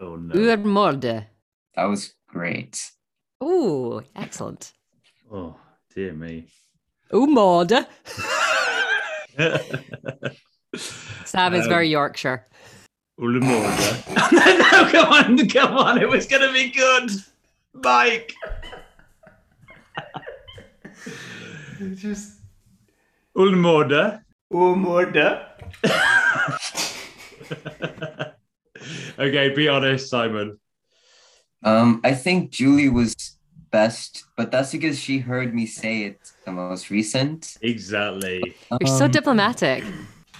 Oh 0.00 0.16
no. 0.16 0.34
Ur 0.34 0.56
morde. 0.58 1.26
That 1.78 1.84
was 1.84 2.12
great. 2.26 2.90
Ooh, 3.40 4.02
excellent. 4.16 4.72
Oh 5.30 5.54
dear 5.94 6.12
me. 6.12 6.48
Umorde. 7.12 7.86
Sam 11.24 11.54
is 11.54 11.66
Um, 11.66 11.68
very 11.68 11.88
Yorkshire. 11.88 12.48
Ullemorda. 13.20 14.32
no, 14.32 14.56
no, 14.58 14.90
come 14.90 15.12
on, 15.12 15.48
come 15.48 15.76
on. 15.76 16.02
It 16.02 16.08
was 16.08 16.26
going 16.26 16.42
to 16.42 16.52
be 16.52 16.70
good. 16.70 17.10
Mike. 17.74 18.34
Just 21.94 22.40
Ullemorda. 23.36 24.24
Umorda. 24.52 25.46
okay, 29.16 29.50
be 29.54 29.68
honest, 29.68 30.10
Simon. 30.10 30.58
Um, 31.62 32.00
I 32.04 32.14
think 32.14 32.50
Julie 32.50 32.88
was 32.88 33.14
best, 33.70 34.24
but 34.36 34.50
that's 34.50 34.72
because 34.72 34.98
she 34.98 35.18
heard 35.18 35.54
me 35.54 35.66
say 35.66 36.02
it 36.04 36.20
the 36.44 36.52
most 36.52 36.90
recent. 36.90 37.56
Exactly. 37.62 38.54
You're 38.80 38.96
so 38.98 39.04
Um, 39.06 39.10
diplomatic. 39.10 39.84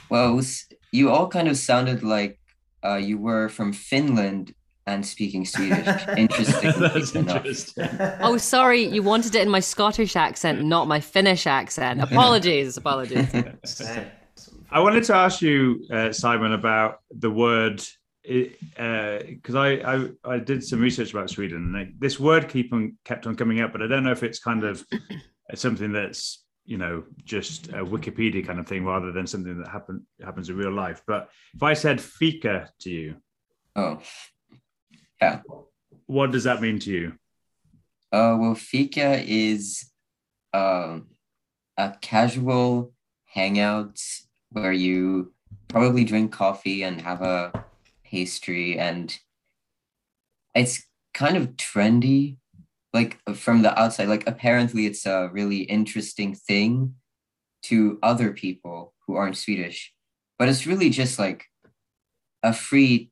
Well, 0.09 0.35
was, 0.37 0.67
you 0.93 1.11
all 1.11 1.29
kind 1.29 1.49
of 1.49 1.57
sounded 1.57 2.03
like 2.03 2.39
uh, 2.85 2.95
you 2.97 3.19
were 3.19 3.49
from 3.49 3.73
Finland 3.73 4.55
and 4.87 5.05
speaking 5.05 5.45
Swedish. 5.45 5.87
Interestingly 6.17 6.89
That's 6.89 7.15
interesting. 7.15 7.89
Oh, 8.21 8.39
sorry. 8.39 8.83
You 8.85 9.03
wanted 9.03 9.35
it 9.35 9.43
in 9.43 9.51
my 9.51 9.61
Scottish 9.61 10.17
accent, 10.17 10.65
not 10.65 10.89
my 10.89 11.01
Finnish 11.01 11.47
accent. 11.47 12.01
Apologies. 12.01 12.79
Apologies. 12.79 13.29
I 14.71 14.81
wanted 14.81 15.05
to 15.05 15.15
ask 15.15 15.43
you, 15.43 15.85
uh, 15.93 16.13
Simon, 16.13 16.53
about 16.53 17.01
the 17.11 17.31
word 17.31 17.83
because 18.29 19.55
I, 19.55 19.69
I 19.95 20.09
I 20.25 20.39
did 20.39 20.63
some 20.63 20.81
research 20.81 21.13
about 21.13 21.31
Sweden. 21.31 21.75
And 21.75 21.95
this 21.99 22.21
word 22.21 22.49
keep 22.49 22.73
on 22.73 22.97
kept 23.05 23.27
on 23.27 23.37
coming 23.37 23.61
up, 23.61 23.73
but 23.73 23.83
I 23.83 23.87
don't 23.87 24.05
know 24.05 24.13
if 24.13 24.23
it's 24.23 24.39
kind 24.39 24.65
of 24.65 24.85
something 25.55 25.93
that's 25.93 26.45
you 26.65 26.77
know 26.77 27.05
just 27.25 27.69
a 27.69 27.85
Wikipedia 27.85 28.47
kind 28.47 28.59
of 28.61 28.67
thing 28.67 28.85
rather 28.85 29.13
than 29.13 29.27
something 29.27 29.59
that 29.59 29.69
happen 29.69 30.07
happens 30.23 30.51
in 30.51 30.57
real 30.57 30.73
life. 30.73 31.03
But 31.07 31.31
if 31.55 31.63
I 31.63 31.73
said 31.75 32.01
fika 32.01 32.71
to 32.81 32.91
you, 32.91 33.17
Oh, 33.75 34.01
yeah. 35.23 35.41
what 36.07 36.31
does 36.31 36.45
that 36.45 36.61
mean 36.61 36.79
to 36.81 36.91
you? 36.91 37.13
Uh, 38.13 38.37
well, 38.39 38.55
fika 38.55 39.23
is 39.27 39.91
um, 40.53 41.09
a 41.77 41.95
casual 42.01 42.93
hangout 43.27 43.99
where 44.51 44.73
you 44.73 45.33
probably 45.69 46.05
drink 46.05 46.33
coffee 46.33 46.83
and 46.83 47.01
have 47.01 47.21
a 47.23 47.65
pastry, 48.11 48.79
and 48.79 49.17
it's 50.55 50.85
kind 51.15 51.37
of 51.37 51.57
trendy. 51.57 52.37
Like 52.95 53.19
from 53.35 53.63
the 53.63 53.79
outside, 53.79 54.09
like 54.09 54.27
apparently 54.27 54.87
it's 54.87 55.05
a 55.05 55.29
really 55.31 55.59
interesting 55.59 56.35
thing 56.35 56.95
to 57.65 57.99
other 58.03 58.33
people 58.33 58.95
who 59.07 59.15
aren't 59.15 59.37
Swedish, 59.37 59.93
but 60.39 60.49
it's 60.49 60.67
really 60.67 60.91
just 60.91 61.19
like 61.19 61.45
a 62.43 62.53
free. 62.53 63.11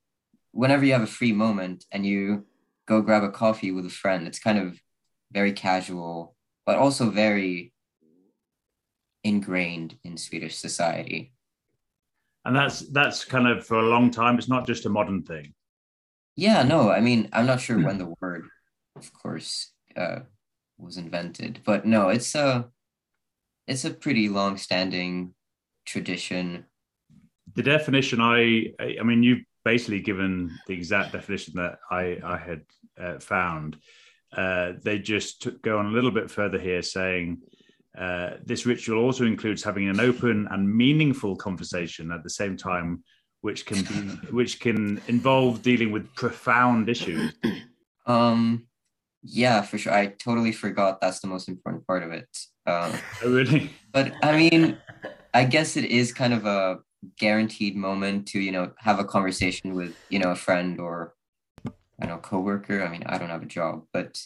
Whenever 0.53 0.87
you 0.87 0.93
have 0.93 1.03
a 1.03 1.07
free 1.07 1.33
moment 1.33 1.85
and 1.93 2.07
you 2.07 2.47
go 2.89 3.03
grab 3.03 3.23
a 3.23 3.31
coffee 3.31 3.71
with 3.71 3.85
a 3.85 3.91
friend, 3.91 4.27
it's 4.27 4.39
kind 4.39 4.59
of 4.59 4.81
very 5.31 5.53
casual, 5.53 6.35
but 6.65 6.77
also 6.77 7.11
very 7.11 7.75
ingrained 9.23 9.99
in 10.05 10.17
Swedish 10.17 10.57
society. 10.57 11.33
And 12.47 12.55
that's 12.57 12.81
that's 12.91 13.25
kind 13.25 13.47
of 13.49 13.67
for 13.67 13.79
a 13.81 13.89
long 13.89 14.11
time. 14.11 14.39
It's 14.39 14.49
not 14.49 14.67
just 14.67 14.87
a 14.87 14.89
modern 14.89 15.23
thing. 15.25 15.53
Yeah, 16.37 16.63
no, 16.63 16.91
I 16.91 17.01
mean, 17.01 17.29
I'm 17.33 17.47
not 17.47 17.61
sure 17.61 17.79
when 17.85 17.99
the 17.99 18.15
word, 18.21 18.45
of 18.95 19.13
course, 19.13 19.73
uh, 19.97 20.21
was 20.79 20.97
invented, 20.97 21.61
but 21.65 21.85
no, 21.85 22.11
it's 22.11 22.35
a, 22.35 22.69
it's 23.67 23.85
a 23.85 23.91
pretty 23.91 24.29
long-standing 24.29 25.35
tradition. 25.87 26.67
the 27.57 27.63
definition 27.63 28.21
I, 28.21 28.73
I 28.79 28.97
I 29.01 29.03
mean, 29.03 29.23
you've 29.23 29.45
basically 29.65 30.01
given 30.01 30.51
the 30.67 30.75
exact 30.75 31.13
definition 31.13 31.55
that 31.57 31.79
I, 31.91 32.19
I 32.23 32.37
had 32.37 32.63
uh, 33.01 33.19
found. 33.19 33.79
Uh, 34.37 34.75
they 34.83 34.99
just 34.99 35.43
took, 35.43 35.63
go 35.63 35.79
on 35.79 35.87
a 35.87 35.91
little 35.91 36.11
bit 36.11 36.31
further 36.31 36.59
here, 36.59 36.83
saying 36.83 37.39
uh, 37.99 38.37
this 38.45 38.67
ritual 38.67 39.03
also 39.03 39.25
includes 39.25 39.63
having 39.63 39.89
an 39.89 40.01
open 40.01 40.47
and 40.51 40.75
meaningful 40.77 41.37
conversation 41.37 42.11
at 42.11 42.23
the 42.23 42.31
same 42.31 42.57
time, 42.57 43.03
which 43.41 43.65
can 43.67 43.83
be 43.83 44.29
which 44.31 44.61
can 44.61 45.01
involve 45.09 45.63
dealing 45.63 45.93
with 45.93 46.13
profound 46.15 46.89
issues. 46.89 47.33
Um, 48.09 48.69
yeah, 49.25 49.63
for 49.63 49.79
sure. 49.79 49.93
I 49.93 50.07
totally 50.07 50.53
forgot 50.53 51.01
that's 51.01 51.19
the 51.19 51.27
most 51.27 51.49
important 51.49 51.85
part 51.89 52.05
of 52.05 52.13
it. 52.13 52.29
Um, 52.65 52.93
Oh, 53.25 53.33
really? 53.33 53.73
but 53.93 54.15
I 54.23 54.37
mean, 54.37 54.79
I 55.35 55.43
guess 55.43 55.77
it 55.77 55.87
is 55.87 56.13
kind 56.13 56.33
of 56.33 56.47
a 56.47 56.79
guaranteed 57.19 57.77
moment 57.77 58.29
to 58.29 58.41
you 58.41 58.53
know 58.53 58.73
have 58.79 59.01
a 59.01 59.05
conversation 59.05 59.75
with 59.75 59.97
you 60.09 60.21
know 60.21 60.31
a 60.31 60.37
friend 60.37 60.79
or 60.79 61.15
I 62.01 62.07
know 62.07 62.19
coworker. 62.19 62.83
I 62.83 62.89
mean, 62.89 63.03
I 63.07 63.19
don't 63.19 63.31
have 63.31 63.43
a 63.43 63.47
job, 63.47 63.87
but 63.93 64.23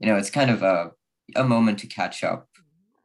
you 0.00 0.08
know, 0.08 0.16
it's 0.16 0.30
kind 0.30 0.50
of 0.50 0.62
a 0.62 0.90
a 1.36 1.44
moment 1.44 1.78
to 1.80 1.86
catch 1.86 2.24
up. 2.24 2.48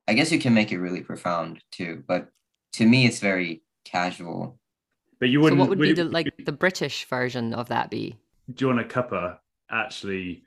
I 0.07 0.13
guess 0.13 0.31
you 0.31 0.39
can 0.39 0.53
make 0.53 0.71
it 0.71 0.79
really 0.79 1.01
profound 1.01 1.61
too, 1.71 2.03
but 2.07 2.29
to 2.73 2.85
me, 2.85 3.05
it's 3.05 3.19
very 3.19 3.63
casual. 3.83 4.59
But 5.19 5.29
you 5.29 5.39
wouldn't. 5.41 5.59
So 5.59 5.61
what 5.61 5.69
would 5.69 5.79
be 5.79 5.93
the 5.93 6.03
like 6.05 6.31
the 6.45 6.51
British 6.51 7.05
version 7.05 7.53
of 7.53 7.69
that 7.69 7.89
be? 7.89 8.17
do 8.53 8.65
you 8.65 8.73
want 8.73 8.79
a 8.79 8.83
cuppa 8.83 9.37
actually, 9.71 10.43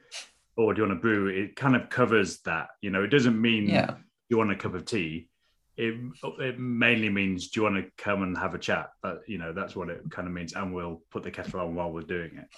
or 0.56 0.72
do 0.72 0.82
you 0.82 0.88
want 0.88 0.98
a 0.98 1.00
brew? 1.00 1.28
It 1.28 1.56
kind 1.56 1.74
of 1.74 1.88
covers 1.88 2.38
that. 2.40 2.68
You 2.80 2.90
know, 2.90 3.02
it 3.02 3.08
doesn't 3.08 3.40
mean 3.40 3.68
Yeah, 3.68 3.94
you 4.28 4.38
want 4.38 4.52
a 4.52 4.56
cup 4.56 4.74
of 4.74 4.84
tea. 4.84 5.28
It, 5.76 5.94
it 6.40 6.58
mainly 6.58 7.08
means 7.08 7.48
do 7.48 7.60
you 7.60 7.64
want 7.64 7.76
to 7.76 7.90
come 8.02 8.22
and 8.22 8.36
have 8.36 8.54
a 8.54 8.58
chat? 8.58 8.90
But 9.02 9.22
you 9.26 9.38
know 9.38 9.52
that's 9.52 9.76
what 9.76 9.88
it 9.90 10.02
kind 10.10 10.28
of 10.28 10.34
means, 10.34 10.54
and 10.54 10.74
we'll 10.74 11.02
put 11.10 11.22
the 11.22 11.30
kettle 11.30 11.60
on 11.60 11.74
while 11.74 11.90
we're 11.90 12.02
doing 12.02 12.36
it. 12.36 12.48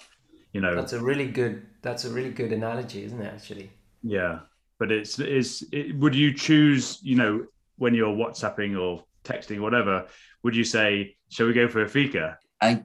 You 0.53 0.61
know, 0.61 0.75
That's 0.75 0.93
a 0.93 0.99
really 0.99 1.27
good. 1.27 1.65
That's 1.81 2.05
a 2.05 2.09
really 2.09 2.31
good 2.31 2.51
analogy, 2.51 3.03
isn't 3.05 3.21
it? 3.21 3.33
Actually. 3.33 3.71
yeah. 4.03 4.39
But 4.81 4.91
it's 4.91 5.19
it's 5.19 5.63
it, 5.71 5.95
would 5.99 6.15
you 6.15 6.33
choose? 6.33 6.97
You 7.03 7.15
know, 7.15 7.45
when 7.77 7.93
you're 7.93 8.15
WhatsApping 8.15 8.81
or 8.81 9.03
texting, 9.23 9.57
or 9.59 9.61
whatever, 9.61 10.07
would 10.41 10.55
you 10.55 10.63
say, 10.63 11.15
"Shall 11.29 11.45
we 11.45 11.53
go 11.53 11.67
for 11.67 11.83
a 11.83 11.87
fika?" 11.87 12.39
I 12.61 12.81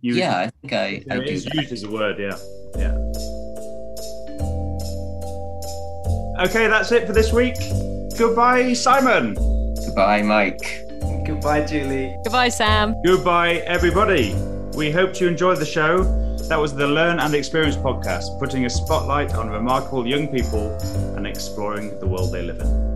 You, 0.00 0.14
yeah, 0.14 0.38
I 0.38 0.50
think 0.62 0.72
I 0.72 1.02
I 1.10 1.18
it 1.18 1.26
do. 1.26 1.32
is 1.34 1.44
used 1.52 1.72
as 1.72 1.82
a 1.82 1.90
word. 1.90 2.18
Yeah, 2.18 2.38
yeah. 2.78 2.96
Okay, 6.46 6.68
that's 6.68 6.90
it 6.90 7.06
for 7.06 7.12
this 7.12 7.34
week. 7.34 7.56
Goodbye, 8.16 8.72
Simon. 8.72 9.34
Goodbye, 9.84 10.22
Mike. 10.22 10.64
Goodbye, 11.26 11.66
Julie. 11.66 12.16
Goodbye, 12.24 12.48
Sam. 12.48 12.94
Goodbye, 13.04 13.56
everybody. 13.66 14.34
We 14.74 14.90
hope 14.90 15.20
you 15.20 15.28
enjoyed 15.28 15.58
the 15.58 15.66
show. 15.66 16.25
That 16.48 16.60
was 16.60 16.72
the 16.72 16.86
Learn 16.86 17.18
and 17.18 17.34
Experience 17.34 17.74
podcast, 17.74 18.38
putting 18.38 18.66
a 18.66 18.70
spotlight 18.70 19.34
on 19.34 19.50
remarkable 19.50 20.06
young 20.06 20.28
people 20.28 20.70
and 21.16 21.26
exploring 21.26 21.98
the 21.98 22.06
world 22.06 22.30
they 22.30 22.42
live 22.42 22.60
in. 22.60 22.95